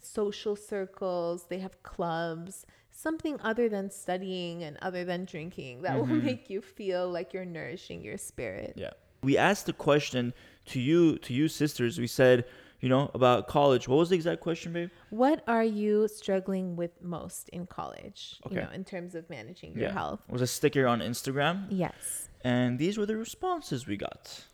social 0.02 0.54
circles 0.56 1.38
they 1.52 1.60
have 1.66 1.74
clubs 1.92 2.66
something 2.90 3.34
other 3.50 3.66
than 3.74 3.86
studying 3.90 4.56
and 4.66 4.74
other 4.88 5.02
than 5.10 5.20
drinking 5.24 5.74
that 5.82 5.94
will 5.98 6.06
Mhm. 6.06 6.22
make 6.30 6.50
you 6.54 6.60
feel 6.78 7.04
like 7.16 7.28
you're 7.34 7.50
nourishing 7.60 7.98
your 8.08 8.18
spirit 8.30 8.74
yeah. 8.76 8.94
We 9.22 9.34
asked 9.50 9.66
the 9.66 9.72
question 9.88 10.24
to 10.72 10.78
you 10.88 11.00
to 11.26 11.30
you 11.38 11.46
cysters. 11.48 11.98
We 11.98 12.06
said, 12.20 12.44
you 12.80 12.88
know, 12.88 13.10
about 13.14 13.48
college. 13.48 13.88
What 13.88 13.96
was 13.96 14.08
the 14.10 14.16
exact 14.16 14.40
question, 14.40 14.72
babe? 14.72 14.90
what 15.10 15.42
are 15.46 15.64
you 15.64 16.08
struggling 16.08 16.76
with 16.76 16.92
most 17.02 17.48
in 17.50 17.66
college 17.66 18.38
Okay. 18.46 18.54
you 18.56 18.60
know 18.62 18.70
in 18.70 18.84
terms 18.84 19.14
of 19.14 19.28
managing 19.30 19.76
your 19.78 19.90
health 19.90 20.20
It 20.28 20.32
was 20.32 20.42
a 20.42 20.46
sticker 20.46 20.86
on 20.86 21.00
Instagram. 21.00 21.66
yes 21.70 22.28
And 22.44 22.78
these 22.78 22.96
were 22.98 23.06
the 23.06 23.16
responses 23.16 23.86
we 23.86 23.96
got. 23.96 24.44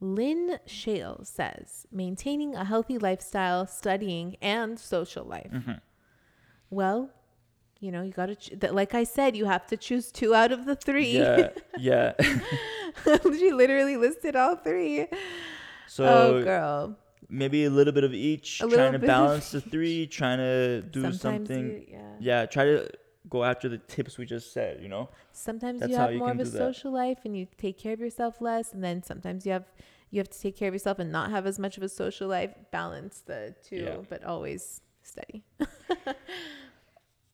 Lynn 0.00 0.58
Shale 0.66 1.20
says 1.24 1.86
maintaining 1.90 2.54
a 2.54 2.64
healthy 2.64 2.98
lifestyle, 2.98 3.66
studying, 3.66 4.36
and 4.42 4.78
social 4.78 5.24
life. 5.24 5.50
Mhm. 5.50 5.80
Well, 6.70 7.10
you 7.80 7.90
know, 7.92 8.02
you 8.02 8.12
got 8.12 8.26
to, 8.26 8.34
ch- 8.36 8.52
like 8.80 8.94
I 8.94 9.04
said, 9.04 9.36
you 9.36 9.46
have 9.46 9.66
to 9.68 9.76
choose 9.76 10.10
two 10.12 10.34
out 10.34 10.52
of 10.52 10.64
the 10.66 10.76
three. 10.76 11.12
Yeah, 11.18 11.48
yeah. 11.78 12.12
she 13.38 13.52
literally 13.52 13.96
listed 13.96 14.34
all 14.36 14.56
three. 14.56 15.06
So 15.86 16.04
oh, 16.04 16.42
girl. 16.44 16.96
Maybe 17.28 17.64
a 17.64 17.70
little 17.70 17.92
bit 17.92 18.04
of 18.04 18.14
each, 18.14 18.60
A 18.62 18.68
trying 18.68 18.92
to 18.92 18.98
balance 18.98 19.50
the 19.52 19.60
three, 19.60 20.06
trying 20.06 20.38
to 20.38 20.82
do 20.82 21.02
Sometimes 21.02 21.20
something. 21.48 21.64
you, 21.70 21.84
yeah. 21.88 22.00
Yeah, 22.20 22.46
try 22.46 22.64
to 22.64 22.88
go 23.28 23.42
after 23.44 23.68
the 23.68 23.78
tips 23.78 24.18
we 24.18 24.24
just 24.26 24.52
said, 24.52 24.80
you 24.82 24.88
know? 24.88 25.08
Sometimes 25.32 25.80
That's 25.80 25.90
you 25.90 25.96
have 25.98 26.12
you 26.12 26.18
more 26.18 26.30
of 26.30 26.38
a 26.40 26.44
do 26.44 26.50
that. 26.50 26.58
social 26.58 26.92
life 26.92 27.18
and 27.24 27.36
you 27.36 27.46
take 27.58 27.76
care 27.78 27.92
of 27.92 28.00
yourself 28.00 28.40
less, 28.40 28.72
and 28.72 28.82
then 28.84 29.02
sometimes 29.02 29.44
you 29.46 29.52
have 29.52 29.64
you 30.10 30.20
have 30.20 30.28
to 30.30 30.40
take 30.40 30.56
care 30.56 30.68
of 30.68 30.74
yourself 30.74 31.00
and 31.00 31.10
not 31.10 31.30
have 31.30 31.46
as 31.46 31.58
much 31.58 31.76
of 31.76 31.82
a 31.82 31.88
social 31.88 32.28
life. 32.28 32.54
Balance 32.70 33.22
the 33.26 33.54
two, 33.64 33.76
Yeah. 33.76 33.96
but 34.08 34.22
always 34.24 34.80
study. 35.02 35.42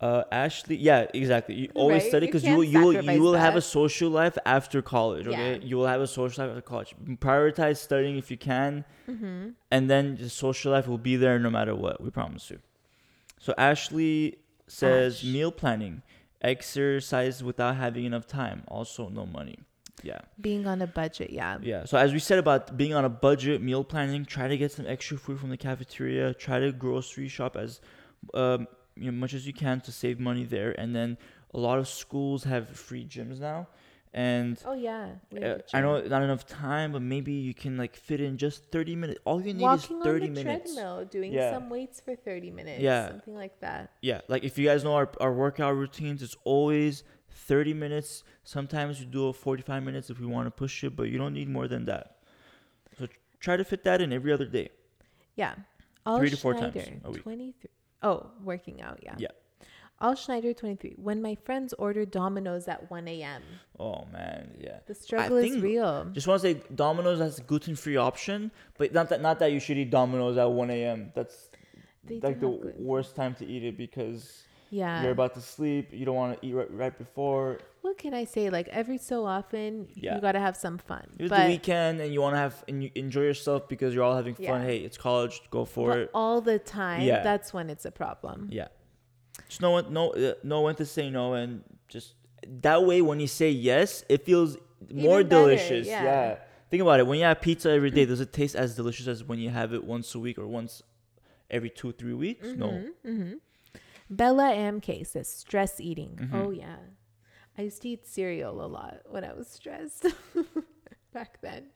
Uh, 0.03 0.25
Ashley, 0.33 0.77
yeah, 0.77 1.07
exactly. 1.15 1.55
You 1.55 1.69
always 1.75 2.03
Right? 2.03 2.09
study 2.09 2.27
because 2.27 2.43
you 2.45 2.57
will, 2.57 2.65
you 2.65 2.81
will, 2.85 3.03
you 3.17 3.23
will 3.23 3.35
have 3.47 3.55
a 3.55 3.61
social 3.61 4.11
life 4.11 4.37
after 4.45 4.83
college. 4.83 5.29
Okay, 5.29 5.53
Yeah. 5.55 5.69
you 5.69 5.77
will 5.77 5.87
have 5.87 6.01
a 6.01 6.09
social 6.09 6.45
life 6.45 6.51
after 6.51 6.61
college. 6.73 6.95
Prioritize 7.29 7.77
studying 7.77 8.17
if 8.19 8.29
you 8.31 8.37
can, 8.37 8.85
Mm-hmm. 9.09 9.51
and 9.71 9.89
then 9.89 10.17
the 10.17 10.29
social 10.29 10.73
life 10.73 10.87
will 10.89 10.99
be 11.11 11.15
there 11.17 11.39
no 11.39 11.51
matter 11.51 11.75
what. 11.85 12.01
We 12.03 12.11
promise 12.11 12.51
you. 12.51 12.59
So 13.39 13.55
Ashley 13.57 14.39
says 14.67 15.19
Ash. 15.19 15.25
meal 15.25 15.53
planning, 15.53 16.03
exercise 16.41 17.43
without 17.45 17.77
having 17.77 18.05
enough 18.05 18.27
time, 18.27 18.63
also 18.69 19.09
no 19.09 19.25
money. 19.27 19.59
Yeah. 20.03 20.21
Being 20.41 20.67
on 20.67 20.83
a 20.83 20.87
budget, 20.87 21.31
yeah. 21.31 21.59
Yeah. 21.63 21.85
So 21.85 21.97
as 21.97 22.13
we 22.13 22.19
said 22.19 22.39
about 22.41 22.77
being 22.77 22.95
on 22.95 23.05
a 23.05 23.09
budget, 23.09 23.63
meal 23.63 23.85
planning, 23.85 24.25
try 24.25 24.49
to 24.49 24.57
get 24.57 24.73
some 24.73 24.87
extra 24.87 25.17
food 25.17 25.39
from 25.39 25.51
the 25.51 25.57
cafeteria. 25.57 26.35
Try 26.35 26.59
to 26.59 26.73
grocery 26.73 27.29
shop 27.29 27.57
as 27.57 27.81
um, 28.35 28.67
you 28.97 29.07
know, 29.11 29.13
much 29.13 29.35
as 29.35 29.47
you 29.47 29.53
can 29.53 29.81
to 29.83 29.93
save 29.93 30.19
money 30.21 30.45
there. 30.45 30.73
And 30.79 30.95
then 30.95 31.17
a 31.55 31.59
lot 31.59 31.79
of 31.79 31.89
schools 31.89 32.45
have 32.45 32.69
free 32.69 33.05
gyms 33.05 33.41
now. 33.41 33.69
And 34.15 34.61
Oh 34.67 34.75
yeah. 34.75 35.13
uh, 35.43 35.59
have 35.73 35.81
know 35.81 36.03
not 36.03 36.23
enough 36.23 36.47
time, 36.47 36.93
but 36.93 37.01
maybe 37.01 37.33
you 37.33 37.55
can 37.55 37.79
like 37.79 37.97
fit 37.97 38.21
in 38.21 38.37
just 38.37 38.71
30 38.71 38.95
minutes. 38.95 39.21
All 39.25 39.41
you 39.41 39.55
need 39.55 39.63
walking 39.63 39.97
is 39.97 40.05
30 40.05 40.29
on 40.29 40.35
the 40.35 40.45
minutes. 40.45 40.75
treadmill, 40.75 41.05
doing 41.07 41.33
Yeah. 41.33 41.51
some 41.51 41.71
weights 41.71 41.99
for 42.01 42.15
30 42.15 42.51
minutes, 42.51 42.83
Yeah. 42.83 43.09
something 43.09 43.35
like 43.35 43.59
that. 43.61 43.91
Yeah, 44.03 44.21
like 44.29 44.45
if 44.45 44.59
you 44.59 44.67
guys 44.67 44.85
know 44.85 44.93
our, 44.95 45.11
our 45.19 45.33
workout 45.33 45.77
routines, 45.77 46.23
it's 46.23 46.37
always 46.45 47.05
30 47.31 47.73
minutes. 47.73 48.23
Sometimes 48.45 49.01
you 49.01 49.07
do 49.07 49.29
a 49.29 49.33
45 49.33 49.83
minutes 49.83 50.11
if 50.11 50.21
we 50.21 50.27
want 50.27 50.47
to 50.47 50.51
push 50.51 50.85
it, 50.85 50.95
but 50.95 51.05
you 51.05 51.17
don't 51.17 51.33
need 51.33 51.49
more 51.49 51.67
than 51.67 51.87
that. 51.87 52.19
So 52.99 53.07
try 53.41 53.57
to 53.57 53.65
fit 53.65 53.83
that 53.85 54.03
in 54.03 54.13
every 54.13 54.31
other 54.31 54.45
day. 54.47 54.69
Yeah. 55.37 55.55
All 56.05 56.19
Three 56.19 56.29
to 56.29 56.37
four 56.37 56.53
times 56.53 56.77
a 57.03 57.11
week. 57.11 57.23
23. 57.23 57.71
Oh, 58.03 58.31
working 58.43 58.81
out, 58.83 59.01
yeah. 59.03 59.15
Yeah. 59.19 59.29
All 60.01 60.17
Schneider 60.17 60.53
23. 60.53 60.95
When 60.97 61.23
my 61.23 61.37
friends 61.45 61.73
order 61.79 62.05
Domino's 62.05 62.67
at 62.67 62.91
1 62.91 63.07
a.m., 63.07 63.43
Oh 63.79 64.05
man, 64.13 64.57
yeah. 64.61 64.79
the 64.87 64.95
struggle 64.95 65.37
is 65.37 65.61
real. 65.61 66.07
Just 66.13 66.27
want 66.27 66.43
to 66.43 66.55
say 66.55 66.61
Domino's 66.75 67.21
has 67.21 67.39
a 67.39 67.43
gluten-free 67.43 67.97
option, 67.97 68.51
but 68.79 68.93
not 68.93 69.09
that 69.11 69.21
not 69.23 69.39
that 69.39 69.53
you 69.53 69.61
should 69.61 69.79
eat 69.79 69.91
Domino's 69.91 70.37
at 70.39 70.51
1 70.51 70.71
a.m. 70.71 71.13
That's 71.15 71.51
They 72.05 72.19
like 72.21 72.41
the 72.41 72.49
gluten. 72.49 72.73
worst 72.85 73.15
time 73.15 73.35
to 73.37 73.47
eat 73.47 73.63
it 73.63 73.77
because 73.79 74.43
Yeah. 74.81 75.03
you're 75.03 75.13
about 75.13 75.35
to 75.35 75.41
sleep. 75.43 75.91
You 75.93 76.05
don't 76.07 76.17
want 76.23 76.41
to 76.41 76.47
eat 76.47 76.55
right, 76.55 76.73
right 76.83 76.97
before. 77.05 77.59
what 77.83 77.99
can 77.99 78.15
I 78.15 78.25
say? 78.25 78.49
Like 78.59 78.69
every 78.69 78.97
so 78.97 79.19
often, 79.27 79.89
Yeah. 79.95 80.15
you 80.15 80.21
got 80.29 80.33
to 80.33 80.41
have 80.49 80.57
some 80.57 80.79
fun. 80.79 81.05
It's 81.19 81.31
the 81.31 81.47
weekend 81.55 82.01
and 82.01 82.09
you 82.15 82.21
want 82.27 82.35
to 82.35 82.39
have 82.39 82.55
and 82.69 82.83
you 82.83 82.91
enjoy 82.95 83.25
yourself 83.33 83.69
because 83.69 83.95
you're 83.95 84.05
all 84.09 84.17
having 84.23 84.35
fun. 84.35 84.61
Yeah. 84.61 84.65
Hey, 84.71 84.79
it's 84.87 84.97
college, 85.09 85.35
go 85.51 85.65
for 85.75 85.89
but 85.91 85.99
it. 85.99 86.11
all 86.15 86.41
the 86.41 86.59
time, 86.59 87.03
Yeah. 87.03 87.23
that's 87.23 87.49
when 87.57 87.67
it's 87.75 87.85
a 87.85 87.91
problem. 87.91 88.49
Yeah. 88.51 88.69
Just 89.49 89.61
know 89.61 89.73
when 89.77 89.93
know 89.93 90.07
uh, 90.11 90.35
know 90.43 90.61
when 90.63 90.75
to 90.77 90.87
say 90.87 91.11
no 91.11 91.35
and 91.35 91.51
just 91.95 92.15
that 92.67 92.81
way 92.89 92.99
when 93.03 93.19
you 93.25 93.27
say 93.43 93.51
yes, 93.51 94.05
it 94.09 94.25
feels 94.25 94.57
more 94.93 95.23
better, 95.23 95.29
delicious. 95.49 95.87
yeah. 95.87 96.03
Yeah. 96.05 96.37
Think 96.71 96.83
about 96.87 96.99
it. 97.01 97.07
When 97.07 97.19
you 97.19 97.27
have 97.27 97.41
pizza 97.43 97.69
every 97.71 97.91
day, 97.91 98.05
does 98.07 98.21
it 98.21 98.33
taste 98.33 98.57
as 98.57 98.75
delicious 98.75 99.07
as 99.07 99.23
when 99.23 99.39
you 99.39 99.51
have 99.51 99.75
it 99.75 99.85
once 99.85 100.15
a 100.15 100.19
week 100.19 100.39
or 100.39 100.47
once 100.47 100.83
every 101.51 101.69
two, 101.69 101.93
three 101.93 102.15
weeks? 102.15 102.47
No. 102.65 102.71
hmm 103.05 103.33
Bella 104.17 104.53
MK 104.55 105.07
says 105.07 105.29
stress 105.29 105.81
eating. 105.81 106.17
Mhm. 106.21 106.35
Oh 106.35 106.51
yeah, 106.51 106.77
I 107.57 107.63
used 107.63 107.83
to 107.83 107.89
eat 107.89 108.07
cereal 108.07 108.65
a 108.65 108.69
lot 108.79 109.01
when 109.09 109.25
I 109.25 109.33
was 109.33 109.49
stressed 109.49 110.07
back 111.13 111.41
then. 111.41 111.69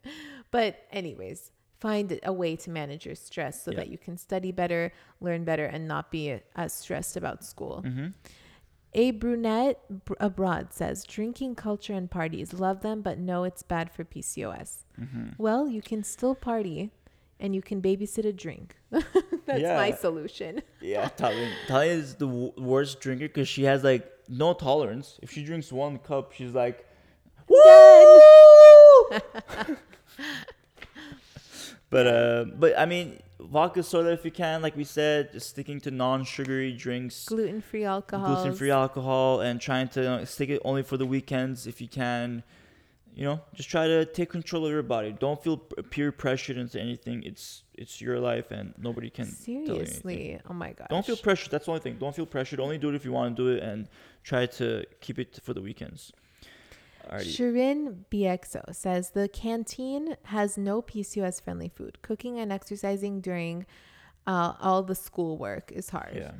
But 0.50 0.76
anyways, 0.92 1.50
find 1.80 2.18
a 2.22 2.32
way 2.32 2.56
to 2.56 2.70
manage 2.70 3.06
your 3.06 3.14
stress 3.14 3.62
so 3.62 3.70
Yeah. 3.70 3.78
that 3.78 3.88
you 3.88 3.98
can 3.98 4.16
study 4.16 4.52
better, 4.52 4.92
learn 5.20 5.44
better, 5.44 5.64
and 5.64 5.88
not 5.88 6.10
be 6.10 6.38
as 6.54 6.72
stressed 6.72 7.16
about 7.16 7.44
school. 7.44 7.82
Mm-hmm. 7.86 8.08
A 8.94 9.10
brunette 9.10 10.04
br- 10.06 10.14
abroad 10.20 10.72
says 10.72 11.04
drinking 11.04 11.54
culture 11.56 11.92
and 11.92 12.10
parties. 12.10 12.54
Love 12.54 12.80
them, 12.80 13.02
but 13.02 13.18
know 13.18 13.44
it's 13.44 13.62
bad 13.62 13.90
for 13.90 14.04
PCOS. 14.04 14.84
Mm-hmm. 15.00 15.28
Well, 15.38 15.68
you 15.68 15.82
can 15.82 16.02
still 16.02 16.34
party, 16.34 16.92
and 17.40 17.54
you 17.54 17.62
can 17.62 17.80
babysit 17.82 18.24
a 18.24 18.32
drink. 18.32 18.76
That's 18.90 19.62
my 19.62 19.92
solution. 19.92 20.62
Yeah, 20.80 21.08
Tallene, 21.16 21.52
Tallene 21.66 21.88
is 21.98 22.14
the 22.14 22.26
w- 22.26 22.52
worst 22.56 23.00
drinker 23.00 23.26
because 23.28 23.48
she 23.48 23.64
has 23.64 23.82
like 23.84 24.10
no 24.28 24.54
tolerance. 24.54 25.18
If 25.22 25.32
she 25.32 25.44
drinks 25.44 25.72
one 25.72 25.98
cup, 25.98 26.32
she's 26.32 26.52
like, 26.52 26.86
Woo! 27.48 27.56
but 31.90 32.06
uh, 32.06 32.44
but 32.56 32.78
I 32.78 32.86
mean, 32.86 33.20
vodka 33.40 33.82
soda 33.82 34.12
if 34.12 34.24
you 34.24 34.30
can, 34.30 34.62
like 34.62 34.76
we 34.76 34.84
said, 34.84 35.32
just 35.32 35.48
sticking 35.50 35.80
to 35.82 35.90
non-sugary 35.90 36.72
drinks, 36.72 37.24
gluten 37.26 37.60
free 37.60 37.84
alcohol. 37.84 38.34
gluten-free 38.34 38.70
alcohol, 38.70 39.40
and 39.40 39.60
trying 39.60 39.88
to 39.88 40.08
uh, 40.10 40.24
stick 40.24 40.48
it 40.50 40.60
only 40.64 40.82
for 40.82 40.96
the 40.96 41.06
weekends 41.06 41.66
if 41.66 41.80
you 41.80 41.88
can. 41.88 42.42
You 43.16 43.24
know, 43.24 43.40
just 43.54 43.70
try 43.70 43.86
to 43.86 44.04
take 44.04 44.28
control 44.28 44.66
of 44.66 44.72
your 44.72 44.82
body. 44.82 45.16
Don't 45.18 45.42
feel 45.42 45.56
peer 45.56 46.12
pressured 46.12 46.58
into 46.58 46.78
anything. 46.78 47.22
It's 47.22 47.62
it's 47.72 47.98
your 47.98 48.20
life, 48.20 48.50
and 48.50 48.74
nobody 48.76 49.08
can. 49.08 49.24
Seriously. 49.24 50.38
Oh 50.50 50.52
my 50.52 50.72
god! 50.74 50.88
Don't 50.90 51.04
feel 51.04 51.16
pressured. 51.16 51.50
That's 51.50 51.64
the 51.64 51.70
only 51.70 51.80
thing. 51.80 51.96
Don't 51.98 52.14
feel 52.14 52.26
pressured. 52.26 52.60
Only 52.60 52.76
do 52.76 52.90
it 52.90 52.94
if 52.94 53.06
you 53.06 53.12
want 53.12 53.34
to 53.34 53.42
do 53.42 53.48
it, 53.56 53.62
and 53.62 53.88
try 54.22 54.44
to 54.60 54.84
keep 55.00 55.18
it 55.18 55.40
for 55.42 55.54
the 55.54 55.62
weekends. 55.62 56.12
Alrighty. 57.10 57.34
Shirin 57.34 58.04
BXO 58.10 58.74
says 58.74 59.12
the 59.12 59.28
canteen 59.28 60.16
has 60.24 60.58
no 60.58 60.82
PCOS 60.82 61.40
friendly 61.40 61.70
food. 61.70 62.02
Cooking 62.02 62.38
and 62.38 62.52
exercising 62.52 63.22
during 63.22 63.64
uh, 64.26 64.52
all 64.60 64.82
the 64.82 64.94
schoolwork 64.94 65.72
is 65.72 65.88
hard. 65.88 66.16
Yeah. 66.16 66.32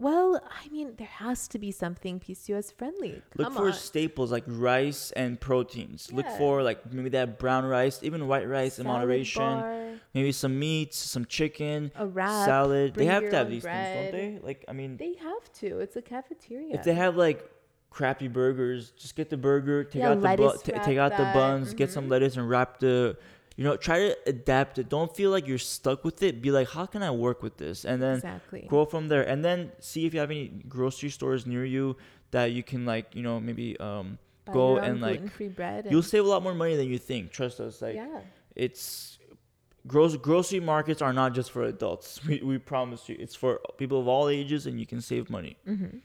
Well, 0.00 0.40
I 0.50 0.68
mean, 0.70 0.94
there 0.96 1.06
has 1.06 1.46
to 1.48 1.58
be 1.58 1.70
something 1.70 2.20
PCOS 2.20 2.72
friendly. 2.72 3.20
Look 3.36 3.52
for 3.52 3.66
on. 3.66 3.72
staples 3.74 4.32
like 4.32 4.44
rice 4.46 5.12
and 5.12 5.38
proteins. 5.38 6.10
Look 6.10 6.26
for 6.38 6.62
like 6.62 6.90
maybe 6.90 7.10
that 7.10 7.38
brown 7.38 7.66
rice, 7.66 8.00
even 8.02 8.26
white 8.26 8.48
rice 8.48 8.78
in 8.78 8.86
moderation. 8.86 9.42
bar, 9.42 9.90
Maybe 10.14 10.32
some 10.32 10.58
meats, 10.58 10.96
some 10.96 11.26
chicken, 11.26 11.92
a 11.96 12.06
wrap. 12.06 12.46
salad. 12.46 12.94
They 12.94 13.04
have 13.04 13.28
to 13.28 13.36
have 13.36 13.50
these 13.50 13.62
bread. 13.62 14.12
things, 14.12 14.12
don't 14.12 14.40
they? 14.40 14.46
Like 14.46 14.64
I 14.68 14.72
mean, 14.72 14.96
They 14.96 15.14
have 15.22 15.52
to. 15.60 15.80
It's 15.80 15.96
a 15.96 16.02
cafeteria. 16.02 16.74
if 16.74 16.82
they 16.82 16.94
have 16.94 17.16
like 17.16 17.48
crappy 17.90 18.28
burgers, 18.28 18.92
just 18.92 19.16
get 19.16 19.28
the 19.28 19.36
burger, 19.36 19.84
take 19.84 20.00
Yeah, 20.00 20.10
out 20.12 20.22
the 20.22 20.36
bu- 20.36 20.44
wrap 20.72 20.84
take 20.84 20.96
out 20.98 21.10
the 21.12 21.24
that, 21.24 21.34
buns, 21.34 21.74
get 21.74 21.90
some 21.90 22.04
mm-hmm. 22.04 22.12
lettuce 22.12 22.36
and 22.38 22.48
wrap 22.48 22.78
the 22.78 23.18
you 23.56 23.64
know, 23.64 23.76
try 23.76 23.98
to 23.98 24.16
adapt 24.26 24.78
it. 24.78 24.88
Don't 24.88 25.14
feel 25.14 25.30
like 25.30 25.46
you're 25.46 25.58
stuck 25.58 26.04
with 26.04 26.22
it. 26.22 26.40
Be 26.40 26.50
like, 26.50 26.68
how 26.70 26.86
can 26.86 27.02
I 27.02 27.10
work 27.10 27.42
with 27.42 27.56
this? 27.58 27.84
And 27.84 28.00
then 28.00 28.16
exactly. 28.16 28.66
grow 28.68 28.84
from 28.84 29.08
there. 29.08 29.22
And 29.22 29.44
then 29.44 29.72
see 29.80 30.06
if 30.06 30.14
you 30.14 30.20
have 30.20 30.30
any 30.30 30.48
grocery 30.68 31.10
stores 31.10 31.46
near 31.46 31.64
you 31.64 31.96
that 32.30 32.52
you 32.52 32.62
can 32.62 32.86
like, 32.86 33.14
you 33.14 33.22
know, 33.22 33.40
maybe 33.40 33.78
um 33.80 34.18
go 34.52 34.78
and, 34.78 35.00
like, 35.00 35.20
you'll 35.90 36.02
save 36.02 36.24
a 36.24 36.28
lot 36.28 36.42
more 36.42 36.54
money 36.54 36.74
than 36.74 36.88
you 36.88 36.98
think. 36.98 37.30
Trust 37.30 37.60
us. 37.60 37.82
Like 37.82 37.94
yeah. 37.94 38.20
it's 38.56 39.18
gross 39.86 40.16
grocery 40.16 40.60
markets 40.60 41.02
are 41.02 41.12
not 41.12 41.34
just 41.34 41.50
for 41.50 41.64
adults. 41.64 42.20
We 42.26 42.40
we 42.42 42.58
promise 42.58 43.08
you. 43.08 43.16
It's 43.18 43.34
for 43.34 43.60
people 43.78 44.00
of 44.00 44.08
all 44.08 44.28
ages 44.28 44.66
and 44.66 44.80
you 44.80 44.86
can 44.86 45.00
save 45.00 45.28
money. 45.30 45.56
Mm-hmm. 45.66 45.98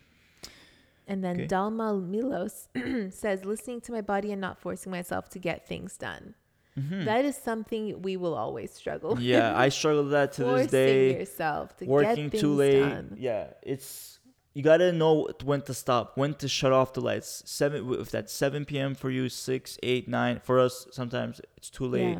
And 1.07 1.23
then 1.23 1.35
Okay. 1.41 1.47
Dalma 1.47 2.03
Milos 2.03 2.67
says, 3.15 3.45
listening 3.45 3.81
to 3.81 3.91
my 3.91 4.01
body 4.01 4.31
and 4.31 4.41
not 4.41 4.59
forcing 4.59 4.91
myself 4.91 5.29
to 5.29 5.39
get 5.39 5.67
things 5.67 5.97
done. 5.97 6.33
Mhm. 6.77 7.05
That 7.05 7.23
is 7.25 7.37
something 7.37 8.01
we 8.01 8.17
will 8.17 8.33
always 8.35 8.71
struggle 8.73 9.17
yeah, 9.19 9.51
with. 9.51 9.59
I 9.61 9.69
struggle 9.69 10.03
with 10.03 10.11
that 10.11 10.33
to 10.33 10.43
Forcing 10.43 10.63
this 10.63 10.71
day. 10.71 11.19
yourself 11.19 11.77
to 11.77 11.85
Working 11.85 12.29
too 12.29 12.53
late. 12.53 12.79
done. 12.81 13.15
Yeah, 13.17 13.47
it's 13.61 14.19
you 14.53 14.61
gotta 14.63 14.91
know 14.91 15.27
when 15.43 15.61
to 15.63 15.73
stop, 15.73 16.17
when 16.17 16.33
to 16.35 16.47
shut 16.47 16.71
off 16.73 16.93
the 16.93 17.01
lights. 17.01 17.43
Seven, 17.45 17.93
if 17.93 18.11
that's 18.11 18.33
seven 18.33 18.65
p.m. 18.65 18.93
for 18.95 19.09
you, 19.09 19.29
six, 19.29 19.77
eight, 19.83 20.07
nine. 20.09 20.39
For 20.43 20.59
us, 20.59 20.87
sometimes 20.91 21.39
it's 21.57 21.69
too 21.69 21.85
late. 21.85 22.11
Yeah. 22.13 22.19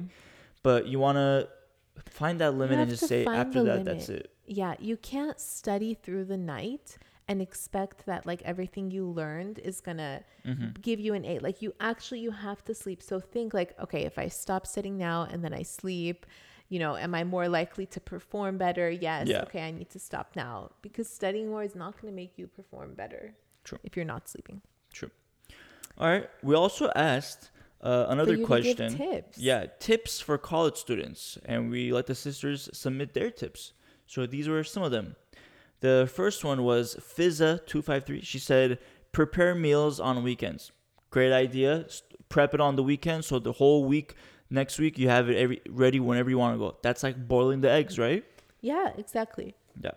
But 0.63 0.87
you 0.87 0.99
wanna 0.99 1.47
find 2.09 2.39
that 2.39 2.55
limit 2.55 2.79
and 2.79 2.89
just 2.89 3.07
say 3.07 3.25
after 3.25 3.63
that, 3.63 3.83
that's 3.85 4.09
it. 4.09 4.31
yeah, 4.47 4.75
you 4.79 4.95
can't 4.97 5.39
study 5.39 5.93
through 5.93 6.25
the 6.25 6.37
night 6.37 6.97
and 7.27 7.41
expect 7.41 8.05
that 8.05 8.25
like 8.25 8.41
everything 8.43 8.91
you 8.91 9.05
learned 9.07 9.59
is 9.59 9.81
gonna 9.81 10.23
hmm 10.43 10.69
give 10.81 10.99
you 10.99 11.13
an 11.13 11.25
eight. 11.25 11.41
Like 11.41 11.61
you 11.61 11.73
actually 11.79 12.19
you 12.19 12.31
have 12.31 12.63
to 12.65 12.75
sleep. 12.75 13.01
So 13.01 13.19
think 13.19 13.53
like, 13.53 13.79
okay, 13.79 14.03
if 14.03 14.17
I 14.19 14.27
stop 14.27 14.67
sitting 14.67 14.97
now 14.97 15.27
and 15.31 15.43
then 15.43 15.53
I 15.53 15.63
sleep, 15.63 16.25
you 16.69 16.79
know, 16.79 16.95
am 16.95 17.15
I 17.15 17.23
more 17.23 17.47
likely 17.47 17.85
to 17.87 17.99
perform 17.99 18.57
better? 18.57 18.89
Yes. 18.89 19.27
Yeah. 19.27 19.43
Okay, 19.43 19.61
I 19.67 19.71
need 19.71 19.89
to 19.91 19.99
stop 19.99 20.31
now 20.35 20.71
because 20.81 21.09
studying 21.09 21.49
more 21.49 21.63
is 21.63 21.75
not 21.75 21.99
going 21.99 22.11
to 22.11 22.15
make 22.15 22.37
you 22.37 22.47
perform 22.47 22.93
better. 22.93 23.33
True. 23.63 23.79
If 23.83 23.95
you're 23.95 24.05
not 24.05 24.27
sleeping. 24.27 24.61
True. 24.93 25.11
All 25.97 26.09
right. 26.09 26.29
We 26.43 26.55
also 26.55 26.91
asked 26.95 27.51
uh, 27.81 28.05
another 28.09 28.31
you 28.31 28.37
to 28.37 28.61
give 28.61 28.77
question. 28.77 28.97
tips. 28.97 29.37
Yeah, 29.37 29.65
tips 29.79 30.19
for 30.19 30.37
college 30.37 30.77
students, 30.77 31.37
and 31.45 31.69
we 31.69 31.91
let 31.93 32.07
the 32.07 32.13
cysters 32.13 32.69
submit 32.73 33.13
their 33.13 33.29
tips. 33.29 33.73
So 34.07 34.25
these 34.25 34.47
were 34.47 34.63
some 34.63 34.83
of 34.83 34.91
them. 34.91 35.15
The 35.85 36.09
first 36.11 36.43
one 36.43 36.63
was 36.63 36.95
Fizza253. 36.95 38.23
She 38.23 38.39
said, 38.39 38.79
prepare 39.11 39.53
meals 39.53 39.99
on 39.99 40.23
weekends. 40.23 40.71
Great 41.11 41.31
idea. 41.31 41.85
Prep 42.27 42.55
it 42.55 42.59
on 42.59 42.75
the 42.75 42.81
weekend 42.81 43.23
so 43.23 43.37
the 43.37 43.51
whole 43.51 43.85
week, 43.85 44.15
next 44.49 44.79
week, 44.79 44.97
you 44.97 45.09
have 45.09 45.29
it 45.29 45.37
every, 45.37 45.61
ready 45.69 45.99
whenever 45.99 46.31
you 46.31 46.39
want 46.39 46.55
to 46.55 46.59
go. 46.59 46.75
That's 46.81 47.03
like 47.03 47.27
boiling 47.27 47.61
the 47.61 47.69
eggs, 47.69 47.99
right? 47.99 48.23
Yeah, 48.61 48.93
exactly. 48.97 49.53
Yeah. 49.79 49.91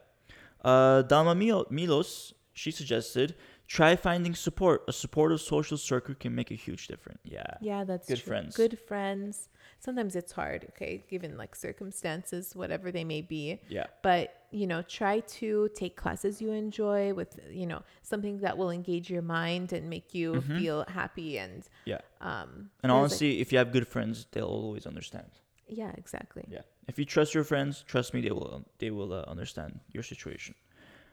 Uh, 0.63 1.05
Dalma 1.05 1.35
Milos, 1.71 2.35
she 2.53 2.71
suggested, 2.71 3.35
try 3.67 3.97
finding 3.97 4.35
support. 4.35 4.83
A 4.89 4.93
supportive 4.93 5.41
social 5.41 5.79
circle 5.79 6.15
can 6.17 6.35
make 6.35 6.51
a 6.51 6.55
huge 6.55 6.87
difference. 6.87 7.21
Yeah. 7.25 7.55
Yeah, 7.63 7.85
that's 7.85 8.07
Good 8.07 8.19
true. 8.19 8.27
friends. 8.27 8.57
Good 8.59 8.79
friends. 8.79 9.49
Sometimes 9.81 10.17
it's 10.17 10.33
hard, 10.33 10.67
okay, 10.71 11.07
given 11.09 11.39
like 11.39 11.57
circumstances, 11.57 12.55
whatever 12.55 12.93
they 12.93 13.05
may 13.05 13.23
be. 13.23 13.63
Yeah. 13.71 13.87
But, 14.03 14.35
you 14.51 14.67
know, 14.67 14.81
try 14.83 15.21
to 15.21 15.69
take 15.75 15.95
classes 15.97 16.41
you 16.41 16.51
enjoy 16.53 17.13
with, 17.15 17.39
you 17.51 17.67
know, 17.67 17.83
something 18.03 18.39
that 18.41 18.57
will 18.57 18.71
engage 18.71 19.11
your 19.11 19.23
mind 19.23 19.73
and 19.73 19.89
make 19.91 20.15
you 20.15 20.33
Mhm. 20.35 20.59
feel 20.59 20.85
happy 20.89 21.39
and 21.39 21.69
Yeah. 21.85 22.01
um 22.21 22.49
And 22.49 22.61
there's, 22.61 22.71
like- 22.83 22.93
honestly, 22.93 23.41
if 23.41 23.53
you 23.53 23.59
have 23.59 23.71
good 23.73 23.87
friends, 23.87 24.27
they'll 24.33 24.47
always 24.47 24.87
understand. 24.87 25.31
yeah, 25.67 25.93
exactly. 25.99 26.45
Yeah. 26.49 26.63
If 26.87 26.99
you 26.99 27.05
trust 27.05 27.35
your 27.35 27.45
friends, 27.45 27.83
trust 27.83 28.15
me, 28.15 28.21
they 28.23 28.31
will 28.33 28.65
they 28.79 28.91
will 28.91 29.13
uh, 29.13 29.25
understand 29.35 29.81
your 29.93 30.03
situation. 30.03 30.55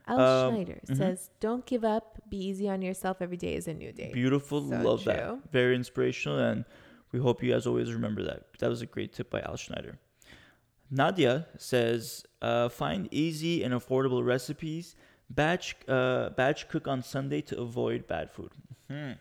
Al 0.08 0.20
Um, 0.20 0.54
Schneider 0.54 0.80
mhm. 0.86 0.96
says, 0.98 1.30
"Don't 1.40 1.66
give 1.66 1.84
up. 1.84 2.06
Be 2.30 2.38
easy 2.38 2.70
on 2.70 2.82
yourself. 2.82 3.16
Every 3.22 3.38
day 3.38 3.54
is 3.56 3.68
a 3.68 3.74
new 3.74 3.92
day." 3.92 4.12
Beautiful. 4.14 4.62
So 4.70 4.76
Love 4.90 5.02
true. 5.04 5.14
that. 5.14 5.52
Very 5.52 5.76
inspirational. 5.76 6.38
And 6.40 6.64
we 7.12 7.20
hope 7.20 7.44
you 7.44 7.52
guys 7.54 7.66
always 7.68 7.92
remember 7.92 8.22
that. 8.24 8.40
That 8.60 8.70
was 8.70 8.82
a 8.82 8.86
great 8.86 9.12
tip 9.18 9.30
by 9.30 9.42
Al 9.42 9.58
Schneider. 9.58 9.98
Nadia 10.92 11.48
says, 11.58 12.26
uh, 12.42 12.70
find 12.70 13.08
easy 13.12 13.64
and 13.64 13.74
affordable 13.74 14.26
recipes. 14.26 14.96
Batch, 15.30 15.76
uh, 15.88 16.30
batch 16.30 16.68
cook 16.70 16.88
on 16.88 17.02
Sunday 17.02 17.42
to 17.42 17.60
avoid 17.60 18.08
bad 18.08 18.32
food. 18.32 18.52
Hmm. 18.90 19.14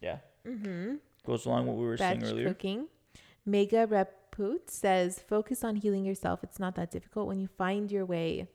Yeah. 0.00 0.18
Mm-hmm. 0.46 0.94
Goes 1.24 1.46
along 1.46 1.66
with 1.66 1.76
what 1.76 1.80
we 1.80 1.86
were 1.86 1.96
Batch 1.96 2.20
saying 2.20 2.32
earlier. 2.32 2.48
cooking. 2.48 2.86
Mega 3.46 3.86
Reput 3.86 4.68
says, 4.68 5.20
"Focus 5.20 5.62
on 5.62 5.76
healing 5.76 6.04
yourself. 6.04 6.42
It's 6.42 6.58
not 6.58 6.74
that 6.74 6.90
difficult 6.90 7.28
when 7.28 7.38
you 7.40 7.46
find 7.46 7.90
your 7.92 8.04
way." 8.04 8.48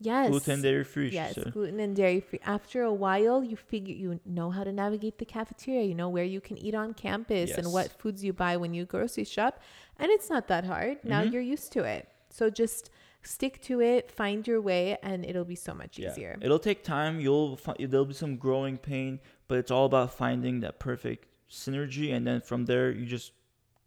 Yes. 0.00 0.28
Gluten 0.30 0.60
dairy 0.62 0.84
free. 0.84 1.10
Yes, 1.10 1.38
gluten 1.52 1.78
and 1.80 1.94
dairy 1.96 2.20
free. 2.20 2.40
After 2.44 2.82
a 2.82 2.92
while, 2.92 3.42
you 3.44 3.56
figure 3.56 3.94
you 3.94 4.20
know 4.26 4.50
how 4.50 4.64
to 4.64 4.72
navigate 4.72 5.18
the 5.18 5.24
cafeteria. 5.24 5.82
You 5.84 5.94
know 5.94 6.08
where 6.08 6.24
you 6.24 6.40
can 6.40 6.58
eat 6.58 6.74
on 6.74 6.94
campus 6.94 7.52
and 7.52 7.72
what 7.72 7.92
foods 7.92 8.22
you 8.24 8.32
buy 8.32 8.56
when 8.56 8.74
you 8.74 8.84
grocery 8.84 9.24
shop, 9.24 9.60
and 9.98 10.10
it's 10.10 10.28
not 10.28 10.48
that 10.48 10.64
hard. 10.64 10.98
Now 11.04 11.22
Mhm. 11.22 11.32
you're 11.32 11.42
used 11.42 11.72
to 11.72 11.84
it. 11.84 12.08
So 12.28 12.50
just 12.50 12.90
stick 13.22 13.62
to 13.62 13.80
it, 13.80 14.10
find 14.10 14.46
your 14.46 14.60
way, 14.60 14.98
and 15.02 15.24
it'll 15.24 15.44
be 15.46 15.54
so 15.54 15.72
much 15.72 15.98
Yeah. 15.98 16.10
easier. 16.10 16.36
It'll 16.42 16.58
take 16.58 16.82
time. 16.82 17.20
You'll 17.20 17.56
fi- 17.56 17.76
there'll 17.78 18.04
be 18.04 18.12
some 18.14 18.36
growing 18.36 18.76
pain, 18.76 19.20
but 19.48 19.56
it's 19.58 19.70
all 19.70 19.86
about 19.86 20.12
finding 20.12 20.60
that 20.60 20.78
perfect 20.78 21.28
synergy, 21.48 22.12
and 22.12 22.26
then 22.26 22.40
from 22.42 22.66
there 22.66 22.90
you 22.90 23.06
just 23.06 23.32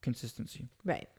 consistency. 0.02 0.70
Right. 0.86 1.10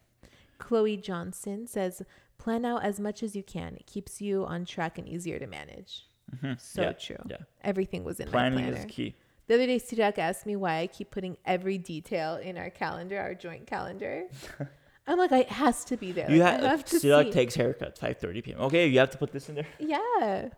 Chloe 0.59 0.97
Johnson 0.97 1.66
says, 1.68 2.03
plan 2.39 2.64
out 2.64 2.84
as 2.84 2.99
much 3.01 3.22
as 3.22 3.34
you 3.36 3.43
can. 3.43 3.74
It 3.76 3.86
keeps 3.86 4.20
you 4.20 4.45
on 4.47 4.64
track 4.64 4.99
and 4.99 5.09
easier 5.09 5.39
to 5.39 5.47
manage. 5.47 6.07
hmm 6.41 6.53
So 6.59 6.82
yeah. 6.82 6.93
true. 6.93 7.16
Yeah. 7.26 7.36
Everything 7.62 8.05
was 8.05 8.20
in 8.20 8.28
Planning 8.28 8.64
my 8.66 8.70
is 8.78 8.84
key. 8.89 9.14
The 9.47 9.55
other 9.55 9.66
day, 9.66 9.78
Sirak 9.78 10.18
asked 10.18 10.45
me 10.47 10.57
why 10.57 10.78
I 10.80 10.86
keep 10.86 11.11
putting 11.11 11.36
every 11.47 11.78
detail 11.78 12.36
in 12.36 12.59
our 12.59 12.68
calendar, 12.68 13.18
our 13.18 13.34
joint 13.34 13.66
calendar. 13.66 14.24
I'm 15.07 15.16
like, 15.18 15.32
it 15.32 15.49
has 15.49 15.86
to 15.86 15.97
be 15.97 16.12
there. 16.12 16.30
You 16.30 16.41
Like, 16.41 16.61
have, 16.61 16.84
to 16.84 16.97
Sirak 16.97 17.24
see. 17.24 17.32
takes 17.32 17.55
haircut 17.55 17.99
5:30 17.99 18.45
p.m. 18.45 18.61
Okay, 18.61 18.86
you 18.89 18.99
have 18.99 19.09
to 19.11 19.18
put 19.18 19.32
this 19.32 19.49
in 19.49 19.55
there. 19.55 19.66
Yeah. 19.78 20.51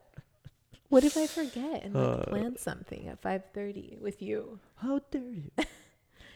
What 0.88 1.04
if 1.04 1.16
I 1.16 1.28
forget 1.28 1.84
and 1.84 1.94
like 1.94 2.18
Uh, 2.18 2.24
plan 2.32 2.56
something 2.56 3.06
at 3.06 3.22
5:30 3.22 4.00
with 4.00 4.20
you? 4.20 4.58
How 4.82 4.98
dare 5.12 5.22
you? 5.22 5.50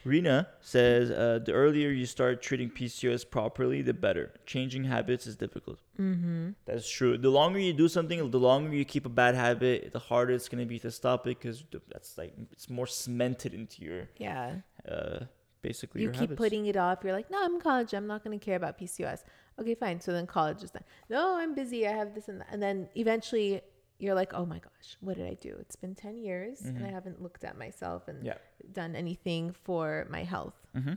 Rena 0.05 0.47
says 0.61 1.09
uh, 1.11 1.39
the 1.43 1.51
earlier 1.51 1.89
you 1.89 2.05
start 2.05 2.41
treating 2.41 2.69
PCOS 2.69 3.29
properly, 3.29 3.81
the 3.81 3.93
better. 3.93 4.31
Changing 4.45 4.83
habits 4.85 5.25
is 5.27 5.35
difficult. 5.35 5.79
Mm-hmm. 5.99 6.51
That's 6.65 6.87
true. 6.89 7.17
The 7.17 7.29
longer 7.29 7.59
you 7.59 7.73
do 7.73 7.87
something, 7.89 8.29
the 8.31 8.39
longer 8.39 8.73
you 8.75 8.85
keep 8.85 9.05
a 9.05 9.09
bad 9.09 9.35
habit, 9.35 9.91
the 9.91 9.99
harder 9.99 10.33
it's 10.33 10.47
gonna 10.47 10.65
be 10.65 10.79
to 10.79 10.91
stop 10.91 11.25
it 11.27 11.39
because 11.39 11.63
that's 11.91 12.17
like 12.17 12.33
it's 12.51 12.69
more 12.69 12.87
cemented 12.87 13.53
into 13.53 13.83
your 13.83 14.07
Yeah. 14.17 14.57
uh, 14.89 15.21
basically 15.61 16.03
You 16.03 16.11
keep 16.11 16.19
habits. 16.21 16.37
putting 16.37 16.67
it 16.67 16.77
off. 16.77 16.99
You're 17.03 17.13
like, 17.13 17.31
no, 17.31 17.43
I'm 17.43 17.55
in 17.55 17.61
college. 17.61 17.91
I'm 17.93 18.05
not 18.05 18.23
going 18.23 18.37
to 18.39 18.45
care 18.45 18.55
about 18.55 18.77
PCOS. 18.79 19.23
Okay, 19.59 19.73
fine. 19.73 19.99
So 19.99 20.11
then 20.11 20.27
college 20.27 20.61
is 20.61 20.69
done. 20.69 20.83
No, 21.09 21.37
I'm 21.37 21.55
busy. 21.55 21.87
I 21.87 21.91
have 21.93 22.13
this 22.13 22.27
and 22.27 22.39
that. 22.41 22.47
And 22.51 22.61
then 22.61 22.87
eventually 22.95 23.61
you're 23.99 24.15
like, 24.15 24.33
oh 24.33 24.45
my 24.45 24.59
gosh, 24.59 24.97
what 24.99 25.17
did 25.17 25.27
I 25.27 25.35
do? 25.35 25.55
It's 25.59 25.75
been 25.75 25.95
10 25.95 26.17
years 26.17 26.61
and 26.61 26.79
I 26.85 26.89
Mhm. 26.89 26.93
haven't 26.93 27.21
looked 27.21 27.43
at 27.43 27.57
myself 27.57 28.07
and 28.07 28.25
Yeah. 28.25 28.37
done 28.71 28.95
anything 28.95 29.51
for 29.51 30.05
my 30.09 30.23
health. 30.23 30.55
hmm 30.73 30.93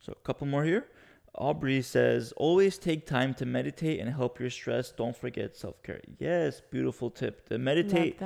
So 0.00 0.12
a 0.12 0.22
couple 0.26 0.46
more 0.46 0.64
here. 0.64 0.88
Aubrey 1.34 1.80
says, 1.80 2.32
always 2.36 2.76
take 2.76 3.06
time 3.06 3.32
to 3.34 3.46
meditate 3.46 4.00
and 4.00 4.10
help 4.10 4.38
your 4.40 4.50
stress. 4.50 4.92
Don't 4.92 5.16
forget 5.16 5.56
self 5.56 5.82
care. 5.82 6.00
Yes, 6.18 6.60
beautiful 6.70 7.08
tip. 7.10 7.48
The 7.48 7.58
meditate 7.58 8.20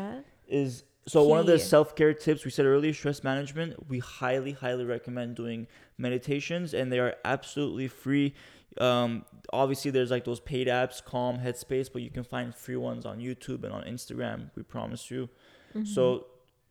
is 0.49 0.85
so 1.07 1.23
one 1.23 1.39
of 1.39 1.47
the 1.47 1.59
self 1.61 1.95
care 1.95 2.13
tips 2.13 2.45
we 2.45 2.51
said 2.51 2.67
earlier. 2.67 2.93
Stress 2.93 3.23
management. 3.23 3.89
We 3.89 4.01
highly, 4.01 4.53
highly 4.53 4.85
recommend 4.85 5.37
doing 5.37 5.69
meditations, 5.99 6.75
and 6.75 6.91
they 6.93 6.99
are 6.99 7.15
absolutely 7.25 7.87
free. 7.89 8.35
Um, 8.81 9.25
obviously, 9.53 9.91
there's 9.91 10.11
like 10.11 10.25
those 10.25 10.41
paid 10.41 10.67
apps, 10.69 11.03
Calm, 11.05 11.39
Headspace, 11.39 11.91
but 11.93 12.03
you 12.03 12.11
can 12.11 12.25
find 12.25 12.55
free 12.55 12.77
ones 12.77 13.05
on 13.07 13.19
YouTube 13.19 13.65
and 13.65 13.73
on 13.73 13.83
Instagram. 13.85 14.51
We 14.55 14.63
promise 14.63 15.11
you. 15.11 15.29
Mm-hmm. 15.75 15.85
So 15.85 16.27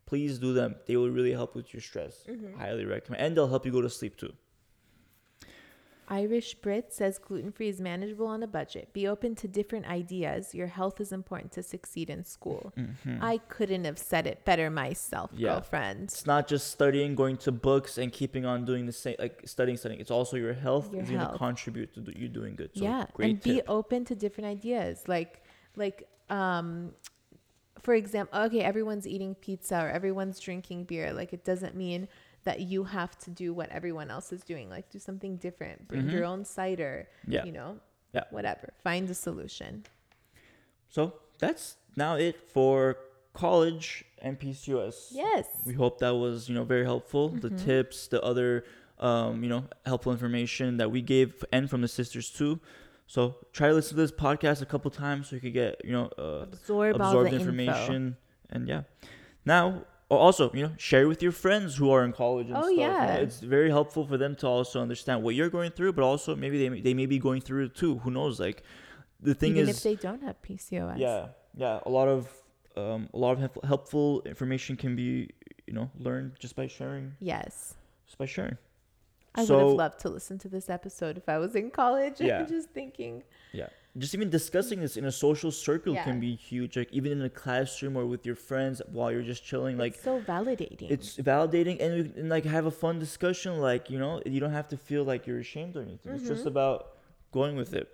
please 0.06 0.38
do 0.40 0.54
them. 0.54 0.76
They 0.86 0.96
will 0.98 1.10
really 1.10 1.32
help 1.32 1.56
with 1.56 1.74
your 1.74 1.82
stress. 1.82 2.24
Mhm. 2.30 2.58
Highly 2.58 2.86
recommend, 2.86 3.24
and 3.24 3.36
they'll 3.38 3.48
help 3.48 3.66
you 3.66 3.72
go 3.72 3.82
to 3.82 3.90
sleep 3.90 4.18
too. 4.18 4.34
Irish 6.08 6.54
Brit 6.56 6.94
says 6.94 7.18
gluten 7.18 7.52
free 7.52 7.70
is 7.70 7.82
manageable 7.82 8.28
on 8.28 8.44
a 8.44 8.48
budget. 8.48 8.94
Be 8.94 9.08
open 9.08 9.34
to 9.36 9.48
different 9.48 9.88
ideas. 9.88 10.54
Your 10.54 10.68
health 10.68 11.02
is 11.02 11.12
important 11.12 11.52
to 11.54 11.64
succeed 11.64 12.10
in 12.10 12.24
school. 12.24 12.74
Mhm. 12.78 13.20
I 13.22 13.38
couldn't 13.40 13.86
have 13.86 13.98
said 13.98 14.28
it 14.28 14.46
better 14.46 14.70
myself, 14.70 15.32
Yeah. 15.34 15.54
girlfriend. 15.54 16.04
it's 16.04 16.26
not 16.28 16.48
just 16.48 16.68
studying, 16.68 17.16
going 17.16 17.38
to 17.38 17.52
books, 17.52 17.98
and 17.98 18.12
keeping 18.12 18.46
on 18.46 18.66
doing 18.66 18.86
the 18.86 18.92
same, 18.92 19.16
like 19.18 19.42
studying, 19.46 19.78
studying. 19.78 20.00
It's 20.00 20.12
also 20.12 20.38
your 20.38 20.54
health 20.54 20.94
Your 20.94 21.02
is 21.02 21.10
going 21.10 21.28
to 21.32 21.38
contribute 21.38 21.94
to 21.96 22.20
you 22.20 22.28
doing 22.30 22.56
good. 22.56 22.70
So 22.76 22.84
yeah, 22.84 23.08
great 23.14 23.30
and 23.32 23.42
be 23.42 23.56
tip. 23.56 23.66
open 23.70 24.06
to 24.06 24.16
different 24.16 24.48
ideas. 24.48 25.08
Like, 25.08 25.44
like, 25.76 26.08
um, 26.30 26.94
for 27.82 27.94
example, 27.94 28.40
okay, 28.40 28.62
everyone's 28.62 29.08
eating 29.08 29.36
pizza 29.36 29.76
or 29.84 29.90
everyone's 29.90 30.40
drinking 30.40 30.86
beer. 30.86 31.14
Like, 31.14 31.34
it 31.34 31.44
doesn't 31.44 31.76
mean 31.76 32.08
that 32.46 32.62
you 32.62 32.84
have 32.86 33.18
to 33.26 33.30
do 33.30 33.54
what 33.54 33.70
everyone 33.70 34.10
else 34.10 34.32
is 34.32 34.42
doing. 34.44 34.70
Like, 34.70 34.90
do 34.90 35.00
something 35.00 35.38
different. 35.38 35.88
Bring 35.88 36.04
Mhm. 36.06 36.12
your 36.14 36.26
own 36.26 36.46
cider. 36.46 37.08
yeah. 37.28 37.44
You 37.46 37.52
know. 37.52 37.80
Yeah. 38.14 38.24
Whatever. 38.32 38.72
Find 38.84 39.10
a 39.10 39.14
solution. 39.14 39.84
So 40.90 41.14
that's 41.40 41.76
now 41.96 42.16
it 42.16 42.36
for 42.54 42.98
college 43.34 44.06
and 44.20 44.40
PCOS. 44.40 45.10
Yes. 45.12 45.46
We 45.66 45.74
hope 45.74 46.00
that 46.00 46.16
was 46.16 46.48
you 46.48 46.56
know 46.56 46.64
very 46.64 46.86
helpful. 46.86 47.30
The 47.30 47.50
Mhm. 47.50 47.64
tips, 47.66 48.08
the 48.08 48.22
other 48.24 48.64
um, 49.00 49.44
you 49.44 49.50
know 49.50 49.66
helpful 49.86 50.14
information 50.14 50.78
that 50.78 50.90
we 50.90 51.02
gave, 51.02 51.44
and 51.52 51.70
from 51.70 51.82
the 51.82 51.88
cysters 51.88 52.30
too. 52.34 52.62
So 53.08 53.36
try 53.52 53.68
to 53.68 53.74
listen 53.74 53.98
to 53.98 54.02
this 54.02 54.12
podcast 54.14 54.62
a 54.62 54.66
couple 54.66 54.90
times 54.90 55.28
so 55.28 55.36
you 55.36 55.42
could 55.42 55.54
get 55.54 55.84
you 55.84 55.92
know 55.92 56.08
uh, 56.18 56.44
Absorb, 56.44 56.96
absorb 56.96 57.26
the 57.26 57.32
the 57.32 57.36
information. 57.36 57.74
information 57.76 58.18
and 58.52 58.68
yeah 58.70 58.84
now 59.44 59.84
also 60.10 60.52
you 60.54 60.64
know 60.64 60.72
share 60.78 61.08
with 61.08 61.22
your 61.24 61.32
friends 61.32 61.76
who 61.76 61.90
are 61.90 62.04
in 62.06 62.12
college 62.14 62.48
and 62.48 62.58
Oh, 62.58 62.62
stuff 62.64 62.78
yeah. 62.78 63.16
it's 63.16 63.40
very 63.40 63.70
helpful 63.70 64.06
for 64.06 64.18
them 64.18 64.36
to 64.38 64.48
also 64.48 64.82
understand 64.82 65.24
what 65.24 65.34
you're 65.36 65.50
going 65.50 65.72
through 65.72 65.94
but 65.94 66.04
also 66.04 66.36
maybe 66.36 66.58
they, 66.60 66.70
may- 66.70 66.82
they 66.82 66.94
may 66.94 67.06
be 67.08 67.18
going 67.20 67.42
through 67.42 67.66
it 67.66 67.76
too 67.76 67.98
who 68.00 68.12
knows 68.12 68.40
like 68.40 68.64
the 69.22 69.34
thing 69.34 69.58
Even 69.58 69.70
is 69.70 69.78
if 69.78 69.84
they 69.84 69.96
don't 69.96 70.22
have 70.24 70.36
PCOS. 70.44 71.00
yeah 71.00 71.28
yeah 71.56 71.80
a 71.86 71.90
lot 71.90 72.08
of 72.08 72.30
um, 72.78 73.10
a 73.14 73.18
lot 73.18 73.42
of 73.42 73.58
helpful 73.64 74.22
information 74.26 74.76
can 74.76 74.96
be 74.96 75.30
you 75.66 75.74
know 75.74 75.90
learned 75.98 76.34
just 76.40 76.56
by 76.56 76.68
sharing 76.68 77.14
Yes. 77.20 77.76
just 78.06 78.18
by 78.18 78.26
sharing 78.26 78.58
I 79.38 79.42
would 79.44 79.50
have 79.60 79.72
loved 79.72 80.00
to 80.02 80.10
listen 80.10 80.38
to 80.40 80.48
this 80.50 80.70
episode 80.70 81.18
if 81.18 81.28
I 81.28 81.38
was 81.40 81.56
in 81.56 81.70
college. 81.70 82.18
Yeah. 82.22 82.40
I'm 82.40 82.48
just 82.48 82.70
thinking. 82.70 83.22
Yeah. 83.52 83.68
Just 83.98 84.14
even 84.14 84.30
discussing 84.30 84.82
this 84.82 84.98
in 84.98 85.06
a 85.06 85.12
social 85.12 85.52
circle 85.52 85.94
Yeah. 85.94 86.04
can 86.04 86.20
be 86.20 86.36
huge. 86.36 86.76
Like 86.76 86.92
even 86.92 87.12
in 87.14 87.22
a 87.22 87.30
classroom 87.30 87.96
or 87.96 88.06
with 88.06 88.26
your 88.26 88.36
friends 88.36 88.82
while 88.92 89.10
you're 89.12 89.22
just 89.24 89.46
chilling. 89.46 89.78
Like 89.78 89.94
it's 89.94 90.04
so 90.04 90.20
validating. 90.20 90.92
it's 90.92 91.16
validating 91.18 91.78
and, 91.82 91.94
we- 91.94 92.20
and 92.22 92.30
like 92.30 92.44
have 92.46 92.66
a 92.66 92.72
fun 92.72 93.00
discussion 93.00 93.60
like 93.60 93.90
you 93.90 93.98
know 93.98 94.22
you 94.26 94.40
don't 94.40 94.52
have 94.52 94.68
to 94.70 94.78
feel 94.78 95.04
like 95.06 95.26
you're 95.28 95.40
ashamed 95.40 95.76
or 95.78 95.82
anything 95.82 96.12
it's 96.14 96.28
just 96.28 96.44
Mhm. 96.44 96.48
about 96.48 96.98
going 97.32 97.56
with 97.56 97.74
it 97.74 97.88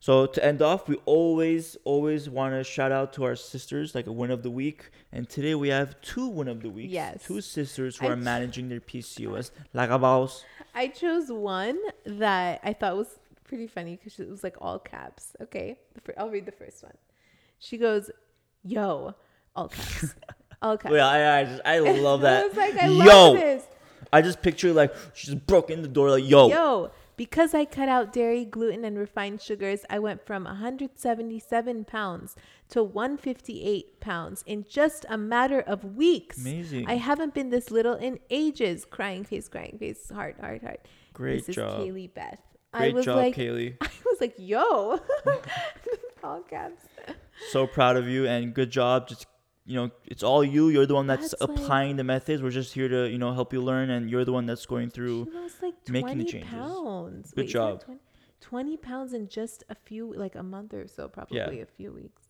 so 0.00 0.26
to 0.26 0.44
end 0.44 0.60
off 0.62 0.88
we 0.88 0.96
always 1.06 1.76
always 1.84 2.28
want 2.28 2.52
to 2.54 2.62
shout 2.64 2.92
out 2.92 3.12
to 3.14 3.24
our 3.24 3.34
cysters 3.34 3.94
like 3.94 4.06
a 4.06 4.12
win 4.12 4.30
of 4.30 4.42
the 4.42 4.50
week 4.50 4.90
and 5.12 5.28
today 5.28 5.54
we 5.54 5.68
have 5.68 6.00
two 6.00 6.28
win 6.28 6.48
of 6.48 6.60
the 6.62 6.68
week 6.70 6.90
Yes. 6.90 7.24
two 7.24 7.34
cysters 7.40 7.98
who 7.98 8.06
I 8.06 8.10
are 8.10 8.16
ch- 8.16 8.20
managing 8.32 8.68
their 8.68 8.80
pcos 8.80 9.50
lagabaos 9.74 10.42
I 10.74 10.88
chose 10.88 11.30
one 11.30 11.78
that 12.04 12.60
I 12.64 12.72
thought 12.72 12.96
was 12.96 13.18
pretty 13.44 13.66
funny 13.66 13.96
because 13.96 14.18
it 14.18 14.28
was 14.28 14.42
like 14.42 14.56
all 14.60 14.78
caps. 14.78 15.36
Okay, 15.40 15.78
fir- 16.02 16.14
I'll 16.18 16.30
read 16.30 16.46
the 16.46 16.52
first 16.52 16.82
one. 16.82 16.94
She 17.58 17.78
goes, 17.78 18.10
"Yo," 18.62 19.14
all 19.54 19.68
caps, 19.68 20.14
all 20.62 20.76
caps. 20.76 20.94
yeah 20.94 21.06
I, 21.08 21.40
I 21.40 21.44
just 21.44 21.62
i 21.64 21.78
love 22.08 22.22
that 22.22 22.42
I 22.44 22.46
was 22.48 22.56
like, 22.56 22.76
I 22.76 22.86
yo 22.88 22.92
love 23.04 23.34
this. 23.36 23.62
i 24.12 24.20
just 24.22 24.42
picture 24.42 24.72
like 24.72 24.92
she 25.14 25.26
just 25.28 25.46
broke 25.46 25.70
in 25.70 25.82
the 25.82 25.88
door 25.88 26.10
like 26.10 26.24
yo, 26.28 26.48
Yo, 26.48 26.90
because 27.16 27.54
I 27.54 27.64
cut 27.64 27.88
out 27.88 28.12
dairy, 28.12 28.44
gluten, 28.44 28.84
and 28.84 28.98
refined 28.98 29.40
sugars, 29.40 29.84
I 29.88 30.00
went 30.00 30.26
from 30.26 30.44
177 30.44 31.84
pounds 31.84 32.34
to 32.70 32.82
158 32.82 34.00
pounds 34.00 34.42
in 34.46 34.64
just 34.68 35.06
a 35.08 35.16
matter 35.16 35.60
of 35.60 35.96
weeks. 35.96 36.38
amazing 36.40 36.86
I 36.88 36.96
haven't 36.96 37.34
been 37.34 37.50
this 37.50 37.70
little 37.70 37.94
in 37.94 38.18
ages. 38.30 38.84
Crying 38.84 39.24
face, 39.24 39.48
crying 39.48 39.76
face, 39.78 40.10
heart, 40.10 40.36
heart, 40.40 40.62
heart. 40.62 40.80
great 41.12 41.40
this 41.46 41.50
is 41.50 41.54
job 41.56 41.80
Kaylee 41.80 42.12
Beth. 42.12 42.40
I 42.74 42.78
great 42.78 42.94
was 42.94 43.04
job 43.06 43.16
like, 43.16 43.34
kaylee 43.36 43.76
I 43.80 43.88
was 44.04 44.20
like, 44.20 44.34
yo, 44.38 45.00
all 46.24 46.40
caps. 46.42 46.82
so 47.50 47.66
proud 47.66 47.96
of 47.96 48.08
you 48.08 48.26
and 48.26 48.52
good 48.54 48.70
job 48.70 49.08
just 49.08 49.26
you 49.66 49.74
know 49.76 49.90
it's 50.04 50.22
all 50.22 50.44
you 50.44 50.68
you're 50.68 50.86
the 50.86 50.94
one 50.94 51.06
that's, 51.06 51.30
That's 51.30 51.40
like- 51.40 51.50
applying 51.58 51.96
the 51.96 52.04
methods 52.04 52.42
we're 52.42 52.50
just 52.50 52.74
here 52.74 52.88
to 52.88 53.08
you 53.08 53.18
know 53.18 53.32
help 53.32 53.52
you 53.52 53.62
learn 53.62 53.88
and 53.90 54.10
you're 54.10 54.24
the 54.24 54.32
one 54.32 54.44
that's 54.46 54.66
going 54.66 54.90
through 54.90 55.28
like 55.62 55.74
making 55.88 56.18
the 56.18 56.24
changes. 56.24 56.50
pounds. 56.50 57.30
Good 57.32 57.46
Wait, 57.46 57.50
job. 57.50 57.82
20, 57.84 58.00
20 58.40 58.76
pounds 58.76 59.14
in 59.14 59.26
just 59.28 59.64
a 59.70 59.74
few, 59.74 60.12
like 60.14 60.34
a 60.34 60.42
month 60.42 60.74
or 60.74 60.86
so, 60.86 61.08
probably 61.08 61.60
a 61.60 61.66
few 61.66 61.92
weeks. 61.92 62.22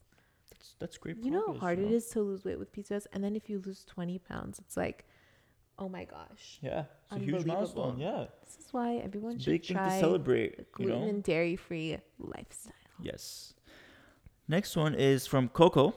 That's, 0.50 0.76
that's 0.78 0.96
great. 0.98 1.16
You 1.24 1.32
know 1.32 1.52
how 1.54 1.58
hard 1.58 1.78
you 1.80 1.86
it 1.86 1.92
is 1.92 2.06
to 2.10 2.20
lose 2.22 2.44
weight 2.44 2.58
with 2.60 2.72
PCOS, 2.72 3.06
and 3.12 3.24
then 3.24 3.34
if 3.34 3.50
you 3.50 3.60
lose 3.66 3.84
20 3.84 4.18
pounds, 4.20 4.60
it's 4.60 4.76
like, 4.76 5.04
oh 5.78 5.88
my 5.88 6.04
gosh. 6.04 6.58
Yeah, 6.62 6.84
it's 7.10 7.16
a 7.16 7.18
huge 7.18 7.44
milestone. 7.44 7.98
Yeah, 7.98 8.26
This 8.44 8.66
is 8.66 8.72
why 8.72 8.96
everyone 8.96 9.34
it's 9.36 9.44
should 9.44 9.50
big 9.52 9.66
thing 9.66 9.76
to 9.76 9.82
try 9.82 10.00
celebrate. 10.00 10.56
the 10.56 10.62
You 10.62 10.86
gluten 10.88 11.00
know. 11.02 11.08
and 11.08 11.22
dairy 11.22 11.56
free 11.56 11.98
lifestyle. 12.18 12.72
Yes. 13.00 13.54
Next 14.48 14.76
one 14.76 14.94
is 14.94 15.26
from 15.26 15.48
Coco. 15.48 15.94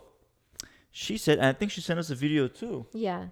She 0.91 1.17
said, 1.17 1.37
and 1.37 1.47
I 1.47 1.53
think 1.53 1.71
she 1.71 1.81
sent 1.81 1.99
us 1.99 2.09
a 2.09 2.15
video 2.15 2.47
too. 2.47 2.85
Yeah. 2.93 3.27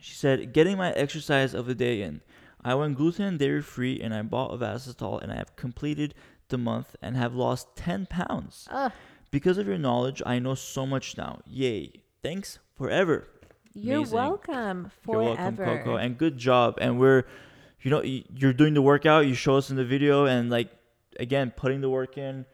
She 0.00 0.14
said, 0.14 0.52
getting 0.52 0.76
my 0.78 0.92
exercise 0.92 1.54
of 1.54 1.66
the 1.66 1.74
day 1.74 2.02
in. 2.02 2.20
I 2.62 2.74
went 2.74 2.96
gluten 2.96 3.24
and 3.26 3.38
dairy 3.38 3.60
free 3.62 4.00
and 4.00 4.14
I 4.14 4.22
bought 4.22 4.52
Ovasitol 4.52 5.22
and 5.22 5.30
I 5.32 5.36
have 5.36 5.54
completed 5.56 6.14
the 6.48 6.56
month 6.58 6.96
and 7.02 7.16
have 7.16 7.34
lost 7.34 7.76
10 7.76 8.06
pounds. 8.06 8.68
Because 9.30 9.58
of 9.58 9.66
your 9.66 9.76
knowledge, 9.78 10.22
I 10.24 10.38
know 10.38 10.54
so 10.54 10.86
much 10.86 11.16
now. 11.18 11.40
Yay. 11.46 12.02
Thanks 12.22 12.58
forever. 12.74 13.28
You're 13.74 13.96
Amazing. 13.96 14.14
welcome 14.16 14.80
You're 14.82 14.90
forever. 15.36 15.64
welcome, 15.64 15.84
Coco. 15.84 15.96
And 15.96 16.16
good 16.16 16.38
job. 16.38 16.78
And 16.80 16.98
we're, 16.98 17.24
you 17.82 17.90
know, 17.90 18.02
you're 18.02 18.52
doing 18.52 18.74
the 18.74 18.82
workout. 18.82 19.26
You 19.26 19.34
show 19.34 19.56
us 19.56 19.70
in 19.70 19.76
the 19.76 19.84
video 19.84 20.26
and 20.26 20.48
like, 20.50 20.70
again, 21.18 21.52
putting 21.54 21.80
the 21.80 21.90
work 21.90 22.16
in, 22.16 22.46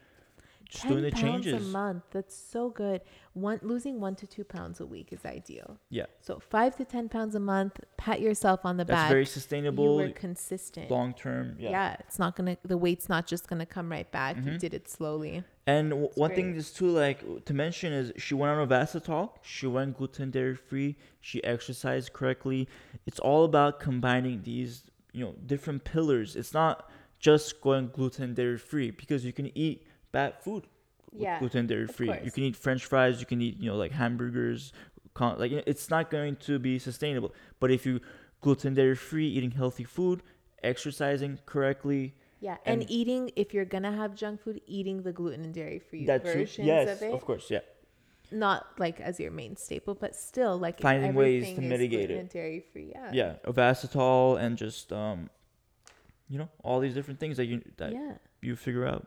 just 0.70 0.82
10 0.84 0.92
doing 0.92 1.02
the 1.04 1.10
pounds 1.10 1.22
changes. 1.44 1.68
a 1.68 1.70
month. 1.70 2.04
That's 2.12 2.34
so 2.36 2.70
good. 2.70 3.00
One 3.34 3.58
losing 3.62 4.00
one 4.00 4.14
to 4.16 4.26
two 4.26 4.44
pounds 4.44 4.80
a 4.80 4.86
week 4.86 5.12
is 5.12 5.24
ideal. 5.24 5.78
Yeah. 5.88 6.06
So 6.20 6.40
five 6.40 6.76
to 6.76 6.84
ten 6.84 7.08
pounds 7.08 7.34
a 7.34 7.40
month. 7.40 7.78
Pat 7.96 8.20
yourself 8.20 8.60
on 8.64 8.76
the 8.76 8.84
That's 8.84 8.94
back. 8.96 9.02
That's 9.04 9.12
very 9.12 9.26
sustainable. 9.26 10.00
you 10.00 10.08
were 10.08 10.12
consistent. 10.14 10.90
long 10.90 11.14
term. 11.14 11.56
yeah. 11.58 11.70
Yeah. 11.70 11.96
it's 12.00 12.18
not 12.18 12.36
gonna. 12.36 12.56
The 12.64 12.76
weight's 12.78 13.08
not 13.08 13.26
just 13.26 13.48
gonna 13.48 13.66
come 13.66 13.90
right 13.90 14.10
back. 14.10 14.36
You 14.36 14.42
Mhm. 14.52 14.58
did 14.58 14.74
it 14.74 14.88
slowly. 14.88 15.44
And 15.66 15.90
w- 15.90 16.08
one 16.16 16.34
thing 16.34 16.46
great. 16.52 16.56
is 16.58 16.72
too 16.72 16.88
like 16.88 17.44
to 17.44 17.54
mention 17.54 17.92
is 17.92 18.12
she 18.16 18.34
went 18.34 18.50
on 18.50 18.58
a 18.60 18.66
Ovasitol, 18.66 19.30
she 19.42 19.66
went 19.66 19.96
gluten 19.96 20.30
dairy 20.30 20.56
free, 20.56 20.96
she 21.20 21.42
exercised 21.44 22.12
correctly. 22.12 22.68
It's 23.06 23.20
all 23.20 23.44
about 23.44 23.78
combining 23.78 24.42
these, 24.42 24.82
you 25.12 25.24
know, 25.24 25.34
different 25.46 25.84
pillars. 25.84 26.34
It's 26.34 26.52
not 26.54 26.90
just 27.20 27.60
going 27.60 27.88
gluten 27.92 28.34
dairy 28.34 28.58
free 28.58 28.90
because 28.90 29.24
you 29.24 29.32
can 29.32 29.56
eat 29.56 29.86
bad 30.12 30.34
food 30.42 30.64
Yeah, 31.12 31.38
gluten 31.40 31.66
dairy 31.66 31.86
free. 31.86 32.12
You 32.24 32.30
can 32.30 32.44
eat 32.44 32.56
French 32.56 32.84
fries, 32.84 33.20
you 33.20 33.26
can 33.26 33.40
eat, 33.42 33.58
you 33.58 33.70
know, 33.70 33.76
like 33.76 33.92
hamburgers, 33.92 34.72
con- 35.14 35.38
like 35.38 35.52
it's 35.52 35.90
not 35.90 36.10
going 36.10 36.36
to 36.46 36.58
be 36.58 36.78
sustainable. 36.78 37.34
But 37.58 37.70
if 37.70 37.84
you 37.86 38.00
gluten 38.40 38.74
dairy 38.74 38.94
free, 38.96 39.26
eating 39.28 39.50
healthy 39.52 39.84
food, 39.84 40.22
exercising 40.62 41.38
correctly, 41.46 42.14
Yeah, 42.42 42.56
and, 42.64 42.80
And- 42.82 42.90
eating 42.90 43.30
if 43.36 43.52
you're 43.52 43.66
gonna 43.66 43.92
have 43.92 44.14
junk 44.14 44.40
food, 44.40 44.60
eating 44.66 45.02
the 45.02 45.12
gluten 45.12 45.44
and 45.44 45.52
dairy 45.52 45.78
free 45.78 46.06
versions 46.06 46.66
Yes, 46.66 46.88
of 46.96 47.02
it. 47.08 47.12
of 47.12 47.22
course, 47.24 47.50
yeah. 47.50 47.60
Not 48.32 48.64
like 48.78 48.98
as 49.00 49.18
your 49.20 49.30
main 49.32 49.56
staple, 49.56 49.94
but 49.94 50.14
still 50.14 50.56
like 50.56 50.80
Finding 50.80 51.14
ways 51.14 51.52
to 51.54 51.60
mitigate 51.60 52.08
gluten 52.08 52.26
it. 52.26 52.32
dairy 52.32 52.60
free. 52.72 52.92
Yeah. 52.94 53.10
yeah, 53.12 53.32
Ovasitol 53.44 54.40
and 54.40 54.56
just 54.56 54.90
um, 54.92 55.28
you 56.28 56.38
know, 56.38 56.48
all 56.62 56.78
these 56.80 56.94
different 56.94 57.18
things 57.20 57.36
that 57.36 57.46
you 57.46 57.60
that 57.76 57.92
yeah. 57.92 58.14
you 58.40 58.54
figure 58.56 58.86
out. 58.86 59.06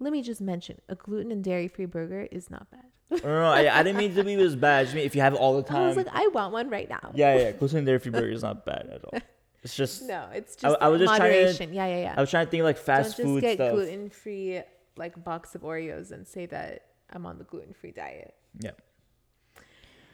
Let 0.00 0.12
me 0.12 0.22
just 0.22 0.40
mention 0.40 0.80
a 0.88 0.94
gluten 0.94 1.30
and 1.30 1.44
dairy 1.44 1.68
free 1.68 1.84
burger 1.84 2.26
is 2.32 2.50
not 2.50 2.66
bad. 2.70 3.22
no, 3.22 3.28
no, 3.28 3.44
I, 3.44 3.78
I 3.78 3.82
didn't 3.82 3.98
mean 3.98 4.14
to 4.14 4.24
be 4.24 4.34
as 4.34 4.56
bad. 4.56 4.80
I 4.80 4.82
just 4.84 4.94
mean 4.94 5.04
if 5.04 5.14
you 5.14 5.20
have 5.20 5.34
it 5.34 5.38
all 5.38 5.56
the 5.56 5.62
time. 5.62 5.82
I 5.82 5.86
was 5.88 5.96
like, 5.96 6.08
I 6.12 6.26
want 6.28 6.52
one 6.52 6.70
right 6.70 6.88
now. 6.88 7.12
yeah, 7.14 7.36
yeah, 7.36 7.52
gluten 7.58 7.78
and 7.78 7.86
dairy 7.86 7.98
free 7.98 8.10
burger 8.10 8.30
is 8.30 8.42
not 8.42 8.64
bad 8.64 8.88
at 8.92 9.04
all. 9.04 9.18
It's 9.62 9.76
just 9.76 10.02
No, 10.04 10.26
it's 10.32 10.56
I- 10.64 10.68
just 10.68 10.82
I 10.82 10.88
was 10.88 11.00
just 11.00 11.16
trying 11.16 11.54
to- 11.54 11.74
yeah, 11.74 11.86
yeah, 11.86 12.00
yeah. 12.00 12.14
I 12.16 12.20
was 12.20 12.30
trying 12.30 12.46
to 12.46 12.50
think 12.50 12.64
like 12.64 12.78
fast 12.78 13.18
Don't 13.18 13.40
just 13.40 13.58
get 13.58 13.72
gluten 13.72 14.08
free 14.10 14.62
like 14.96 15.22
box 15.22 15.54
of 15.54 15.62
Oreos 15.62 16.12
and 16.12 16.26
say 16.26 16.46
that 16.46 16.86
I'm 17.10 17.26
on 17.26 17.36
the 17.38 17.44
gluten 17.44 17.74
free 17.74 17.92
diet. 17.92 18.34
Yeah. 18.58 18.70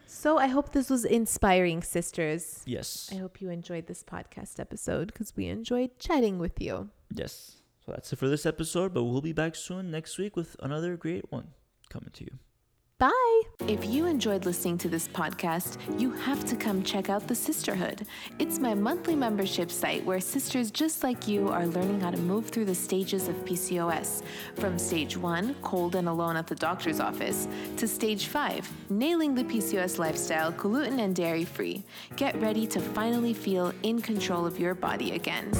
So 0.09 0.39
I 0.39 0.47
hope 0.47 0.72
this 0.72 0.89
was 0.89 1.05
inspiring, 1.05 1.80
cysters. 1.82 2.62
Yes. 2.66 3.11
I 3.12 3.16
hope 3.16 3.41
you 3.41 3.51
enjoyed 3.51 3.87
this 3.87 4.03
podcast 4.03 4.59
episode 4.61 5.09
because 5.09 5.34
we 5.37 5.47
enjoyed 5.47 5.99
chatting 5.99 6.39
with 6.39 6.61
you. 6.61 6.91
Yes. 7.12 7.57
So 7.87 7.93
that's 7.93 8.12
it 8.12 8.16
for 8.16 8.28
this 8.28 8.47
episode, 8.47 8.93
but 8.93 9.05
we'll 9.05 9.20
be 9.20 9.32
back 9.32 9.55
soon 9.55 9.93
next 9.93 10.18
week 10.18 10.34
with 10.34 10.57
another 10.59 10.97
great 10.97 11.30
one 11.30 11.49
coming 11.89 12.11
to 12.14 12.24
you. 12.24 12.39
Bye. 12.99 13.43
If 13.68 13.84
you 13.84 14.07
enjoyed 14.07 14.45
listening 14.47 14.78
to 14.78 14.89
this 14.89 15.07
podcast, 15.07 15.76
you 16.01 16.11
have 16.12 16.45
to 16.47 16.57
come 16.57 16.82
check 16.82 17.11
out 17.11 17.28
The 17.28 17.34
Cysterhood. 17.34 18.07
It's 18.39 18.59
my 18.59 18.74
monthly 18.74 19.14
membership 19.14 19.70
site 19.70 20.05
where 20.05 20.18
cysters 20.18 20.72
just 20.72 21.05
like 21.05 21.28
you 21.28 21.49
are 21.49 21.66
learning 21.66 22.01
how 22.01 22.11
to 22.11 22.16
move 22.16 22.49
through 22.49 22.64
the 22.64 22.74
stages 22.74 23.28
of 23.28 23.37
PCOS. 23.45 24.22
From 24.57 24.78
stage 24.78 25.16
one, 25.16 25.55
cold 25.62 25.95
and 25.95 26.09
alone 26.09 26.37
at 26.37 26.47
the 26.47 26.55
doctor's 26.55 26.99
office, 26.99 27.47
to 27.76 27.87
stage 27.87 28.26
five, 28.26 28.68
nailing 28.89 29.34
the 29.34 29.45
PCOS 29.45 29.99
lifestyle, 29.99 30.51
gluten 30.53 30.99
and 30.99 31.14
dairy 31.14 31.45
free. 31.45 31.84
Get 32.16 32.34
ready 32.41 32.66
to 32.68 32.80
finally 32.80 33.34
feel 33.34 33.72
in 33.82 34.01
control 34.01 34.45
of 34.47 34.59
your 34.59 34.74
body 34.74 35.12
again. 35.12 35.53